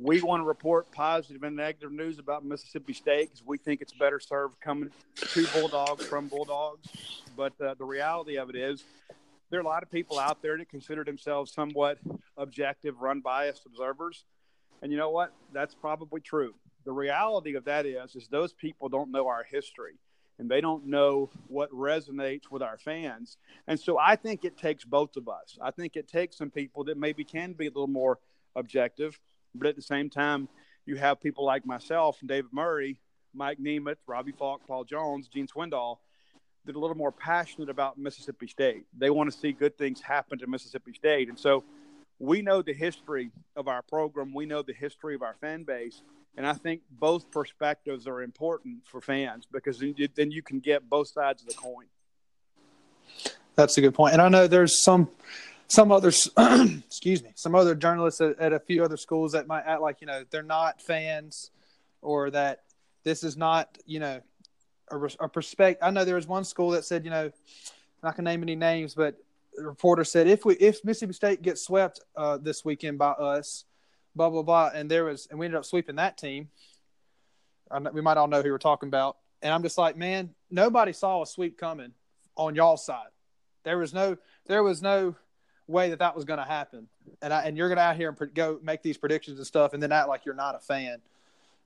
We 0.00 0.22
want 0.22 0.42
to 0.42 0.44
report 0.44 0.92
positive 0.92 1.42
and 1.42 1.56
negative 1.56 1.90
news 1.90 2.20
about 2.20 2.44
Mississippi 2.44 2.92
State 2.92 3.30
because 3.32 3.44
we 3.44 3.58
think 3.58 3.80
it's 3.80 3.92
better 3.92 4.20
served 4.20 4.60
coming 4.60 4.90
to 5.16 5.46
Bulldogs 5.48 6.06
from 6.06 6.28
Bulldogs. 6.28 6.88
But 7.36 7.60
uh, 7.60 7.74
the 7.74 7.84
reality 7.84 8.38
of 8.38 8.48
it 8.48 8.54
is, 8.54 8.84
there 9.50 9.58
are 9.58 9.62
a 9.62 9.66
lot 9.66 9.82
of 9.82 9.90
people 9.90 10.20
out 10.20 10.40
there 10.40 10.56
that 10.56 10.68
consider 10.68 11.02
themselves 11.02 11.52
somewhat 11.52 11.98
objective, 12.36 13.00
run 13.00 13.18
biased 13.20 13.66
observers. 13.66 14.24
And 14.82 14.92
you 14.92 14.98
know 14.98 15.10
what? 15.10 15.32
That's 15.52 15.74
probably 15.74 16.20
true. 16.20 16.54
The 16.84 16.92
reality 16.92 17.56
of 17.56 17.64
that 17.64 17.84
is, 17.84 18.14
is 18.14 18.28
those 18.28 18.52
people 18.52 18.88
don't 18.88 19.10
know 19.10 19.26
our 19.26 19.42
history 19.42 19.94
and 20.38 20.48
they 20.48 20.60
don't 20.60 20.86
know 20.86 21.28
what 21.48 21.72
resonates 21.72 22.52
with 22.52 22.62
our 22.62 22.78
fans. 22.78 23.36
And 23.66 23.80
so 23.80 23.98
I 23.98 24.14
think 24.14 24.44
it 24.44 24.56
takes 24.56 24.84
both 24.84 25.16
of 25.16 25.28
us. 25.28 25.58
I 25.60 25.72
think 25.72 25.96
it 25.96 26.06
takes 26.06 26.36
some 26.36 26.50
people 26.50 26.84
that 26.84 26.96
maybe 26.96 27.24
can 27.24 27.52
be 27.52 27.66
a 27.66 27.70
little 27.70 27.88
more 27.88 28.20
objective, 28.54 29.18
but 29.54 29.66
at 29.66 29.76
the 29.76 29.82
same 29.82 30.10
time, 30.10 30.48
you 30.86 30.96
have 30.96 31.20
people 31.20 31.44
like 31.44 31.66
myself 31.66 32.18
and 32.20 32.28
David 32.28 32.52
Murray, 32.52 33.00
Mike 33.34 33.58
Nemeth, 33.58 33.96
Robbie 34.06 34.32
Falk, 34.32 34.66
Paul 34.66 34.84
Jones, 34.84 35.28
Gene 35.28 35.46
Swindoll, 35.46 35.98
that 36.64 36.74
are 36.74 36.78
a 36.78 36.80
little 36.80 36.96
more 36.96 37.12
passionate 37.12 37.68
about 37.68 37.98
Mississippi 37.98 38.46
State. 38.46 38.84
They 38.96 39.10
want 39.10 39.30
to 39.30 39.38
see 39.38 39.52
good 39.52 39.76
things 39.76 40.00
happen 40.00 40.38
to 40.38 40.46
Mississippi 40.46 40.92
State. 40.92 41.28
And 41.28 41.38
so 41.38 41.64
we 42.18 42.42
know 42.42 42.62
the 42.62 42.72
history 42.72 43.30
of 43.54 43.68
our 43.68 43.82
program, 43.82 44.34
we 44.34 44.46
know 44.46 44.62
the 44.62 44.72
history 44.72 45.14
of 45.14 45.22
our 45.22 45.36
fan 45.40 45.64
base 45.64 46.02
and 46.38 46.46
I 46.46 46.52
think 46.52 46.82
both 46.88 47.32
perspectives 47.32 48.06
are 48.06 48.22
important 48.22 48.86
for 48.86 49.00
fans 49.00 49.44
because 49.50 49.82
then 50.14 50.30
you 50.30 50.40
can 50.40 50.60
get 50.60 50.88
both 50.88 51.08
sides 51.08 51.42
of 51.42 51.48
the 51.48 51.54
coin. 51.54 51.86
That's 53.56 53.76
a 53.76 53.80
good 53.80 53.92
point. 53.92 54.12
And 54.12 54.22
I 54.22 54.28
know 54.28 54.46
there's 54.46 54.80
some 54.80 55.10
some 55.68 55.92
other 55.92 56.10
excuse 56.86 57.22
me 57.22 57.30
some 57.34 57.54
other 57.54 57.74
journalists 57.74 58.20
at, 58.20 58.38
at, 58.38 58.52
a 58.52 58.58
few 58.58 58.84
other 58.84 58.96
schools 58.96 59.32
that 59.32 59.46
might 59.46 59.62
act 59.66 59.80
like 59.80 60.00
you 60.00 60.06
know 60.06 60.24
they're 60.30 60.42
not 60.42 60.80
fans 60.80 61.50
or 62.02 62.30
that 62.30 62.62
this 63.04 63.22
is 63.22 63.36
not 63.36 63.78
you 63.86 64.00
know 64.00 64.20
a, 64.90 64.98
a 65.20 65.28
perspective 65.28 65.86
i 65.86 65.90
know 65.90 66.04
there 66.04 66.14
was 66.14 66.26
one 66.26 66.44
school 66.44 66.70
that 66.70 66.84
said 66.84 67.04
you 67.04 67.10
know 67.10 67.30
not 68.02 68.16
gonna 68.16 68.30
name 68.30 68.42
any 68.42 68.56
names 68.56 68.94
but 68.94 69.16
the 69.56 69.64
reporter 69.64 70.04
said 70.04 70.26
if 70.26 70.44
we 70.44 70.54
if 70.54 70.84
mississippi 70.84 71.12
state 71.12 71.42
gets 71.42 71.62
swept 71.62 72.00
uh, 72.16 72.38
this 72.38 72.64
weekend 72.64 72.96
by 72.98 73.10
us 73.10 73.64
blah 74.18 74.28
blah 74.28 74.42
blah, 74.42 74.70
and 74.74 74.90
there 74.90 75.04
was, 75.04 75.26
and 75.30 75.38
we 75.38 75.46
ended 75.46 75.58
up 75.58 75.64
sweeping 75.64 75.96
that 75.96 76.18
team. 76.18 76.48
we 77.92 78.02
might 78.02 78.18
all 78.18 78.28
know 78.28 78.42
who 78.42 78.50
we're 78.50 78.58
talking 78.58 78.88
about, 78.88 79.16
and 79.40 79.54
I'm 79.54 79.62
just 79.62 79.78
like, 79.78 79.96
man, 79.96 80.34
nobody 80.50 80.92
saw 80.92 81.22
a 81.22 81.26
sweep 81.26 81.56
coming 81.58 81.92
on 82.36 82.54
y'all's 82.54 82.84
side. 82.84 83.08
There 83.64 83.78
was 83.78 83.94
no, 83.94 84.18
there 84.46 84.62
was 84.62 84.82
no 84.82 85.14
way 85.68 85.90
that 85.90 86.00
that 86.00 86.16
was 86.16 86.24
going 86.24 86.38
to 86.38 86.44
happen, 86.44 86.88
and 87.22 87.32
I, 87.32 87.44
and 87.44 87.56
you're 87.56 87.68
going 87.68 87.76
to 87.76 87.82
out 87.82 87.96
here 87.96 88.14
and 88.18 88.34
go 88.34 88.58
make 88.62 88.82
these 88.82 88.98
predictions 88.98 89.38
and 89.38 89.46
stuff, 89.46 89.72
and 89.74 89.82
then 89.82 89.92
act 89.92 90.08
like 90.08 90.24
you're 90.24 90.34
not 90.34 90.54
a 90.54 90.58
fan, 90.58 91.00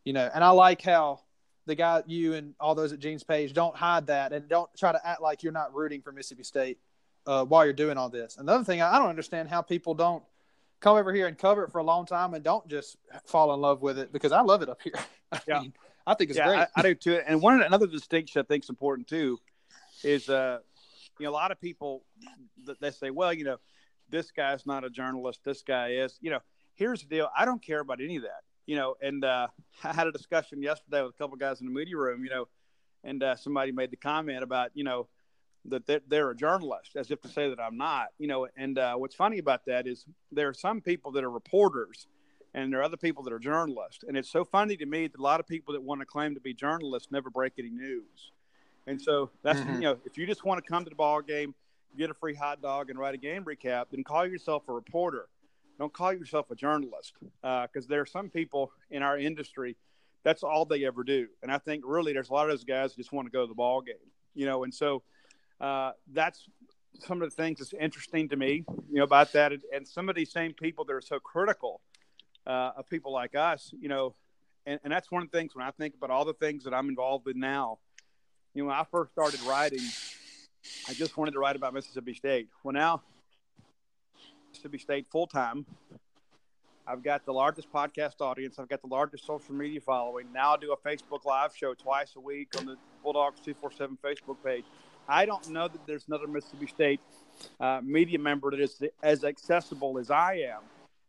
you 0.05 0.13
know. 0.13 0.29
And 0.35 0.45
I 0.45 0.51
like 0.51 0.83
how 0.83 1.21
the 1.67 1.75
guy, 1.75 2.03
you 2.07 2.35
and 2.35 2.55
all 2.61 2.75
those 2.75 2.93
at 2.93 2.99
Gene's 2.99 3.23
page, 3.23 3.53
don't 3.53 3.77
hide 3.77 4.09
that 4.09 4.33
and 4.33 4.49
don't 4.49 4.69
try 4.77 4.93
to 4.93 5.07
act 5.07 5.23
like 5.23 5.43
you're 5.43 5.53
not 5.53 5.75
rooting 5.75 6.03
for 6.03 6.13
Mississippi 6.13 6.43
State 6.43 6.79
uh, 7.27 7.45
while 7.45 7.65
you're 7.65 7.73
doing 7.73 7.97
all 7.97 8.09
this. 8.09 8.37
Another 8.37 8.65
thing, 8.65 8.83
I 8.83 8.99
don't 8.99 9.09
understand 9.09 9.49
how 9.49 9.63
people 9.63 9.95
don't 9.95 10.23
come 10.81 10.97
over 10.97 11.13
here 11.13 11.29
and 11.29 11.39
cover 11.39 11.65
it 11.65 11.71
for 11.71 11.79
a 11.79 11.85
long 11.85 12.05
time 12.05 12.35
and 12.35 12.43
don't 12.43 12.67
just 12.69 12.97
fall 13.25 13.55
in 13.55 13.61
love 13.61 13.81
with 13.81 13.99
it 13.99 14.13
because 14.13 14.33
I 14.33 14.41
love 14.41 14.63
it 14.63 14.69
up 14.69 14.81
here. 14.83 14.95
I 15.33 15.41
yeah. 15.47 15.61
Mean, 15.61 15.73
I 16.07 16.15
think 16.15 16.31
it's 16.31 16.39
yeah, 16.39 16.47
great. 16.47 16.59
I, 16.59 16.67
I, 16.77 16.83
do 16.83 16.95
too. 16.95 17.21
And 17.27 17.41
one 17.41 17.63
another 17.63 17.87
distinction 17.87 18.41
I 18.41 18.45
think 18.45 18.65
is 18.65 18.71
important 18.71 19.07
too 19.07 19.39
is 20.03 20.29
uh 20.29 20.59
you 21.19 21.25
know 21.25 21.31
a 21.31 21.33
lot 21.33 21.53
of 21.53 21.61
people 21.61 22.03
that 22.67 22.81
they 22.81 22.91
say, 22.91 23.11
well, 23.11 23.33
you 23.33 23.45
know, 23.45 23.59
this 24.13 24.31
guy's 24.31 24.65
not 24.65 24.85
a 24.85 24.91
journalist, 24.91 25.41
this 25.45 25.63
guy 25.63 25.95
is. 25.95 26.17
You 26.21 26.31
know, 26.31 26.41
here's 26.75 27.01
the 27.01 27.09
deal. 27.09 27.29
I 27.37 27.45
don't 27.45 27.61
care 27.61 27.81
about 27.81 28.01
any 28.01 28.17
of 28.17 28.23
that. 28.23 28.43
You 28.67 28.77
know, 28.77 28.95
and 29.03 29.25
uh, 29.25 29.49
I 29.85 29.93
had 29.93 30.07
a 30.07 30.13
discussion 30.13 30.63
yesterday 30.63 31.03
with 31.03 31.15
a 31.17 31.19
couple 31.19 31.37
guys 31.37 31.61
in 31.61 31.67
the 31.67 31.73
media 31.73 31.97
room. 31.97 32.23
You 32.23 32.31
know, 32.31 32.49
and 33.03 33.21
uh, 33.23 33.35
somebody 33.35 33.73
made 33.73 33.91
the 33.91 33.97
comment 33.97 34.45
about 34.45 34.71
you 34.75 34.85
know 34.85 35.09
that 35.65 35.87
they're, 35.87 36.01
they're, 36.09 36.31
a 36.31 36.37
journalist, 36.37 36.97
as 36.97 37.13
if 37.13 37.21
to 37.21 37.29
say 37.29 37.49
that 37.49 37.61
I'm 37.61 37.77
not. 37.77 38.09
You 38.19 38.29
know, 38.29 38.47
and 38.57 38.79
uh, 38.79 38.95
what's 38.95 39.15
funny 39.15 39.39
about 39.39 39.65
that 39.67 39.87
is 39.87 40.05
there 40.31 40.49
are 40.49 40.55
some 40.55 40.81
people 40.81 41.13
that 41.13 41.25
are 41.25 41.31
reporters, 41.31 42.07
and 42.55 42.73
there 42.73 42.81
are 42.81 42.85
other 42.85 42.97
people 42.97 43.25
that 43.25 43.33
are 43.33 43.39
journalists. 43.39 44.05
And 44.07 44.17
it's 44.17 44.31
so 44.31 44.45
funny 44.45 44.77
to 44.77 44.87
me 44.87 45.07
that 45.07 45.19
a 45.19 45.23
lot 45.23 45.41
of 45.41 45.47
people 45.47 45.73
that 45.75 45.83
want 45.83 46.01
to 46.01 46.07
claim 46.07 46.35
to 46.35 46.41
be 46.41 46.53
journalists 46.53 47.11
never 47.11 47.31
break 47.31 47.55
any 47.59 47.71
news. 47.71 48.33
And 48.87 49.01
so 49.01 49.31
that's 49.43 49.61
mm-hmm. 49.61 49.75
you 49.75 49.81
know, 49.81 49.97
if 50.05 50.19
you 50.19 50.27
just 50.27 50.45
want 50.45 50.63
to 50.63 50.69
come 50.69 50.85
to 50.85 50.91
the 50.91 50.97
ball 50.97 51.23
game, 51.23 51.55
get 51.97 52.11
a 52.11 52.15
free 52.15 52.35
hot 52.35 52.63
dog, 52.63 52.91
and 52.91 52.99
write 52.99 53.15
a 53.15 53.19
game 53.19 53.45
recap, 53.45 53.87
then 53.91 54.05
call 54.05 54.27
yourself 54.27 54.63
a 54.69 54.73
reporter. 54.73 55.29
Don't 55.79 55.93
call 55.93 56.13
yourself 56.13 56.51
a 56.51 56.55
journalist, 56.55 57.15
because 57.21 57.85
uh, 57.85 57.89
there 57.89 58.01
are 58.01 58.07
some 58.07 58.29
people 58.29 58.73
in 58.91 59.03
our 59.03 59.19
industry 59.19 59.77
that's 60.25 60.43
all 60.43 60.65
they 60.65 60.85
ever 60.85 61.03
do. 61.03 61.27
And 61.43 61.51
I 61.51 61.59
think 61.59 61.83
really 61.87 62.13
there's 62.13 62.31
a 62.31 62.33
lot 62.33 62.45
of 62.45 62.51
those 62.51 62.65
guys 62.65 62.95
just 62.95 63.13
want 63.13 63.27
to 63.27 63.33
go 63.33 63.43
to 63.43 63.49
the 63.49 63.55
ball 63.55 63.81
game, 63.81 63.97
you 64.35 64.47
know. 64.47 64.65
And 64.65 64.73
so 64.73 65.03
uh, 65.61 65.93
that's 66.13 66.45
some 67.01 67.23
of 67.23 67.31
the 67.31 67.35
things 67.35 67.59
that's 67.59 67.73
interesting 67.73 68.29
to 68.29 68.37
me, 68.37 68.65
you 68.89 68.99
know, 68.99 69.05
about 69.05 69.33
that. 69.33 69.53
And 69.75 69.89
some 69.89 70.09
of 70.09 70.15
these 70.15 70.31
same 70.31 70.53
people 70.53 70.85
that 70.85 70.93
are 70.93 71.01
so 71.01 71.19
critical 71.19 71.81
uh, 72.47 72.73
of 72.77 72.89
people 72.89 73.13
like 73.13 73.35
us, 73.35 73.75
you 73.81 73.89
know, 73.89 74.15
and, 74.67 74.79
and 74.85 74.93
that's 74.93 75.11
one 75.11 75.23
of 75.23 75.31
the 75.31 75.37
things 75.37 75.57
when 75.57 75.67
I 75.67 75.73
think 75.73 75.95
about 75.97 76.11
all 76.11 76.25
the 76.25 76.35
things 76.35 76.65
that 76.65 76.75
I'm 76.75 76.89
involved 76.89 77.27
in 77.27 77.41
now. 77.41 77.79
You 78.55 78.63
know, 78.63 78.69
when 78.69 78.77
I 78.77 78.85
first 78.93 79.11
started 79.13 79.41
writing, 79.43 79.81
I 80.89 80.95
just 80.95 81.17
wanted 81.17 81.33
to 81.33 81.39
write 81.39 81.55
about 81.55 81.75
Mississippi 81.75 82.15
State. 82.15 82.49
Well, 82.65 82.73
now 82.73 83.03
Mississippi 84.51 84.79
State 84.79 85.07
full 85.11 85.27
time. 85.27 85.65
I've 86.87 87.05
got 87.05 87.25
the 87.25 87.33
largest 87.33 87.73
podcast 87.73 88.21
audience. 88.21 88.59
I've 88.59 88.69
got 88.69 88.83
the 88.83 88.89
largest 88.89 89.25
social 89.25 89.55
media 89.55 89.81
following. 89.81 90.27
Now 90.33 90.55
I 90.55 90.57
do 90.57 90.73
a 90.73 90.77
Facebook 90.77 91.25
live 91.25 91.55
show 91.57 91.75
twice 91.75 92.15
a 92.17 92.21
week 92.21 92.49
on 92.59 92.67
the 92.67 92.77
Bulldogs 93.05 93.41
247 93.41 93.99
Facebook 94.03 94.37
page. 94.45 94.65
I 95.09 95.25
don't 95.25 95.49
know 95.51 95.69
that 95.69 95.87
there's 95.87 96.09
another 96.09 96.27
Mississippi 96.27 96.67
State 96.67 97.01
uh, 97.61 97.81
media 97.85 98.19
member 98.19 98.51
that 98.51 98.61
is 98.61 98.83
as 99.03 99.23
accessible 99.25 99.99
as 99.99 100.11
I 100.11 100.35
am. 100.51 100.63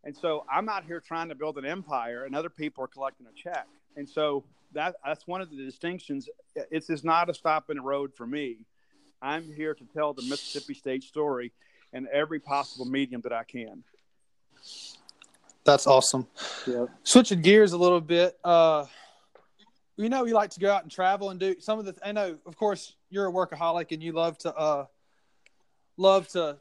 And 0.04 0.16
so 0.16 0.46
I'm 0.52 0.70
out 0.70 0.84
here 0.84 1.00
trying 1.00 1.30
to 1.30 1.36
build 1.36 1.58
an 1.58 1.66
empire, 1.66 2.26
and 2.26 2.36
other 2.36 2.50
people 2.50 2.84
are 2.84 2.88
collecting 2.88 3.26
a 3.26 3.34
check. 3.34 3.68
And 3.96 4.08
so 4.08 4.44
that 4.74 4.96
that's 5.04 5.26
one 5.26 5.42
of 5.42 5.50
the 5.50 5.56
distinctions. 5.56 6.30
It's 6.56 6.90
is 6.90 7.04
not 7.04 7.30
a 7.30 7.34
stop 7.34 7.70
in 7.70 7.78
the 7.78 7.84
road 7.84 8.14
for 8.14 8.28
me. 8.28 8.60
I'm 9.24 9.52
here 9.52 9.74
to 9.74 9.86
tell 9.94 10.14
the 10.14 10.22
Mississippi 10.24 10.74
State 10.74 11.04
story 11.04 11.52
in 11.94 12.08
every 12.12 12.40
possible 12.40 12.86
medium 12.86 13.22
that 13.22 13.34
I 13.34 13.44
can. 13.44 13.84
That's 15.64 15.88
awesome. 15.88 16.28
Yep. 16.68 16.90
Switching 17.04 17.42
gears 17.42 17.72
a 17.72 17.78
little 17.78 18.02
bit. 18.02 18.38
Uh, 18.44 18.86
you 19.98 20.10
know 20.10 20.26
you 20.26 20.34
like 20.34 20.50
to 20.52 20.60
go 20.60 20.72
out 20.72 20.84
and 20.84 20.92
travel 20.92 21.30
and 21.30 21.40
do 21.40 21.56
some 21.60 21.80
of 21.80 21.86
the 21.86 21.96
i 22.04 22.12
know 22.12 22.38
of 22.46 22.58
course 22.58 22.96
you're 23.10 23.28
a 23.28 23.32
workaholic 23.32 23.92
and 23.92 24.02
you 24.02 24.12
love 24.12 24.38
to 24.38 24.54
uh 24.56 24.86
love 25.98 26.28
to 26.28 26.58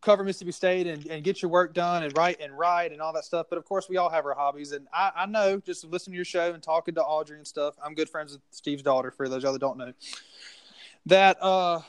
cover 0.00 0.22
mississippi 0.22 0.52
state 0.52 0.86
and, 0.86 1.06
and 1.06 1.24
get 1.24 1.42
your 1.42 1.50
work 1.50 1.74
done 1.74 2.04
and 2.04 2.16
write 2.16 2.40
and 2.40 2.56
write 2.56 2.92
and 2.92 3.00
all 3.00 3.12
that 3.12 3.24
stuff 3.24 3.46
but 3.50 3.58
of 3.58 3.64
course 3.64 3.88
we 3.88 3.96
all 3.96 4.08
have 4.08 4.24
our 4.24 4.34
hobbies 4.34 4.70
and 4.72 4.86
i, 4.94 5.10
I 5.16 5.26
know 5.26 5.58
just 5.58 5.84
listening 5.84 6.12
to 6.12 6.16
your 6.16 6.24
show 6.24 6.52
and 6.54 6.62
talking 6.62 6.94
to 6.94 7.02
audrey 7.02 7.38
and 7.38 7.46
stuff 7.46 7.74
i'm 7.84 7.94
good 7.94 8.08
friends 8.08 8.32
with 8.32 8.42
steve's 8.52 8.82
daughter 8.82 9.10
for 9.10 9.28
those 9.28 9.42
y'all 9.42 9.52
that 9.52 9.58
don't 9.58 9.78
know 9.78 9.92
that 11.06 11.42
uh 11.42 11.80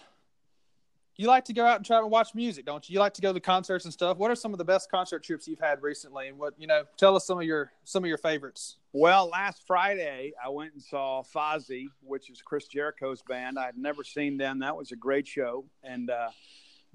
you 1.22 1.28
like 1.28 1.46
to 1.46 1.54
go 1.54 1.66
out 1.66 1.76
and 1.76 1.86
try 1.86 2.00
to 2.00 2.08
watch 2.08 2.34
music, 2.34 2.66
don't 2.66 2.90
you? 2.90 2.94
You 2.96 3.00
like 3.00 3.14
to 3.14 3.22
go 3.22 3.32
to 3.32 3.40
concerts 3.40 3.86
and 3.86 3.94
stuff. 3.94 4.18
What 4.18 4.32
are 4.32 4.36
some 4.36 4.54
of 4.54 4.58
the 4.58 4.66
best 4.66 4.90
concert 4.90 5.24
trips 5.24 5.48
you've 5.48 5.60
had 5.60 5.84
recently? 5.84 6.30
And 6.30 6.38
what 6.38 6.56
you 6.58 6.66
know, 6.66 6.84
tell 6.98 7.16
us 7.16 7.28
some 7.28 7.38
of 7.38 7.44
your 7.44 7.72
some 7.84 8.04
of 8.04 8.08
your 8.08 8.18
favorites. 8.18 8.78
Well, 8.92 9.30
last 9.30 9.64
Friday 9.68 10.34
I 10.44 10.50
went 10.50 10.74
and 10.74 10.82
saw 10.82 11.22
Fozzy, 11.24 11.88
which 12.02 12.30
is 12.32 12.42
Chris 12.42 12.68
Jericho's 12.68 13.22
band. 13.22 13.60
I 13.60 13.68
had 13.68 13.78
never 13.78 14.04
seen 14.04 14.38
them. 14.38 14.60
That 14.60 14.76
was 14.76 14.92
a 14.92 14.96
great 14.96 15.28
show, 15.28 15.66
and 15.84 16.10
uh, 16.10 16.30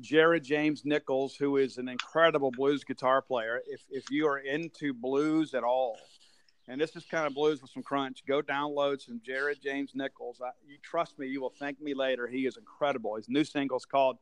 Jared 0.00 0.42
James 0.42 0.84
Nichols, 0.84 1.36
who 1.36 1.56
is 1.58 1.78
an 1.78 1.88
incredible 1.88 2.50
blues 2.50 2.82
guitar 2.82 3.22
player. 3.22 3.62
If 3.66 3.82
if 3.90 4.10
you 4.10 4.26
are 4.26 4.38
into 4.38 4.92
blues 4.92 5.54
at 5.54 5.62
all, 5.62 5.98
and 6.68 6.80
this 6.80 6.96
is 6.96 7.04
kind 7.04 7.26
of 7.26 7.34
blues 7.34 7.62
with 7.62 7.70
some 7.70 7.82
crunch. 7.82 8.24
Go 8.26 8.42
download 8.42 9.00
some 9.00 9.20
Jared 9.24 9.58
James 9.62 9.92
Nichols. 9.94 10.40
I, 10.44 10.50
you 10.66 10.76
trust 10.82 11.18
me, 11.18 11.26
you 11.26 11.40
will 11.40 11.52
thank 11.58 11.80
me 11.80 11.94
later. 11.94 12.26
He 12.26 12.46
is 12.46 12.56
incredible. 12.56 13.16
His 13.16 13.28
new 13.28 13.44
single 13.44 13.76
is 13.76 13.84
called 13.84 14.18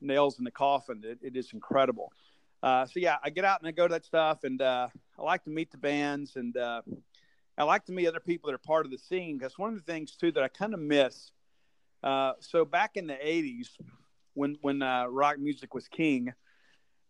"Nails 0.00 0.38
in 0.38 0.44
the 0.44 0.50
Coffin." 0.50 1.02
it, 1.04 1.18
it 1.22 1.36
is 1.36 1.52
incredible. 1.52 2.12
Uh, 2.62 2.86
so 2.86 2.94
yeah, 2.96 3.16
I 3.22 3.30
get 3.30 3.44
out 3.44 3.60
and 3.60 3.68
I 3.68 3.72
go 3.72 3.86
to 3.86 3.92
that 3.92 4.04
stuff, 4.04 4.44
and 4.44 4.60
uh, 4.60 4.88
I 5.18 5.22
like 5.22 5.44
to 5.44 5.50
meet 5.50 5.70
the 5.70 5.78
bands, 5.78 6.36
and 6.36 6.56
uh, 6.56 6.82
I 7.56 7.64
like 7.64 7.84
to 7.86 7.92
meet 7.92 8.06
other 8.06 8.20
people 8.20 8.48
that 8.48 8.54
are 8.54 8.58
part 8.58 8.84
of 8.84 8.92
the 8.92 8.98
scene. 8.98 9.38
Because 9.38 9.58
one 9.58 9.70
of 9.70 9.76
the 9.76 9.92
things 9.92 10.16
too 10.16 10.32
that 10.32 10.42
I 10.42 10.48
kind 10.48 10.74
of 10.74 10.80
miss. 10.80 11.32
Uh, 12.02 12.32
so 12.40 12.64
back 12.64 12.96
in 12.96 13.06
the 13.06 13.14
'80s, 13.14 13.68
when 14.34 14.56
when 14.60 14.82
uh, 14.82 15.06
rock 15.06 15.38
music 15.38 15.74
was 15.74 15.88
king, 15.88 16.32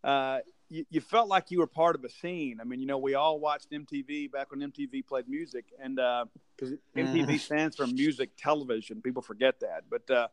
uh, 0.02 0.38
you, 0.70 0.84
you, 0.90 1.00
felt 1.00 1.28
like 1.28 1.50
you 1.50 1.58
were 1.58 1.66
part 1.66 1.96
of 1.96 2.04
a 2.04 2.08
scene. 2.08 2.58
I 2.60 2.64
mean, 2.64 2.80
you 2.80 2.86
know, 2.86 2.98
we 2.98 3.14
all 3.14 3.38
watched 3.38 3.70
MTV 3.70 4.30
back 4.30 4.50
when 4.50 4.60
MTV 4.60 5.06
played 5.06 5.28
music, 5.28 5.66
and 5.80 5.96
because 5.96 6.72
uh, 6.72 6.76
MTV 6.96 7.38
stands 7.40 7.76
for 7.76 7.86
music 7.86 8.30
television, 8.36 9.00
people 9.00 9.22
forget 9.22 9.60
that. 9.60 9.84
But, 9.90 10.10
uh, 10.10 10.28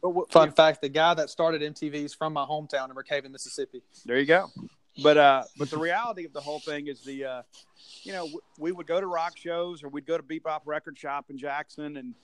but 0.00 0.10
what, 0.10 0.32
fun 0.32 0.52
fact: 0.52 0.80
the 0.80 0.88
guy 0.88 1.14
that 1.14 1.30
started 1.30 1.62
MTV 1.62 1.94
is 1.94 2.14
from 2.14 2.32
my 2.32 2.44
hometown 2.44 2.88
in 2.88 2.96
Brookhaven, 2.96 3.30
Mississippi. 3.30 3.82
There 4.06 4.18
you 4.18 4.26
go. 4.26 4.48
But 5.02 5.16
uh, 5.16 5.44
but 5.56 5.70
the 5.70 5.78
reality 5.78 6.24
of 6.24 6.32
the 6.32 6.40
whole 6.40 6.60
thing 6.60 6.88
is 6.88 7.02
the, 7.02 7.24
uh, 7.24 7.42
you 8.02 8.12
know, 8.12 8.28
we 8.58 8.72
would 8.72 8.86
go 8.86 9.00
to 9.00 9.06
rock 9.06 9.36
shows 9.36 9.84
or 9.84 9.88
we'd 9.88 10.06
go 10.06 10.16
to 10.16 10.22
Bebop 10.22 10.62
Record 10.64 10.98
Shop 10.98 11.26
in 11.30 11.38
Jackson, 11.38 11.96
and 11.98 12.14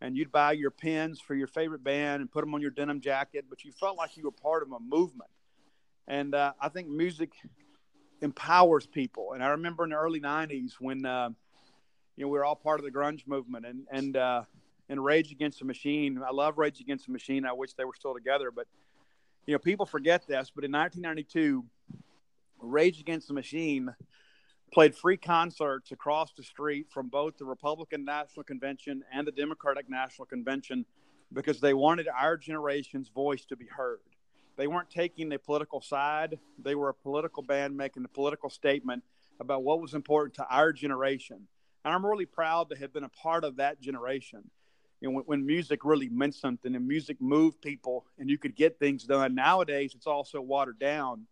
and 0.00 0.16
you'd 0.16 0.30
buy 0.30 0.52
your 0.52 0.70
pins 0.70 1.20
for 1.20 1.34
your 1.34 1.46
favorite 1.46 1.82
band 1.82 2.20
and 2.20 2.30
put 2.30 2.40
them 2.40 2.54
on 2.54 2.60
your 2.60 2.70
denim 2.70 3.00
jacket, 3.00 3.46
but 3.48 3.64
you 3.64 3.72
felt 3.72 3.96
like 3.98 4.16
you 4.16 4.24
were 4.24 4.30
part 4.30 4.62
of 4.62 4.72
a 4.72 4.80
movement 4.80 5.30
and 6.10 6.34
uh, 6.34 6.52
I 6.60 6.68
think 6.68 6.88
music 6.88 7.30
empowers 8.20 8.86
people. 8.86 9.32
And 9.32 9.42
I 9.42 9.50
remember 9.50 9.84
in 9.84 9.90
the 9.90 9.96
early 9.96 10.20
'90s 10.20 10.72
when 10.80 11.06
uh, 11.06 11.30
you 12.16 12.24
know 12.24 12.28
we 12.28 12.38
were 12.38 12.44
all 12.44 12.56
part 12.56 12.80
of 12.80 12.84
the 12.84 12.90
grunge 12.90 13.26
movement 13.26 13.64
and 13.64 13.86
and 13.90 14.16
uh, 14.16 14.42
and 14.88 15.02
Rage 15.02 15.30
Against 15.30 15.60
the 15.60 15.64
Machine. 15.64 16.20
I 16.26 16.32
love 16.32 16.58
Rage 16.58 16.80
Against 16.80 17.06
the 17.06 17.12
Machine. 17.12 17.46
I 17.46 17.52
wish 17.52 17.72
they 17.74 17.84
were 17.84 17.94
still 17.94 18.12
together, 18.12 18.50
but 18.50 18.66
you 19.46 19.54
know 19.54 19.58
people 19.60 19.86
forget 19.86 20.26
this. 20.26 20.50
But 20.52 20.64
in 20.64 20.72
1992, 20.72 21.64
Rage 22.58 23.00
Against 23.00 23.28
the 23.28 23.34
Machine 23.34 23.94
played 24.72 24.96
free 24.96 25.16
concerts 25.16 25.92
across 25.92 26.32
the 26.32 26.42
street 26.42 26.86
from 26.90 27.08
both 27.08 27.38
the 27.38 27.44
Republican 27.44 28.04
National 28.04 28.42
Convention 28.42 29.04
and 29.12 29.26
the 29.26 29.32
Democratic 29.32 29.88
National 29.88 30.26
Convention 30.26 30.84
because 31.32 31.60
they 31.60 31.74
wanted 31.74 32.08
our 32.08 32.36
generation's 32.36 33.08
voice 33.08 33.44
to 33.44 33.56
be 33.56 33.66
heard. 33.66 34.00
They 34.60 34.66
weren't 34.66 34.90
taking 34.90 35.32
a 35.32 35.38
political 35.38 35.80
side. 35.80 36.38
They 36.62 36.74
were 36.74 36.90
a 36.90 36.94
political 36.94 37.42
band 37.42 37.74
making 37.78 38.04
a 38.04 38.08
political 38.08 38.50
statement 38.50 39.02
about 39.40 39.62
what 39.62 39.80
was 39.80 39.94
important 39.94 40.34
to 40.34 40.46
our 40.50 40.70
generation. 40.70 41.48
And 41.82 41.94
I'm 41.94 42.04
really 42.04 42.26
proud 42.26 42.68
to 42.68 42.76
have 42.76 42.92
been 42.92 43.04
a 43.04 43.08
part 43.08 43.44
of 43.44 43.56
that 43.56 43.80
generation. 43.80 44.50
You 45.00 45.08
know, 45.08 45.14
when, 45.14 45.24
when 45.24 45.46
music 45.46 45.82
really 45.82 46.10
meant 46.10 46.34
something 46.34 46.76
and 46.76 46.86
music 46.86 47.22
moved 47.22 47.62
people 47.62 48.04
and 48.18 48.28
you 48.28 48.36
could 48.36 48.54
get 48.54 48.78
things 48.78 49.04
done. 49.04 49.34
Nowadays, 49.34 49.94
it's 49.94 50.06
all 50.06 50.26
so 50.26 50.42
watered 50.42 50.78
down. 50.78 51.26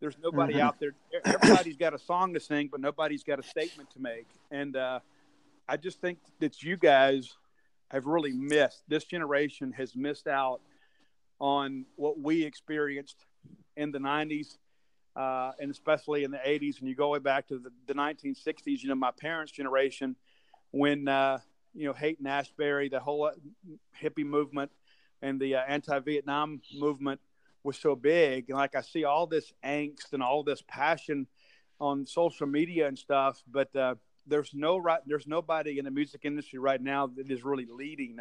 There's 0.00 0.18
nobody 0.22 0.52
mm-hmm. 0.52 0.62
out 0.62 0.78
there. 0.78 0.92
Everybody's 1.24 1.78
got 1.78 1.94
a 1.94 1.98
song 1.98 2.34
to 2.34 2.40
sing, 2.40 2.68
but 2.70 2.82
nobody's 2.82 3.24
got 3.24 3.38
a 3.38 3.42
statement 3.42 3.90
to 3.92 3.98
make. 3.98 4.26
And 4.50 4.76
uh, 4.76 5.00
I 5.66 5.78
just 5.78 6.02
think 6.02 6.18
that 6.40 6.62
you 6.62 6.76
guys 6.76 7.34
have 7.90 8.04
really 8.04 8.34
missed. 8.34 8.82
This 8.88 9.04
generation 9.04 9.72
has 9.72 9.96
missed 9.96 10.26
out 10.26 10.60
on 11.40 11.84
what 11.96 12.18
we 12.18 12.44
experienced 12.44 13.24
in 13.76 13.92
the 13.92 13.98
90s 13.98 14.56
uh, 15.18 15.50
and 15.58 15.70
especially 15.70 16.22
in 16.22 16.30
the 16.30 16.38
80s. 16.38 16.78
And 16.78 16.88
you 16.88 16.94
go 16.94 17.08
way 17.08 17.18
back 17.18 17.48
to 17.48 17.58
the, 17.58 17.70
the 17.86 17.94
1960s, 17.94 18.82
you 18.82 18.88
know, 18.88 18.94
my 18.94 19.10
parents' 19.10 19.50
generation, 19.50 20.14
when, 20.70 21.08
uh, 21.08 21.38
you 21.74 21.86
know, 21.86 21.92
Haight 21.92 22.18
and 22.18 22.28
Ashbury, 22.28 22.88
the 22.88 23.00
whole 23.00 23.30
hippie 24.00 24.24
movement 24.24 24.70
and 25.20 25.40
the 25.40 25.56
uh, 25.56 25.62
anti 25.66 25.98
Vietnam 25.98 26.60
movement 26.74 27.20
was 27.64 27.76
so 27.76 27.96
big. 27.96 28.48
And 28.48 28.58
like 28.58 28.76
I 28.76 28.82
see 28.82 29.04
all 29.04 29.26
this 29.26 29.52
angst 29.64 30.12
and 30.12 30.22
all 30.22 30.44
this 30.44 30.62
passion 30.68 31.26
on 31.80 32.06
social 32.06 32.46
media 32.46 32.86
and 32.86 32.98
stuff, 32.98 33.42
but 33.50 33.74
uh, 33.74 33.96
there's 34.26 34.52
no 34.54 34.76
right, 34.78 35.00
there's 35.06 35.26
nobody 35.26 35.78
in 35.78 35.84
the 35.84 35.90
music 35.90 36.20
industry 36.24 36.58
right 36.58 36.80
now 36.80 37.06
that 37.06 37.30
is 37.30 37.44
really 37.44 37.66
leading 37.70 38.18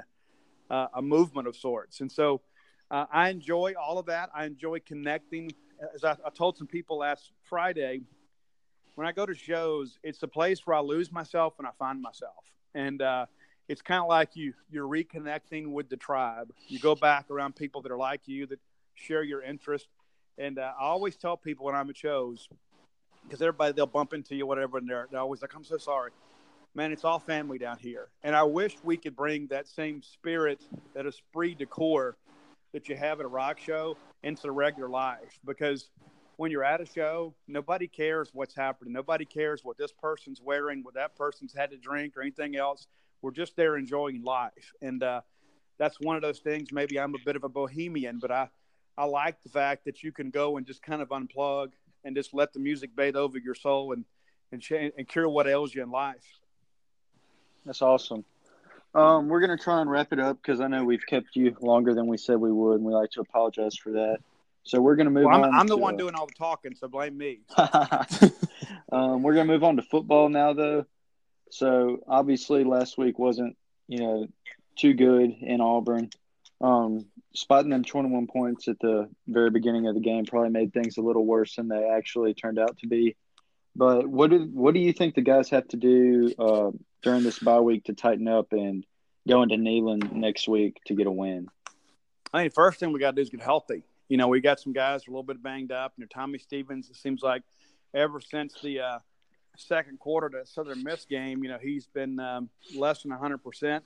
uh, 0.70 0.88
a 0.95 1.01
movement 1.01 1.47
of 1.47 1.55
sorts. 1.55 2.01
And 2.01 2.11
so, 2.11 2.41
uh, 2.89 3.05
I 3.11 3.29
enjoy 3.29 3.73
all 3.79 3.97
of 3.97 4.05
that. 4.05 4.29
I 4.33 4.45
enjoy 4.45 4.79
connecting. 4.79 5.51
As 5.93 6.03
I, 6.03 6.11
I, 6.25 6.29
told 6.29 6.57
some 6.57 6.67
people 6.67 6.99
last 6.99 7.31
Friday, 7.43 8.01
when 8.95 9.05
I 9.05 9.11
go 9.11 9.25
to 9.25 9.35
shows, 9.35 9.99
it's 10.03 10.23
a 10.23 10.27
place 10.27 10.65
where 10.65 10.75
I 10.75 10.79
lose 10.79 11.11
myself 11.11 11.55
and 11.59 11.67
I 11.67 11.71
find 11.77 12.01
myself. 12.01 12.45
And 12.73 13.01
uh, 13.01 13.25
it's 13.67 13.81
kind 13.81 14.01
of 14.01 14.07
like 14.07 14.35
you 14.35 14.53
you're 14.71 14.88
reconnecting 14.88 15.71
with 15.71 15.89
the 15.89 15.97
tribe. 15.97 16.51
You 16.67 16.79
go 16.79 16.95
back 16.95 17.29
around 17.29 17.55
people 17.55 17.81
that 17.81 17.91
are 17.91 17.97
like 17.97 18.21
you 18.25 18.45
that 18.47 18.59
share 18.95 19.23
your 19.23 19.41
interest. 19.41 19.88
And 20.38 20.57
uh, 20.57 20.71
I 20.79 20.83
always 20.83 21.15
tell 21.15 21.35
people 21.35 21.65
when 21.65 21.75
I'm 21.75 21.89
at 21.89 21.97
shows, 21.97 22.47
because 23.23 23.41
everybody 23.41 23.73
they'll 23.73 23.85
bump 23.85 24.13
into 24.13 24.35
you, 24.35 24.45
whatever, 24.45 24.77
and 24.77 24.89
they're, 24.89 25.07
they're 25.11 25.19
always 25.19 25.41
like, 25.41 25.53
"I'm 25.55 25.63
so 25.63 25.77
sorry." 25.77 26.11
Man, 26.75 26.91
it's 26.91 27.03
all 27.03 27.17
family 27.17 27.57
down 27.57 27.77
here, 27.79 28.07
and 28.23 28.35
I 28.35 28.43
wish 28.43 28.77
we 28.83 28.97
could 28.97 29.15
bring 29.15 29.47
that 29.47 29.67
same 29.67 30.03
spirit, 30.03 30.61
that 30.93 31.07
esprit 31.07 31.55
de 31.55 31.65
corps, 31.65 32.15
that 32.74 32.89
you 32.89 32.95
have 32.95 33.20
at 33.20 33.26
a 33.26 33.30
rock 33.30 33.59
show 33.59 33.97
into 34.24 34.51
regular 34.51 34.89
life 34.89 35.39
because 35.45 35.89
when 36.38 36.51
you're 36.51 36.63
at 36.63 36.82
a 36.82 36.86
show, 36.86 37.34
nobody 37.47 37.88
cares 37.88 38.30
what's 38.32 38.55
happening. 38.55 38.93
Nobody 38.93 39.26
cares 39.26 39.63
what 39.63 39.78
this 39.78 39.91
person's 39.91 40.39
wearing, 40.41 40.84
what 40.84 40.93
that 40.93 41.15
person's 41.15 41.53
had 41.53 41.72
to 41.72 41.78
drink, 41.78 42.15
or 42.15 42.22
anything 42.22 42.55
else. 42.55 42.88
We're 43.22 43.32
just 43.32 43.55
there 43.55 43.76
enjoying 43.78 44.24
life, 44.24 44.72
and 44.82 45.01
uh, 45.01 45.22
that's 45.80 45.99
one 45.99 46.15
of 46.15 46.22
those 46.22 46.39
things. 46.39 46.72
Maybe 46.72 46.99
I'm 46.99 47.15
a 47.15 47.20
bit 47.26 47.36
of 47.36 47.43
a 47.43 47.49
bohemian, 47.49 48.20
but 48.20 48.32
I 48.32 48.49
I 48.97 49.05
like 49.05 49.41
the 49.41 49.49
fact 49.49 49.86
that 49.86 50.03
you 50.03 50.11
can 50.11 50.30
go 50.30 50.57
and 50.57 50.65
just 50.65 50.84
kind 50.84 51.01
of 51.01 51.09
unplug 51.09 51.72
and 52.03 52.15
just 52.15 52.34
let 52.34 52.53
the 52.53 52.59
music 52.59 52.95
bathe 52.95 53.15
over 53.15 53.39
your 53.39 53.55
soul 53.55 53.93
and 53.93 54.05
and, 54.51 54.61
change, 54.61 54.93
and 54.97 55.07
cure 55.07 55.28
what 55.28 55.47
ails 55.47 55.74
you 55.74 55.84
in 55.84 55.91
life. 55.91 56.24
That's 57.65 57.82
awesome. 57.82 58.24
Um, 58.97 59.27
we're 59.27 59.41
gonna 59.41 59.57
try 59.57 59.79
and 59.79 59.89
wrap 59.91 60.11
it 60.11 60.19
up 60.19 60.41
because 60.41 60.59
I 60.59 60.67
know 60.67 60.83
we've 60.83 61.05
kept 61.05 61.35
you 61.35 61.55
longer 61.61 61.93
than 61.93 62.07
we 62.07 62.17
said 62.17 62.37
we 62.37 62.51
would, 62.51 62.77
and 62.77 62.83
we 62.83 62.93
like 62.93 63.11
to 63.11 63.21
apologize 63.21 63.75
for 63.75 63.91
that. 63.91 64.17
So 64.63 64.81
we're 64.81 64.95
gonna 64.95 65.11
move 65.11 65.25
well, 65.25 65.35
I'm, 65.35 65.43
on. 65.43 65.53
I'm 65.53 65.67
to, 65.67 65.75
the 65.75 65.77
one 65.77 65.97
doing 65.97 66.15
all 66.15 66.25
the 66.25 66.33
talking, 66.33 66.73
so 66.73 66.87
blame 66.87 67.15
me. 67.15 67.41
um, 68.91 69.21
we're 69.21 69.35
gonna 69.35 69.45
move 69.45 69.63
on 69.63 69.75
to 69.75 69.83
football 69.83 70.29
now, 70.29 70.53
though. 70.53 70.87
So 71.51 71.99
obviously, 72.07 72.63
last 72.63 72.97
week 72.97 73.19
wasn't 73.19 73.55
you 73.87 73.99
know 73.99 74.27
too 74.75 74.95
good 74.95 75.31
in 75.41 75.61
Auburn. 75.61 76.09
Um, 76.59 77.05
spotting 77.35 77.69
them 77.69 77.83
21 77.83 78.25
points 78.25 78.67
at 78.67 78.79
the 78.79 79.09
very 79.27 79.51
beginning 79.51 79.85
of 79.85 79.93
the 79.93 80.01
game 80.01 80.25
probably 80.25 80.49
made 80.49 80.73
things 80.73 80.97
a 80.97 81.01
little 81.01 81.23
worse 81.23 81.55
than 81.55 81.67
they 81.67 81.87
actually 81.87 82.33
turned 82.33 82.57
out 82.57 82.79
to 82.79 82.87
be. 82.87 83.15
But 83.78 84.07
what 84.07 84.32
do 84.32 84.49
what 84.51 84.73
do 84.73 84.80
you 84.80 84.91
think 84.91 85.13
the 85.13 85.21
guys 85.21 85.51
have 85.51 85.67
to 85.67 85.78
do 85.78 86.34
uh, 86.39 86.71
during 87.03 87.21
this 87.21 87.38
bye 87.38 87.59
week 87.59 87.84
to 87.86 87.93
tighten 87.93 88.28
up 88.28 88.51
and 88.51 88.84
go 89.28 89.43
into 89.43 89.55
Neyland 89.55 90.11
next 90.11 90.47
week 90.47 90.82
to 90.88 90.95
get 90.95 91.05
a 91.05 91.11
win? 91.11 91.47
I 92.34 92.41
think 92.41 92.55
first 92.55 92.80
thing 92.80 92.91
we 92.91 92.99
got 92.99 93.11
to 93.11 93.15
do 93.17 93.21
is 93.21 93.30
get 93.30 93.41
healthy. 93.41 93.84
You 94.09 94.17
know, 94.17 94.30
we 94.30 94.41
got 94.41 94.59
some 94.59 94.73
guys 94.73 95.05
a 95.05 95.11
little 95.11 95.21
bit 95.21 95.43
banged 95.43 95.71
up. 95.71 95.93
You 95.95 96.05
know, 96.05 96.07
Tommy 96.11 96.39
Stevens. 96.39 96.89
It 96.89 96.95
seems 96.95 97.21
like 97.21 97.43
ever 97.93 98.19
since 98.19 98.55
the 98.63 98.80
uh, 98.80 98.99
second 99.57 99.99
quarter 99.99 100.30
to 100.30 100.45
Southern 100.47 100.84
Miss 100.84 101.05
game, 101.05 101.43
you 101.43 101.49
know, 101.49 101.59
he's 101.61 101.86
been 101.86 102.19
um, 102.19 102.49
less 102.75 103.03
than 103.03 103.11
hundred 103.11 103.43
percent. 103.43 103.84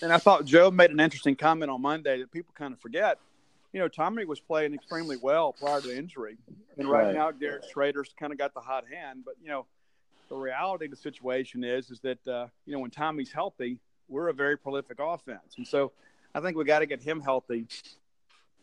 And 0.00 0.12
I 0.12 0.18
thought 0.18 0.44
Joe 0.44 0.70
made 0.70 0.92
an 0.92 1.00
interesting 1.00 1.34
comment 1.34 1.72
on 1.72 1.82
Monday 1.82 2.20
that 2.20 2.30
people 2.30 2.54
kind 2.56 2.72
of 2.72 2.80
forget. 2.80 3.18
You 3.72 3.80
know, 3.80 3.88
Tommy 3.88 4.24
was 4.26 4.38
playing 4.38 4.74
extremely 4.74 5.16
well 5.16 5.54
prior 5.54 5.80
to 5.80 5.86
the 5.86 5.96
injury, 5.96 6.36
and 6.76 6.88
right, 6.88 7.06
right. 7.06 7.14
now 7.14 7.30
Garrett 7.30 7.64
Shrader's 7.74 8.14
kind 8.18 8.32
of 8.32 8.38
got 8.38 8.52
the 8.52 8.60
hot 8.60 8.84
hand. 8.86 9.22
But 9.24 9.34
you 9.42 9.48
know, 9.48 9.66
the 10.28 10.36
reality 10.36 10.84
of 10.86 10.90
the 10.90 10.96
situation 10.96 11.64
is 11.64 11.90
is 11.90 12.00
that 12.00 12.28
uh, 12.28 12.48
you 12.66 12.74
know 12.74 12.80
when 12.80 12.90
Tommy's 12.90 13.32
healthy, 13.32 13.78
we're 14.08 14.28
a 14.28 14.34
very 14.34 14.58
prolific 14.58 14.98
offense, 15.00 15.54
and 15.56 15.66
so 15.66 15.92
I 16.34 16.40
think 16.40 16.56
we 16.56 16.64
got 16.64 16.80
to 16.80 16.86
get 16.86 17.02
him 17.02 17.20
healthy. 17.20 17.66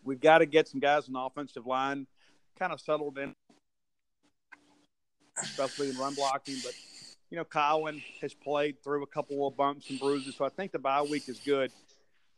We've 0.03 0.21
got 0.21 0.39
to 0.39 0.45
get 0.45 0.67
some 0.67 0.79
guys 0.79 1.07
in 1.07 1.13
the 1.13 1.19
offensive 1.19 1.65
line 1.65 2.07
kind 2.57 2.71
of 2.71 2.79
settled 2.79 3.17
in, 3.17 3.33
especially 5.41 5.89
in 5.89 5.97
run 5.97 6.13
blocking. 6.13 6.55
But 6.63 6.73
you 7.31 7.37
know, 7.37 7.45
Cowan 7.45 8.01
has 8.21 8.33
played 8.33 8.83
through 8.83 9.03
a 9.03 9.07
couple 9.07 9.47
of 9.47 9.57
bumps 9.57 9.89
and 9.89 9.99
bruises, 9.99 10.35
so 10.35 10.45
I 10.45 10.49
think 10.49 10.71
the 10.71 10.79
bye 10.79 11.01
week 11.01 11.29
is 11.29 11.39
good. 11.39 11.71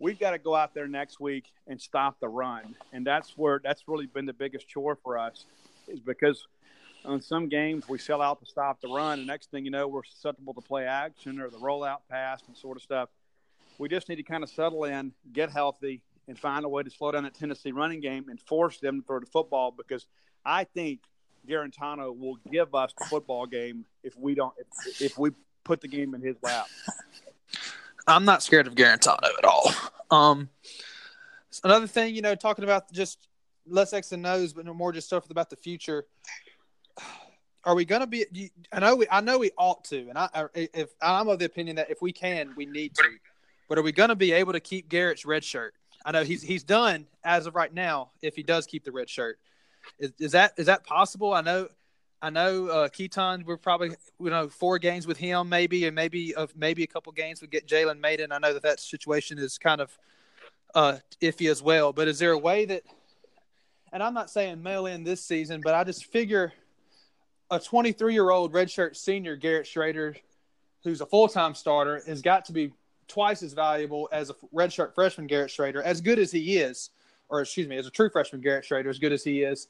We've 0.01 0.19
got 0.19 0.31
to 0.31 0.39
go 0.39 0.55
out 0.55 0.73
there 0.73 0.87
next 0.87 1.19
week 1.19 1.45
and 1.67 1.79
stop 1.79 2.19
the 2.19 2.27
run, 2.27 2.75
and 2.91 3.05
that's 3.05 3.37
where 3.37 3.61
that's 3.63 3.87
really 3.87 4.07
been 4.07 4.25
the 4.25 4.33
biggest 4.33 4.67
chore 4.67 4.97
for 5.01 5.17
us, 5.17 5.45
is 5.87 5.99
because 5.99 6.47
on 7.05 7.21
some 7.21 7.47
games 7.47 7.87
we 7.87 7.97
sell 7.97 8.21
out 8.21 8.39
to 8.39 8.45
stop 8.45 8.81
the 8.81 8.87
run, 8.87 9.19
and 9.19 9.27
next 9.27 9.51
thing 9.51 9.63
you 9.63 9.71
know, 9.71 9.87
we're 9.87 10.03
susceptible 10.03 10.53
to 10.53 10.61
play 10.61 10.85
action 10.85 11.39
or 11.39 11.49
the 11.49 11.57
rollout 11.57 11.99
pass 12.09 12.41
and 12.47 12.57
sort 12.57 12.77
of 12.77 12.83
stuff. 12.83 13.09
We 13.77 13.87
just 13.89 14.09
need 14.09 14.17
to 14.17 14.23
kind 14.23 14.43
of 14.43 14.49
settle 14.49 14.83
in, 14.83 15.13
get 15.31 15.51
healthy, 15.51 16.01
and 16.27 16.37
find 16.37 16.65
a 16.65 16.69
way 16.69 16.83
to 16.83 16.89
slow 16.89 17.11
down 17.11 17.23
that 17.23 17.33
Tennessee 17.33 17.71
running 17.71 18.01
game 18.01 18.29
and 18.29 18.39
force 18.39 18.79
them 18.79 19.01
to 19.01 19.07
throw 19.07 19.19
the 19.19 19.25
football 19.25 19.71
because 19.71 20.05
I 20.45 20.65
think 20.65 21.01
Guarantano 21.47 22.17
will 22.17 22.37
give 22.51 22.75
us 22.75 22.93
the 22.97 23.05
football 23.05 23.45
game 23.45 23.85
if 24.03 24.17
we 24.17 24.35
don't 24.35 24.53
if, 24.57 25.01
if 25.01 25.17
we 25.17 25.31
put 25.63 25.81
the 25.81 25.87
game 25.87 26.13
in 26.13 26.21
his 26.21 26.35
lap. 26.41 26.67
I'm 28.07 28.25
not 28.25 28.43
scared 28.43 28.67
of 28.67 28.75
Guarantano 28.75 29.29
at 29.37 29.45
all. 29.45 29.71
Um, 30.09 30.49
another 31.63 31.87
thing, 31.87 32.15
you 32.15 32.21
know, 32.21 32.35
talking 32.35 32.63
about 32.63 32.91
just 32.91 33.27
less 33.67 33.93
X 33.93 34.11
and 34.11 34.25
O's, 34.25 34.53
but 34.53 34.65
no 34.65 34.73
more 34.73 34.91
just 34.91 35.07
stuff 35.07 35.29
about 35.29 35.49
the 35.49 35.55
future. 35.55 36.05
Are 37.63 37.75
we 37.75 37.85
going 37.85 38.01
to 38.01 38.07
be? 38.07 38.51
I 38.71 38.79
know 38.79 38.95
we, 38.95 39.07
I 39.11 39.21
know 39.21 39.37
we 39.37 39.51
ought 39.57 39.83
to, 39.85 40.09
and 40.09 40.17
I, 40.17 40.47
if 40.55 40.89
I'm 41.01 41.27
of 41.27 41.39
the 41.39 41.45
opinion 41.45 41.75
that 41.75 41.91
if 41.91 42.01
we 42.01 42.11
can, 42.11 42.53
we 42.55 42.65
need 42.65 42.95
to. 42.95 43.03
But 43.69 43.77
are 43.77 43.83
we 43.83 43.91
going 43.91 44.09
to 44.09 44.15
be 44.15 44.31
able 44.31 44.53
to 44.53 44.59
keep 44.59 44.89
Garrett's 44.89 45.25
red 45.25 45.43
shirt? 45.43 45.75
I 46.03 46.11
know 46.11 46.23
he's 46.23 46.41
he's 46.41 46.63
done 46.63 47.05
as 47.23 47.45
of 47.45 47.55
right 47.55 47.71
now. 47.71 48.11
If 48.21 48.35
he 48.35 48.41
does 48.41 48.65
keep 48.65 48.83
the 48.83 48.91
red 48.91 49.09
shirt, 49.09 49.37
is, 49.99 50.11
is 50.19 50.31
that 50.31 50.53
is 50.57 50.65
that 50.65 50.83
possible? 50.83 51.33
I 51.33 51.41
know 51.41 51.67
I 52.21 52.29
know 52.29 52.67
uh, 52.67 52.89
Keaton. 52.89 53.43
We're 53.45 53.57
probably 53.57 53.91
you 54.19 54.29
know 54.29 54.47
four 54.47 54.77
games 54.77 55.07
with 55.07 55.17
him, 55.17 55.49
maybe, 55.49 55.85
and 55.85 55.95
maybe 55.95 56.35
of 56.35 56.55
maybe 56.55 56.83
a 56.83 56.87
couple 56.87 57.11
games 57.13 57.41
we 57.41 57.47
get 57.47 57.67
Jalen 57.67 57.99
Mayden. 57.99 58.31
I 58.31 58.37
know 58.37 58.53
that 58.53 58.63
that 58.63 58.79
situation 58.79 59.39
is 59.39 59.57
kind 59.57 59.81
of 59.81 59.97
uh, 60.75 60.97
iffy 61.21 61.49
as 61.49 61.63
well. 61.63 61.93
But 61.93 62.07
is 62.07 62.19
there 62.19 62.31
a 62.31 62.37
way 62.37 62.65
that? 62.65 62.83
And 63.91 64.01
I'm 64.01 64.13
not 64.13 64.29
saying 64.29 64.61
mail 64.61 64.85
in 64.85 65.03
this 65.03 65.23
season, 65.23 65.61
but 65.61 65.73
I 65.73 65.83
just 65.83 66.05
figure 66.05 66.53
a 67.49 67.59
23 67.59 68.13
year 68.13 68.29
old 68.29 68.53
redshirt 68.53 68.95
senior 68.95 69.35
Garrett 69.35 69.65
Shrader, 69.65 70.15
who's 70.83 71.01
a 71.01 71.05
full 71.05 71.27
time 71.27 71.55
starter, 71.55 72.01
has 72.05 72.21
got 72.21 72.45
to 72.45 72.53
be 72.53 72.71
twice 73.07 73.43
as 73.43 73.53
valuable 73.53 74.07
as 74.11 74.29
a 74.29 74.35
redshirt 74.53 74.93
freshman 74.93 75.27
Garrett 75.27 75.51
Shrader, 75.51 75.81
as 75.81 75.99
good 75.99 76.19
as 76.19 76.31
he 76.31 76.59
is, 76.59 76.91
or 77.29 77.41
excuse 77.41 77.67
me, 77.67 77.77
as 77.77 77.87
a 77.87 77.91
true 77.91 78.09
freshman 78.09 78.41
Garrett 78.41 78.63
Shrader, 78.63 78.89
as 78.89 78.99
good 78.99 79.11
as 79.11 79.23
he 79.23 79.41
is 79.41 79.67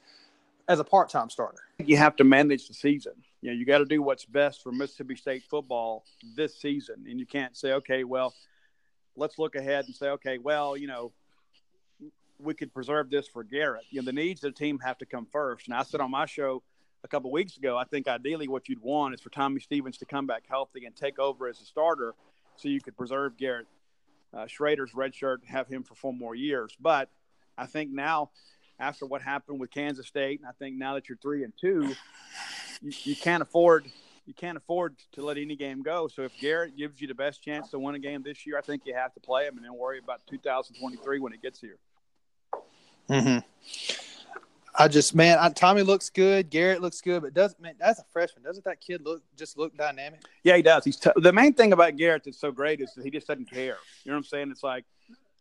as 0.67 0.79
a 0.79 0.83
part-time 0.83 1.29
starter. 1.29 1.59
You 1.79 1.97
have 1.97 2.15
to 2.17 2.23
manage 2.23 2.67
the 2.67 2.73
season. 2.73 3.13
You 3.41 3.51
know, 3.51 3.57
you 3.57 3.65
got 3.65 3.79
to 3.79 3.85
do 3.85 4.01
what's 4.01 4.25
best 4.25 4.61
for 4.61 4.71
Mississippi 4.71 5.15
State 5.15 5.43
football 5.49 6.03
this 6.35 6.59
season, 6.59 7.05
and 7.09 7.19
you 7.19 7.25
can't 7.25 7.55
say, 7.57 7.73
okay, 7.73 8.03
well, 8.03 8.33
let's 9.15 9.39
look 9.39 9.55
ahead 9.55 9.85
and 9.85 9.95
say, 9.95 10.09
okay, 10.09 10.37
well, 10.37 10.77
you 10.77 10.87
know, 10.87 11.11
we 12.39 12.53
could 12.53 12.73
preserve 12.73 13.09
this 13.09 13.27
for 13.27 13.43
Garrett. 13.43 13.83
You 13.89 14.01
know, 14.01 14.05
the 14.05 14.13
needs 14.13 14.43
of 14.43 14.53
the 14.53 14.57
team 14.57 14.79
have 14.79 14.97
to 14.99 15.05
come 15.05 15.27
first. 15.31 15.67
And 15.67 15.75
I 15.75 15.83
said 15.83 16.01
on 16.01 16.11
my 16.11 16.25
show 16.25 16.63
a 17.03 17.07
couple 17.07 17.31
weeks 17.31 17.57
ago, 17.57 17.77
I 17.77 17.83
think 17.83 18.07
ideally 18.07 18.47
what 18.47 18.69
you'd 18.69 18.81
want 18.81 19.13
is 19.13 19.21
for 19.21 19.29
Tommy 19.29 19.59
Stevens 19.59 19.97
to 19.99 20.05
come 20.05 20.27
back 20.27 20.43
healthy 20.47 20.85
and 20.85 20.95
take 20.95 21.19
over 21.19 21.47
as 21.47 21.59
a 21.61 21.65
starter, 21.65 22.13
so 22.55 22.69
you 22.69 22.81
could 22.81 22.95
preserve 22.95 23.37
Garrett 23.37 23.67
uh, 24.33 24.45
Shrader's 24.45 24.93
red 24.93 25.13
shirt, 25.13 25.41
and 25.41 25.49
have 25.49 25.67
him 25.67 25.83
for 25.83 25.95
four 25.95 26.13
more 26.13 26.35
years. 26.35 26.75
But 26.79 27.09
I 27.57 27.65
think 27.65 27.91
now 27.91 28.31
after 28.81 29.05
what 29.05 29.21
happened 29.21 29.59
with 29.59 29.71
Kansas 29.71 30.07
State, 30.07 30.39
and 30.39 30.49
I 30.49 30.51
think 30.53 30.75
now 30.75 30.95
that 30.95 31.07
you're 31.07 31.17
three 31.17 31.43
and 31.43 31.53
two, 31.59 31.95
you, 32.81 32.91
you 33.03 33.15
can't 33.15 33.41
afford 33.41 33.85
you 34.25 34.33
can't 34.33 34.57
afford 34.57 34.95
to 35.13 35.25
let 35.25 35.37
any 35.37 35.55
game 35.55 35.81
go. 35.81 36.07
So 36.07 36.21
if 36.23 36.31
Garrett 36.39 36.77
gives 36.77 37.01
you 37.01 37.07
the 37.07 37.15
best 37.15 37.43
chance 37.43 37.69
to 37.71 37.79
win 37.79 37.95
a 37.95 37.99
game 37.99 38.21
this 38.23 38.45
year, 38.45 38.57
I 38.57 38.61
think 38.61 38.83
you 38.85 38.93
have 38.93 39.13
to 39.15 39.19
play 39.19 39.45
him 39.45 39.57
and 39.57 39.65
then 39.65 39.73
worry 39.75 39.97
about 39.97 40.21
2023 40.29 41.19
when 41.19 41.33
it 41.33 41.41
gets 41.41 41.59
here. 41.59 41.77
Mm-hmm. 43.09 43.39
I 44.73 44.87
just 44.87 45.13
man, 45.13 45.37
I, 45.39 45.49
Tommy 45.49 45.81
looks 45.81 46.09
good. 46.09 46.49
Garrett 46.49 46.81
looks 46.81 47.01
good, 47.01 47.23
but 47.23 47.33
doesn't 47.33 47.59
man? 47.59 47.75
That's 47.79 47.99
a 47.99 48.05
freshman. 48.11 48.43
Doesn't 48.43 48.63
that 48.65 48.79
kid 48.79 49.01
look 49.03 49.21
just 49.37 49.57
look 49.57 49.75
dynamic? 49.75 50.21
Yeah, 50.43 50.55
he 50.55 50.61
does. 50.61 50.85
He's 50.85 50.97
t- 50.97 51.11
the 51.17 51.33
main 51.33 51.53
thing 51.53 51.73
about 51.73 51.97
Garrett 51.97 52.23
that's 52.23 52.39
so 52.39 52.51
great 52.51 52.79
is 52.79 52.93
that 52.95 53.03
he 53.03 53.11
just 53.11 53.27
doesn't 53.27 53.49
care. 53.49 53.77
You 54.03 54.11
know 54.11 54.13
what 54.13 54.17
I'm 54.17 54.23
saying? 54.23 54.51
It's 54.51 54.63
like 54.63 54.85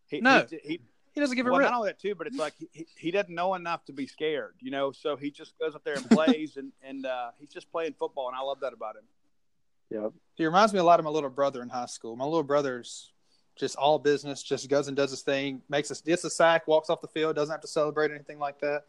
he, 0.09 0.21
no. 0.21 0.47
he, 0.51 0.59
he 0.65 0.81
he 1.13 1.21
doesn't 1.21 1.37
give 1.37 1.47
a 1.47 1.51
well, 1.51 1.59
rip. 1.59 1.71
not 1.71 1.77
only 1.77 1.91
that 1.91 1.99
too, 1.99 2.15
but 2.15 2.27
it's 2.27 2.37
like 2.37 2.55
he, 2.73 2.87
he 2.97 3.11
doesn't 3.11 3.35
know 3.35 3.55
enough 3.55 3.85
to 3.87 3.93
be 3.93 4.07
scared, 4.07 4.55
you 4.61 4.71
know. 4.71 4.93
So 4.93 5.17
he 5.17 5.31
just 5.31 5.59
goes 5.59 5.75
up 5.75 5.85
there 5.85 5.95
and 5.95 6.09
plays, 6.09 6.57
and 6.57 6.73
and 6.83 7.07
uh, 7.07 7.31
he's 7.39 7.51
just 7.51 7.71
playing 7.73 7.95
football, 7.99 8.29
and 8.29 8.37
I 8.37 8.41
love 8.43 8.61
that 8.61 8.73
about 8.73 8.97
him. 8.97 9.03
Yeah, 9.91 10.09
he 10.37 10.45
reminds 10.45 10.73
me 10.73 10.79
a 10.79 10.85
lot 10.85 11.01
of 11.01 11.05
my 11.05 11.11
little 11.11 11.31
brother 11.31 11.63
in 11.63 11.69
high 11.69 11.87
school. 11.87 12.15
My 12.15 12.25
little 12.25 12.45
brother's 12.45 13.11
just 13.57 13.77
all 13.77 13.99
business, 13.99 14.43
just 14.43 14.69
goes 14.71 14.89
and 14.89 14.97
does 14.97 15.11
his 15.11 15.23
thing, 15.23 15.63
makes 15.69 15.91
us 15.91 16.01
gets 16.01 16.25
a 16.25 16.31
sack, 16.31 16.69
walks 16.69 16.91
off 16.91 17.01
the 17.01 17.09
field, 17.09 17.35
doesn't 17.35 17.53
have 17.53 17.61
to 17.61 17.69
celebrate 17.69 18.13
anything 18.13 18.39
like 18.39 18.61
that. 18.61 18.85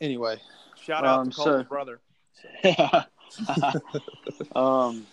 Anyway, 0.00 0.38
shout 0.80 1.04
out 1.04 1.20
um, 1.20 1.30
to 1.30 1.36
Cole's 1.36 1.46
so, 1.46 1.62
brother. 1.64 2.00
Yeah. 2.62 3.04
um, 4.54 5.06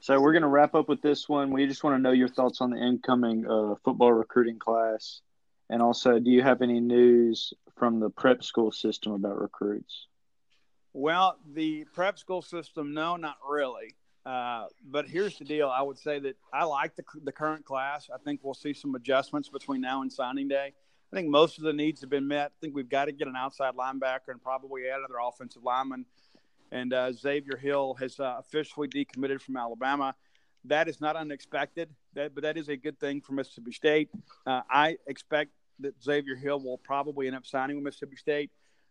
so 0.00 0.20
we're 0.20 0.32
gonna 0.32 0.48
wrap 0.48 0.74
up 0.74 0.88
with 0.88 1.02
this 1.02 1.28
one. 1.28 1.50
We 1.50 1.66
just 1.66 1.82
want 1.82 1.96
to 1.96 2.02
know 2.02 2.12
your 2.12 2.28
thoughts 2.28 2.60
on 2.60 2.70
the 2.70 2.78
incoming 2.78 3.46
uh, 3.46 3.74
football 3.84 4.12
recruiting 4.12 4.58
class. 4.58 5.22
And 5.70 5.82
also, 5.82 6.18
do 6.18 6.30
you 6.30 6.42
have 6.42 6.62
any 6.62 6.80
news 6.80 7.52
from 7.76 8.00
the 8.00 8.10
prep 8.10 8.42
school 8.42 8.72
system 8.72 9.12
about 9.12 9.40
recruits? 9.40 10.06
Well, 10.92 11.38
the 11.54 11.84
prep 11.92 12.18
school 12.18 12.42
system, 12.42 12.94
no, 12.94 13.16
not 13.16 13.36
really. 13.48 13.94
Uh, 14.24 14.66
but 14.84 15.06
here's 15.06 15.38
the 15.38 15.44
deal: 15.44 15.68
I 15.68 15.82
would 15.82 15.98
say 15.98 16.18
that 16.18 16.36
I 16.52 16.64
like 16.64 16.96
the, 16.96 17.04
the 17.24 17.32
current 17.32 17.64
class. 17.64 18.10
I 18.12 18.18
think 18.18 18.40
we'll 18.42 18.54
see 18.54 18.72
some 18.72 18.94
adjustments 18.94 19.48
between 19.48 19.80
now 19.80 20.02
and 20.02 20.12
signing 20.12 20.48
day. 20.48 20.72
I 21.12 21.16
think 21.16 21.28
most 21.28 21.56
of 21.58 21.64
the 21.64 21.72
needs 21.72 22.00
have 22.02 22.10
been 22.10 22.28
met. 22.28 22.46
I 22.46 22.56
think 22.60 22.74
we've 22.74 22.88
got 22.88 23.06
to 23.06 23.12
get 23.12 23.28
an 23.28 23.36
outside 23.36 23.74
linebacker 23.74 24.28
and 24.28 24.42
probably 24.42 24.88
add 24.88 24.98
another 24.98 25.14
offensive 25.22 25.62
lineman. 25.62 26.04
And 26.70 26.92
uh, 26.92 27.12
Xavier 27.12 27.56
Hill 27.56 27.94
has 27.94 28.20
uh, 28.20 28.36
officially 28.38 28.88
decommitted 28.88 29.40
from 29.40 29.56
Alabama. 29.56 30.14
That 30.64 30.88
is 30.88 31.00
not 31.00 31.16
unexpected, 31.16 31.88
that, 32.14 32.34
but 32.34 32.42
that 32.42 32.58
is 32.58 32.68
a 32.68 32.76
good 32.76 33.00
thing 33.00 33.22
for 33.22 33.32
Mississippi 33.32 33.72
State. 33.72 34.10
Uh, 34.46 34.60
I 34.68 34.98
expect 35.06 35.52
that 35.80 36.02
Xavier 36.02 36.36
Hill 36.36 36.60
will 36.60 36.78
probably 36.78 37.26
end 37.26 37.36
up 37.36 37.46
signing 37.46 37.76
with 37.76 37.84
Mississippi 37.84 38.16
State. 38.16 38.50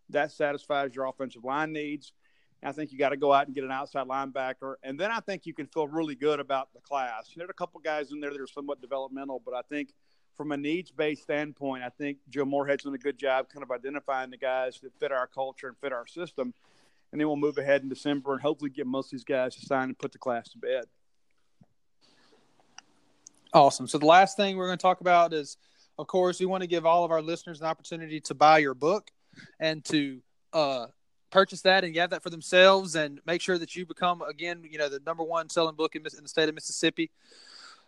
That 0.09 0.31
satisfies 0.31 0.95
your 0.95 1.05
offensive 1.05 1.43
line 1.43 1.73
needs. 1.73 2.13
I 2.63 2.71
think 2.71 2.91
you 2.91 2.97
got 2.97 3.09
to 3.09 3.17
go 3.17 3.31
out 3.31 3.45
and 3.45 3.53
get 3.53 3.63
an 3.63 3.71
outside 3.71 4.07
linebacker, 4.07 4.75
and 4.81 4.99
then 4.99 5.11
I 5.11 5.19
think 5.19 5.45
you 5.45 5.53
can 5.53 5.67
feel 5.67 5.88
really 5.88 6.15
good 6.15 6.39
about 6.39 6.73
the 6.73 6.79
class. 6.79 7.31
There 7.35 7.45
are 7.45 7.51
a 7.51 7.53
couple 7.53 7.79
guys 7.81 8.11
in 8.11 8.19
there 8.19 8.31
that 8.31 8.41
are 8.41 8.47
somewhat 8.47 8.81
developmental, 8.81 9.39
but 9.45 9.53
I 9.53 9.61
think 9.69 9.93
from 10.35 10.51
a 10.51 10.57
needs-based 10.57 11.21
standpoint, 11.21 11.83
I 11.83 11.89
think 11.89 12.17
Joe 12.29 12.45
Moorhead's 12.45 12.83
done 12.83 12.95
a 12.95 12.97
good 12.97 13.17
job 13.17 13.47
kind 13.49 13.61
of 13.61 13.69
identifying 13.69 14.31
the 14.31 14.38
guys 14.38 14.79
that 14.81 14.91
fit 14.99 15.11
our 15.11 15.27
culture 15.27 15.67
and 15.67 15.77
fit 15.77 15.93
our 15.93 16.07
system, 16.07 16.51
and 17.11 17.21
then 17.21 17.27
we'll 17.27 17.38
move 17.38 17.59
ahead 17.59 17.83
in 17.83 17.89
December 17.89 18.33
and 18.33 18.41
hopefully 18.41 18.71
get 18.71 18.88
most 18.88 19.07
of 19.07 19.11
these 19.11 19.23
guys 19.23 19.55
to 19.55 19.61
sign 19.63 19.89
and 19.89 19.99
put 19.99 20.11
the 20.11 20.17
class 20.17 20.49
to 20.49 20.57
bed. 20.57 20.85
Awesome. 23.53 23.88
So 23.88 23.99
the 23.99 24.05
last 24.07 24.35
thing 24.35 24.57
we're 24.57 24.67
going 24.67 24.79
to 24.79 24.81
talk 24.81 25.01
about 25.01 25.31
is 25.31 25.57
of 25.97 26.07
course, 26.07 26.39
we 26.39 26.45
want 26.45 26.61
to 26.61 26.67
give 26.67 26.85
all 26.85 27.03
of 27.03 27.11
our 27.11 27.21
listeners 27.21 27.61
an 27.61 27.67
opportunity 27.67 28.19
to 28.21 28.33
buy 28.33 28.59
your 28.59 28.73
book 28.73 29.09
and 29.59 29.83
to 29.85 30.21
uh, 30.53 30.87
purchase 31.29 31.61
that 31.61 31.83
and 31.83 31.95
have 31.95 32.11
that 32.11 32.23
for 32.23 32.29
themselves 32.29 32.95
and 32.95 33.19
make 33.25 33.41
sure 33.41 33.57
that 33.57 33.75
you 33.75 33.85
become 33.85 34.21
again, 34.21 34.63
you 34.69 34.77
know, 34.77 34.89
the 34.89 34.99
number 35.05 35.23
one 35.23 35.49
selling 35.49 35.75
book 35.75 35.95
in, 35.95 36.01
in 36.17 36.23
the 36.23 36.29
state 36.29 36.49
of 36.49 36.55
Mississippi. 36.55 37.09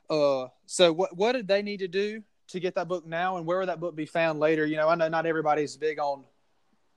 Uh, 0.09 0.47
so 0.65 0.91
what 0.91 1.15
what 1.15 1.33
did 1.33 1.47
they 1.47 1.61
need 1.61 1.79
to 1.79 1.87
do 1.87 2.23
to 2.47 2.59
get 2.59 2.75
that 2.75 2.87
book 2.87 3.05
now, 3.05 3.37
and 3.37 3.45
where 3.45 3.59
would 3.59 3.69
that 3.69 3.79
book 3.79 3.95
be 3.95 4.07
found 4.07 4.39
later? 4.39 4.65
You 4.65 4.75
know, 4.77 4.89
I 4.89 4.95
know 4.95 5.07
not 5.07 5.27
everybody's 5.27 5.77
big 5.77 5.99
on 5.99 6.23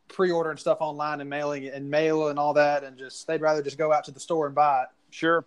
pre-ordering 0.08 0.56
stuff 0.56 0.78
online 0.80 1.20
and 1.20 1.28
mailing 1.28 1.66
and 1.68 1.90
mail 1.90 2.28
and 2.28 2.38
all 2.38 2.54
that, 2.54 2.84
and 2.84 2.96
just 2.96 3.26
they'd 3.26 3.40
rather 3.40 3.62
just 3.62 3.78
go 3.78 3.92
out 3.92 4.04
to 4.04 4.10
the 4.10 4.20
store 4.20 4.46
and 4.46 4.54
buy 4.54 4.84
it. 4.84 4.88
Sure. 5.10 5.44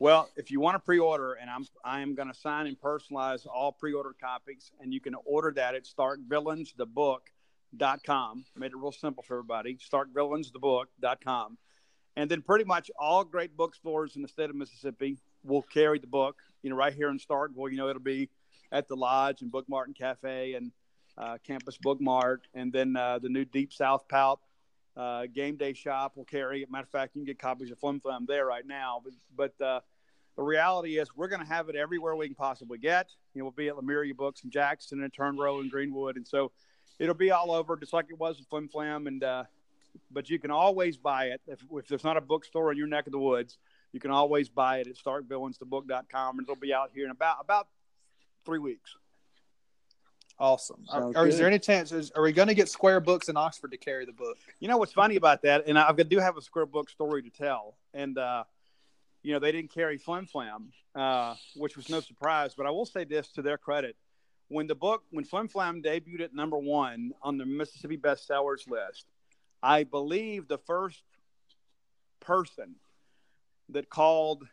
Well, 0.00 0.30
if 0.36 0.52
you 0.52 0.60
want 0.60 0.76
to 0.76 0.78
pre-order, 0.78 1.32
and 1.32 1.50
I'm 1.50 1.66
I 1.84 2.02
am 2.02 2.14
going 2.14 2.28
to 2.28 2.34
sign 2.34 2.68
and 2.68 2.80
personalize 2.80 3.44
all 3.52 3.72
pre-order 3.72 4.14
copies, 4.20 4.70
and 4.80 4.94
you 4.94 5.00
can 5.00 5.16
order 5.24 5.52
that 5.56 5.74
at 5.74 5.86
starkvillainsthebook.com. 5.86 8.44
Made 8.56 8.70
it 8.70 8.76
real 8.76 8.92
simple 8.92 9.24
for 9.24 9.38
everybody. 9.38 9.76
Starkvillainsthebook.com, 9.76 11.58
and 12.16 12.30
then 12.30 12.42
pretty 12.42 12.64
much 12.64 12.92
all 12.96 13.24
great 13.24 13.56
bookstores 13.56 14.14
in 14.14 14.22
the 14.22 14.28
state 14.28 14.50
of 14.50 14.56
Mississippi 14.56 15.18
will 15.42 15.62
carry 15.62 15.98
the 15.98 16.06
book. 16.06 16.36
You 16.62 16.70
know, 16.70 16.76
right 16.76 16.94
here 16.94 17.10
in 17.10 17.18
Starkville, 17.18 17.72
you 17.72 17.76
know, 17.76 17.88
it'll 17.88 18.00
be 18.00 18.30
at 18.70 18.86
the 18.86 18.94
Lodge 18.94 19.42
and 19.42 19.50
Bookmart 19.50 19.86
and 19.86 19.96
Cafe 19.96 20.54
and 20.54 20.70
uh, 21.16 21.38
Campus 21.44 21.76
Book 21.76 22.00
Mart, 22.00 22.46
and 22.54 22.72
then 22.72 22.96
uh, 22.96 23.18
the 23.18 23.28
new 23.28 23.44
Deep 23.44 23.72
South 23.72 24.06
Pout 24.08 24.38
uh, 24.96 25.26
game 25.26 25.56
day 25.56 25.72
shop 25.72 26.16
will 26.16 26.24
carry 26.24 26.62
it. 26.62 26.70
Matter 26.70 26.84
of 26.84 26.90
fact, 26.90 27.14
you 27.14 27.20
can 27.20 27.26
get 27.26 27.38
copies 27.38 27.70
of 27.70 27.78
Flim 27.78 28.00
Flam 28.00 28.24
there 28.26 28.46
right 28.46 28.66
now. 28.66 29.02
But 29.04 29.12
but 29.36 29.64
uh, 29.64 29.80
the 30.36 30.42
reality 30.42 30.98
is, 30.98 31.14
we're 31.16 31.28
going 31.28 31.42
to 31.42 31.48
have 31.48 31.68
it 31.68 31.76
everywhere 31.76 32.14
we 32.16 32.26
can 32.26 32.34
possibly 32.34 32.78
get. 32.78 33.10
You 33.34 33.40
know, 33.40 33.46
we'll 33.46 33.52
be 33.52 33.68
at 33.68 33.76
Lemuria 33.76 34.14
Books 34.14 34.44
in 34.44 34.50
Jackson 34.50 35.02
and 35.02 35.12
Turn 35.12 35.36
Row 35.36 35.60
in 35.60 35.68
Greenwood, 35.68 36.16
and 36.16 36.26
so 36.26 36.52
it'll 36.98 37.14
be 37.14 37.30
all 37.30 37.50
over, 37.50 37.76
just 37.76 37.92
like 37.92 38.06
it 38.10 38.18
was 38.18 38.38
with 38.38 38.48
Flim 38.48 38.68
Flam. 38.68 39.06
And 39.06 39.22
uh, 39.22 39.44
but 40.10 40.30
you 40.30 40.38
can 40.38 40.50
always 40.50 40.96
buy 40.96 41.26
it 41.26 41.40
if, 41.46 41.60
if 41.72 41.88
there's 41.88 42.04
not 42.04 42.16
a 42.16 42.20
bookstore 42.20 42.70
in 42.72 42.78
your 42.78 42.86
neck 42.86 43.06
of 43.06 43.12
the 43.12 43.18
woods. 43.18 43.58
You 43.92 44.00
can 44.00 44.10
always 44.10 44.48
buy 44.48 44.78
it 44.78 44.86
at 44.86 44.96
StarkVillainsTheBook.com, 44.96 46.38
and 46.38 46.44
it'll 46.44 46.60
be 46.60 46.74
out 46.74 46.90
here 46.94 47.04
in 47.04 47.10
about 47.10 47.36
about 47.40 47.68
three 48.44 48.58
weeks. 48.58 48.96
Awesome. 50.40 50.84
Are, 50.90 51.02
Sounds 51.02 51.16
or 51.16 51.26
is 51.26 51.36
there 51.36 51.48
any 51.48 51.58
chance? 51.58 51.90
Is, 51.90 52.12
are 52.12 52.22
we 52.22 52.32
going 52.32 52.46
to 52.48 52.54
get 52.54 52.68
Square 52.68 53.00
Books 53.00 53.28
in 53.28 53.36
Oxford 53.36 53.72
to 53.72 53.76
carry 53.76 54.04
the 54.04 54.12
book? 54.12 54.36
You 54.60 54.68
know 54.68 54.76
what's 54.76 54.92
funny 54.92 55.16
about 55.16 55.42
that, 55.42 55.64
and 55.66 55.76
I 55.76 55.88
I 55.88 55.92
do 55.92 56.18
have 56.18 56.36
a 56.36 56.42
square 56.42 56.66
book 56.66 56.90
story 56.90 57.22
to 57.22 57.30
tell. 57.30 57.76
And 57.92 58.16
uh, 58.16 58.44
you 59.22 59.32
know 59.32 59.40
they 59.40 59.50
didn't 59.50 59.72
carry 59.72 59.98
Flim 59.98 60.26
Flam, 60.26 60.72
uh, 60.94 61.34
which 61.56 61.76
was 61.76 61.88
no 61.88 62.00
surprise. 62.00 62.54
But 62.56 62.66
I 62.66 62.70
will 62.70 62.86
say 62.86 63.02
this 63.02 63.28
to 63.32 63.42
their 63.42 63.58
credit: 63.58 63.96
when 64.46 64.68
the 64.68 64.76
book, 64.76 65.02
when 65.10 65.24
Flim 65.24 65.48
Flam 65.48 65.82
debuted 65.82 66.20
at 66.20 66.34
number 66.34 66.58
one 66.58 67.12
on 67.20 67.36
the 67.36 67.44
Mississippi 67.44 67.96
bestsellers 67.96 68.68
list, 68.70 69.06
I 69.60 69.82
believe 69.82 70.46
the 70.46 70.58
first 70.58 71.02
person 72.20 72.76
that 73.70 73.90
called 73.90 74.46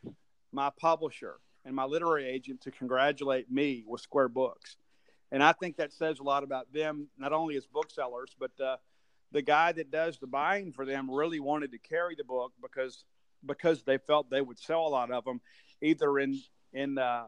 my 0.51 0.71
publisher 0.79 1.35
and 1.63 1.75
my 1.75 1.85
literary 1.85 2.25
agent 2.25 2.61
to 2.61 2.71
congratulate 2.71 3.51
me 3.51 3.83
was 3.85 4.01
Square 4.01 4.29
Books. 4.29 4.77
And 5.31 5.43
I 5.43 5.53
think 5.53 5.77
that 5.77 5.91
says 5.91 6.19
a 6.19 6.23
lot 6.23 6.43
about 6.43 6.71
them, 6.71 7.07
not 7.17 7.33
only 7.33 7.57
as 7.57 7.65
booksellers, 7.65 8.35
but 8.39 8.51
uh, 8.63 8.77
the 9.31 9.41
guy 9.41 9.71
that 9.71 9.91
does 9.91 10.17
the 10.19 10.27
buying 10.27 10.71
for 10.71 10.85
them 10.85 11.09
really 11.09 11.39
wanted 11.39 11.71
to 11.71 11.77
carry 11.77 12.15
the 12.15 12.23
book 12.23 12.53
because 12.61 13.03
because 13.45 13.83
they 13.83 13.97
felt 13.97 14.29
they 14.29 14.41
would 14.41 14.57
sell 14.57 14.87
a 14.87 14.89
lot 14.89 15.11
of 15.11 15.23
them, 15.25 15.41
either 15.81 16.19
in 16.19 16.39
in 16.73 16.97
uh, 16.97 17.25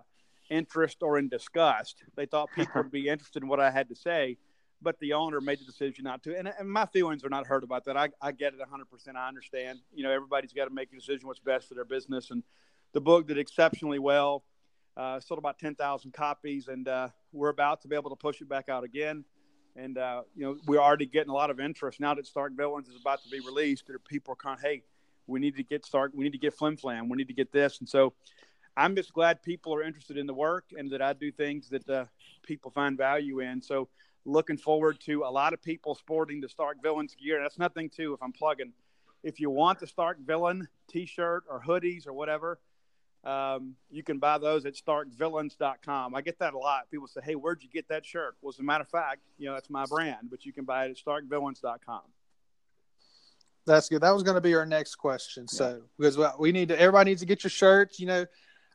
interest 0.50 1.02
or 1.02 1.18
in 1.18 1.30
disgust. 1.30 2.04
They 2.16 2.26
thought 2.26 2.50
people 2.56 2.82
would 2.84 2.92
be 2.92 3.08
interested 3.10 3.44
in 3.44 3.50
what 3.50 3.60
I 3.60 3.72
had 3.72 3.90
to 3.90 3.96
say, 3.96 4.38
but 4.82 5.00
the 5.00 5.14
owner 5.14 5.42
made 5.42 5.60
the 5.60 5.66
decision 5.66 6.04
not 6.04 6.24
to. 6.24 6.38
And, 6.38 6.52
and 6.60 6.70
my 6.70 6.86
feelings 6.86 7.24
are 7.24 7.30
not 7.30 7.48
hurt 7.48 7.64
about 7.64 7.86
that. 7.86 7.98
I, 7.98 8.10
I 8.22 8.32
get 8.32 8.54
it 8.54 8.60
100%. 8.60 9.16
I 9.16 9.28
understand. 9.28 9.80
You 9.94 10.04
know, 10.04 10.12
everybody's 10.12 10.54
got 10.54 10.66
to 10.66 10.74
make 10.74 10.92
a 10.92 10.96
decision 10.96 11.28
what's 11.28 11.40
best 11.40 11.68
for 11.68 11.76
their 11.76 11.86
business. 11.86 12.32
And 12.32 12.44
the 12.94 13.02
book 13.02 13.28
did 13.28 13.38
exceptionally 13.38 14.00
well. 14.00 14.44
Uh, 14.98 15.20
sold 15.20 15.38
about 15.38 15.60
10,000 15.60 16.12
copies, 16.12 16.70
and 16.70 16.88
uh, 16.88 17.08
we're 17.32 17.50
about 17.50 17.82
to 17.82 17.88
be 17.88 17.96
able 17.96 18.10
to 18.10 18.16
push 18.16 18.42
it 18.42 18.50
back 18.50 18.68
out 18.68 18.84
again. 18.84 19.24
And, 19.76 19.96
uh, 20.00 20.24
you 20.36 20.44
know, 20.44 20.58
we're 20.66 20.80
already 20.80 21.06
getting 21.06 21.30
a 21.30 21.36
lot 21.36 21.52
of 21.52 21.60
interest 21.60 22.00
now 22.00 22.16
that 22.16 22.26
Stark 22.26 22.54
Villains 22.58 22.88
is 22.88 23.00
about 23.00 23.22
to 23.22 23.30
be 23.30 23.40
released. 23.42 23.86
That 23.86 24.04
people 24.06 24.34
are 24.34 24.36
kind 24.36 24.58
of, 24.58 24.64
hey, 24.64 24.82
we 25.28 25.40
need 25.40 25.56
to 25.58 25.64
get 25.64 25.86
Stark, 25.86 26.14
we 26.16 26.24
need 26.24 26.32
to 26.32 26.40
get 26.40 26.56
Flim 26.56 26.78
Flam, 26.78 27.10
we 27.10 27.18
need 27.18 27.28
to 27.28 27.34
get 27.36 27.52
this. 27.52 27.80
And 27.80 27.88
so 27.88 28.14
I'm 28.76 28.96
just 28.96 29.14
glad 29.14 29.44
people 29.44 29.72
are 29.76 29.84
interested 29.84 30.18
in 30.18 30.26
the 30.26 30.34
work 30.34 30.66
and 30.76 30.90
that 30.92 31.02
I 31.02 31.14
do 31.14 31.32
things 31.32 31.70
that 31.70 31.88
uh, 31.88 32.06
people 32.42 32.72
find 32.72 32.98
value 32.98 33.40
in. 33.40 33.62
So 33.62 33.90
looking 34.26 34.58
forward 34.58 35.00
to 35.02 35.24
a 35.24 35.30
lot 35.30 35.54
of 35.54 35.62
people 35.62 35.94
sporting 35.94 36.42
the 36.42 36.50
Stark 36.50 36.82
Villains 36.82 37.16
gear. 37.16 37.40
That's 37.40 37.60
nothing 37.60 37.90
too, 37.90 38.14
if 38.16 38.24
I'm 38.24 38.32
plugging. 38.34 38.74
If 39.22 39.40
you 39.40 39.52
want 39.52 39.78
the 39.78 39.88
Stark 39.88 40.18
Villain 40.26 40.68
t-shirt 40.90 41.44
or 41.48 41.62
hoodies 41.62 42.08
or 42.08 42.14
whatever, 42.14 42.60
um, 43.28 43.76
you 43.92 44.04
can 44.04 44.20
buy 44.20 44.38
those 44.38 44.66
at 44.66 44.76
starkvillains.com. 44.76 46.16
I 46.16 46.22
get 46.22 46.40
that 46.40 46.54
a 46.54 46.58
lot. 46.58 46.90
People 46.90 47.08
say, 47.08 47.20
hey, 47.24 47.36
where'd 47.36 47.62
you 47.62 47.70
get 47.70 47.90
that 47.90 48.06
shirt? 48.06 48.38
Well, 48.42 48.54
as 48.54 48.60
a 48.60 48.64
matter 48.64 48.84
of 48.84 48.90
fact, 48.90 49.20
you 49.38 49.48
know, 49.48 49.54
that's 49.54 49.70
my 49.70 49.86
brand, 49.86 50.30
but 50.30 50.46
you 50.46 50.54
can 50.54 50.64
buy 50.64 50.86
it 50.86 50.92
at 50.92 50.98
starkvillains.com. 50.98 52.02
That's 53.66 53.90
good. 53.90 54.02
That 54.02 54.12
was 54.12 54.24
going 54.24 54.36
to 54.36 54.42
be 54.42 54.56
our 54.56 54.66
next 54.66 54.96
question. 54.96 55.46
So 55.46 55.82
because 56.00 56.18
we 56.40 56.54
need 56.54 56.70
to, 56.70 56.80
everybody 56.80 57.12
needs 57.12 57.20
to 57.20 57.28
get 57.28 57.44
your 57.44 57.52
shirts. 57.52 58.00
You 58.00 58.08
know, 58.08 58.26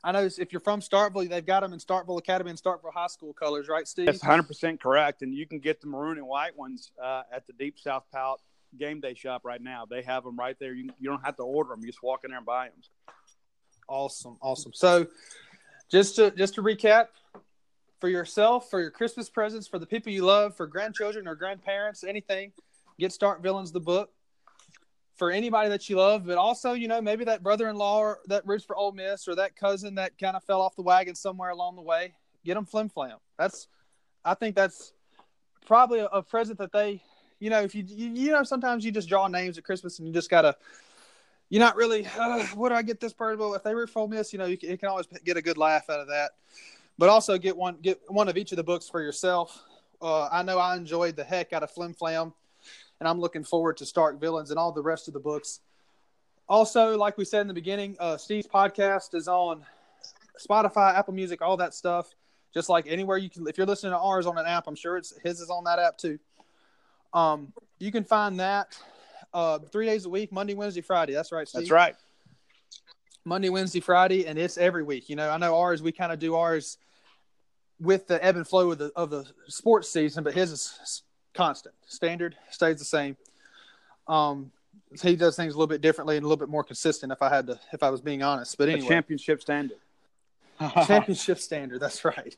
I 0.03 0.11
know 0.11 0.29
if 0.37 0.53
you're 0.53 0.59
from 0.59 0.81
Starkville, 0.81 1.27
they've 1.27 1.43
got 1.43 1.61
them 1.61 1.73
in 1.73 1.79
Starkville 1.79 2.19
Academy 2.19 2.51
and 2.51 2.61
Starkville 2.61 2.93
High 2.93 3.07
School 3.07 3.33
colors, 3.33 3.67
right, 3.67 3.87
Steve? 3.87 4.05
That's 4.05 4.19
100% 4.19 4.79
correct. 4.79 5.23
And 5.23 5.33
you 5.33 5.47
can 5.47 5.57
get 5.57 5.81
the 5.81 5.87
maroon 5.87 6.19
and 6.19 6.27
white 6.27 6.55
ones 6.55 6.91
uh, 7.03 7.23
at 7.33 7.47
the 7.47 7.53
Deep 7.53 7.79
South 7.79 8.03
Pout 8.11 8.39
game 8.77 8.99
day 8.99 9.15
shop 9.15 9.45
right 9.45 9.61
now. 9.61 9.85
They 9.89 10.03
have 10.03 10.23
them 10.23 10.35
right 10.35 10.55
there. 10.59 10.73
You, 10.73 10.91
you 10.99 11.09
don't 11.09 11.25
have 11.25 11.37
to 11.37 11.43
order 11.43 11.71
them. 11.71 11.79
You 11.81 11.87
just 11.87 12.03
walk 12.03 12.23
in 12.23 12.29
there 12.29 12.37
and 12.37 12.45
buy 12.45 12.65
them. 12.65 12.81
Awesome, 13.87 14.37
awesome. 14.41 14.73
So, 14.73 15.07
just 15.89 16.15
to 16.15 16.31
just 16.31 16.55
to 16.55 16.63
recap, 16.63 17.07
for 18.03 18.09
yourself, 18.09 18.69
for 18.69 18.81
your 18.81 18.91
Christmas 18.91 19.29
presents, 19.29 19.65
for 19.65 19.79
the 19.79 19.85
people 19.85 20.11
you 20.11 20.25
love, 20.25 20.57
for 20.57 20.67
grandchildren 20.67 21.25
or 21.25 21.35
grandparents, 21.35 22.03
anything, 22.03 22.51
get 22.99 23.13
Stark 23.13 23.41
Villains 23.41 23.71
the 23.71 23.79
book. 23.79 24.09
For 25.15 25.31
anybody 25.31 25.69
that 25.69 25.89
you 25.89 25.95
love, 25.95 26.25
but 26.25 26.37
also 26.37 26.73
you 26.73 26.89
know 26.89 26.99
maybe 26.99 27.23
that 27.23 27.43
brother-in-law 27.43 27.99
or 27.99 28.19
that 28.27 28.45
roots 28.45 28.65
for 28.65 28.75
Ole 28.75 28.91
Miss 28.91 29.25
or 29.25 29.35
that 29.35 29.55
cousin 29.55 29.95
that 29.95 30.17
kind 30.17 30.35
of 30.35 30.43
fell 30.43 30.59
off 30.59 30.75
the 30.75 30.81
wagon 30.81 31.15
somewhere 31.15 31.51
along 31.51 31.77
the 31.77 31.81
way, 31.81 32.13
get 32.43 32.55
them 32.55 32.65
Flim 32.65 32.89
Flam. 32.89 33.19
That's, 33.37 33.67
I 34.25 34.33
think 34.33 34.53
that's 34.53 34.91
probably 35.65 35.99
a, 35.99 36.07
a 36.07 36.23
present 36.23 36.57
that 36.57 36.73
they, 36.73 37.01
you 37.39 37.49
know, 37.49 37.61
if 37.61 37.73
you, 37.73 37.83
you 37.87 38.09
you 38.09 38.31
know 38.31 38.43
sometimes 38.43 38.83
you 38.83 38.91
just 38.91 39.07
draw 39.07 39.29
names 39.29 39.57
at 39.57 39.63
Christmas 39.63 39.99
and 39.99 40.07
you 40.07 40.13
just 40.13 40.29
gotta 40.29 40.57
you're 41.53 41.59
not 41.59 41.75
really, 41.75 42.07
uh, 42.17 42.43
what 42.55 42.69
do 42.69 42.75
I 42.75 42.81
get 42.81 42.99
this 42.99 43.13
person? 43.13 43.37
Well, 43.37 43.53
if 43.53 43.61
they 43.61 43.75
were 43.75 43.87
Ole 43.93 44.07
Miss, 44.07 44.33
you 44.33 44.39
know, 44.39 44.45
you 44.45 44.57
can, 44.57 44.71
you 44.71 44.77
can 44.79 44.89
always 44.89 45.05
get 45.23 45.37
a 45.37 45.41
good 45.41 45.55
laugh 45.55 45.87
out 45.87 45.99
of 45.99 46.07
that. 46.07 46.31
But 46.97 47.09
also 47.09 47.37
get 47.37 47.55
one, 47.55 47.77
get 47.79 48.01
one 48.07 48.27
of 48.27 48.37
each 48.37 48.51
of 48.51 48.55
the 48.55 48.63
books 48.63 48.89
for 48.89 49.03
yourself. 49.03 49.61
Uh, 50.01 50.27
I 50.31 50.41
know 50.41 50.57
I 50.57 50.75
enjoyed 50.75 51.15
the 51.15 51.23
heck 51.23 51.53
out 51.53 51.61
of 51.61 51.69
Flim 51.69 51.93
Flam, 51.93 52.33
and 52.99 53.07
I'm 53.07 53.19
looking 53.19 53.43
forward 53.43 53.77
to 53.77 53.85
Stark 53.85 54.19
Villains 54.19 54.49
and 54.49 54.57
all 54.57 54.71
the 54.71 54.81
rest 54.81 55.07
of 55.07 55.13
the 55.13 55.19
books. 55.19 55.59
Also, 56.49 56.97
like 56.97 57.19
we 57.19 57.23
said 57.23 57.41
in 57.41 57.47
the 57.47 57.53
beginning, 57.53 57.97
uh, 57.99 58.17
Steve's 58.17 58.47
podcast 58.47 59.13
is 59.13 59.27
on 59.27 59.63
Spotify, 60.43 60.95
Apple 60.95 61.13
Music, 61.13 61.43
all 61.43 61.57
that 61.57 61.75
stuff. 61.75 62.15
Just 62.51 62.67
like 62.67 62.87
anywhere 62.87 63.17
you 63.17 63.29
can, 63.29 63.47
if 63.47 63.59
you're 63.59 63.67
listening 63.67 63.91
to 63.91 63.99
ours 63.99 64.25
on 64.25 64.39
an 64.39 64.47
app, 64.47 64.65
I'm 64.65 64.73
sure 64.73 64.97
it's 64.97 65.13
his 65.23 65.39
is 65.39 65.51
on 65.51 65.65
that 65.65 65.77
app 65.77 65.99
too. 65.99 66.17
Um, 67.13 67.53
you 67.77 67.91
can 67.91 68.05
find 68.05 68.39
that 68.39 68.75
uh, 69.33 69.59
three 69.59 69.85
days 69.85 70.05
a 70.05 70.09
week, 70.09 70.31
Monday, 70.31 70.53
Wednesday, 70.53 70.81
Friday. 70.81 71.13
That's 71.13 71.31
right, 71.31 71.47
Steve. 71.47 71.61
That's 71.61 71.71
right. 71.71 71.95
Monday, 73.25 73.49
Wednesday, 73.49 73.79
Friday, 73.79 74.27
and 74.27 74.37
it's 74.37 74.57
every 74.57 74.83
week. 74.83 75.09
You 75.09 75.15
know, 75.15 75.29
I 75.29 75.37
know 75.37 75.57
ours. 75.57 75.81
We 75.81 75.91
kind 75.91 76.11
of 76.11 76.19
do 76.19 76.35
ours 76.35 76.77
with 77.79 78.07
the 78.07 78.23
ebb 78.23 78.35
and 78.35 78.47
flow 78.47 78.71
of 78.71 78.77
the 78.77 78.91
of 78.95 79.09
the 79.09 79.25
sports 79.47 79.89
season, 79.89 80.23
but 80.23 80.33
his 80.33 80.51
is 80.51 81.03
constant, 81.33 81.73
standard, 81.87 82.35
stays 82.51 82.79
the 82.79 82.85
same. 82.85 83.17
Um, 84.07 84.51
he 85.01 85.15
does 85.15 85.35
things 85.35 85.53
a 85.53 85.57
little 85.57 85.67
bit 85.67 85.81
differently 85.81 86.17
and 86.17 86.23
a 86.23 86.27
little 86.27 86.37
bit 86.45 86.49
more 86.49 86.63
consistent. 86.63 87.11
If 87.11 87.21
I 87.21 87.29
had 87.29 87.47
to, 87.47 87.59
if 87.71 87.81
I 87.81 87.89
was 87.89 88.01
being 88.01 88.21
honest, 88.21 88.57
but 88.57 88.67
A 88.69 88.73
anyway, 88.73 88.87
championship 88.89 89.41
standard. 89.41 89.77
championship 90.85 91.39
standard. 91.39 91.79
That's 91.79 92.03
right. 92.05 92.35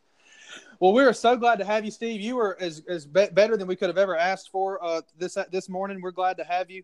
Well, 0.80 0.94
we 0.94 1.04
are 1.04 1.14
so 1.14 1.36
glad 1.38 1.60
to 1.60 1.66
have 1.66 1.86
you, 1.86 1.92
Steve. 1.92 2.22
You 2.22 2.36
were 2.36 2.58
as 2.60 2.82
as 2.88 3.06
be- 3.06 3.28
better 3.32 3.56
than 3.58 3.68
we 3.68 3.76
could 3.76 3.88
have 3.90 3.98
ever 3.98 4.18
asked 4.18 4.50
for 4.52 4.84
uh, 4.84 5.02
this 5.18 5.38
this 5.52 5.70
morning. 5.70 6.02
We're 6.02 6.12
glad 6.12 6.38
to 6.38 6.44
have 6.44 6.70
you. 6.70 6.84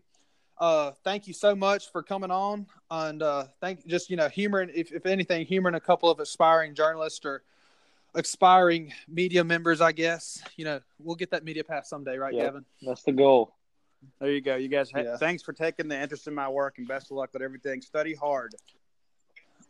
Uh, 0.58 0.92
thank 1.04 1.26
you 1.26 1.34
so 1.34 1.54
much 1.54 1.90
for 1.90 2.02
coming 2.02 2.30
on, 2.30 2.66
and 2.90 3.22
uh, 3.22 3.44
thank 3.60 3.86
just 3.86 4.10
you 4.10 4.16
know 4.16 4.28
humoring 4.28 4.70
if, 4.74 4.92
if 4.92 5.06
anything 5.06 5.44
humoring 5.46 5.74
a 5.74 5.80
couple 5.80 6.10
of 6.10 6.20
aspiring 6.20 6.74
journalists 6.74 7.24
or 7.24 7.42
aspiring 8.14 8.92
media 9.08 9.44
members. 9.44 9.80
I 9.80 9.92
guess 9.92 10.42
you 10.56 10.64
know 10.64 10.80
we'll 10.98 11.16
get 11.16 11.30
that 11.32 11.44
media 11.44 11.64
pass 11.64 11.88
someday, 11.88 12.16
right, 12.16 12.32
Yep. 12.34 12.44
Gavin? 12.46 12.64
That's 12.82 13.02
the 13.02 13.12
goal. 13.12 13.52
There 14.20 14.30
you 14.32 14.40
go. 14.40 14.56
You 14.56 14.68
guys, 14.68 14.90
ha- 14.90 15.00
Yeah. 15.00 15.16
thanks 15.16 15.42
for 15.42 15.52
taking 15.52 15.86
the 15.88 16.00
interest 16.00 16.26
in 16.26 16.34
my 16.34 16.48
work 16.48 16.78
and 16.78 16.88
best 16.88 17.10
of 17.10 17.16
luck 17.16 17.30
with 17.32 17.42
everything. 17.42 17.80
Study 17.82 18.14
hard. 18.14 18.54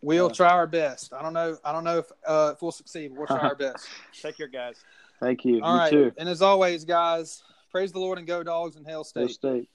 We'll 0.02 0.26
Yeah. 0.28 0.32
try 0.34 0.50
our 0.50 0.66
best. 0.66 1.12
I 1.12 1.22
don't 1.22 1.32
know. 1.32 1.56
I 1.64 1.72
don't 1.72 1.84
know 1.84 1.98
if 1.98 2.12
uh, 2.26 2.52
if 2.54 2.62
we'll 2.62 2.72
succeed. 2.72 3.10
But 3.10 3.18
we'll 3.18 3.26
try 3.28 3.48
our 3.48 3.54
best. 3.54 3.88
Take 4.20 4.36
care, 4.36 4.48
guys. 4.48 4.76
Thank 5.20 5.44
you. 5.44 5.62
All 5.62 5.74
you 5.74 5.78
right. 5.78 5.90
too. 5.90 6.12
And 6.18 6.28
as 6.28 6.42
always, 6.42 6.84
guys, 6.84 7.42
praise 7.70 7.92
the 7.92 8.00
Lord 8.00 8.18
and 8.18 8.26
go 8.26 8.42
dogs 8.42 8.76
and 8.76 8.84
hell 8.86 9.00
Go 9.02 9.26
state. 9.26 9.30
state. 9.30 9.68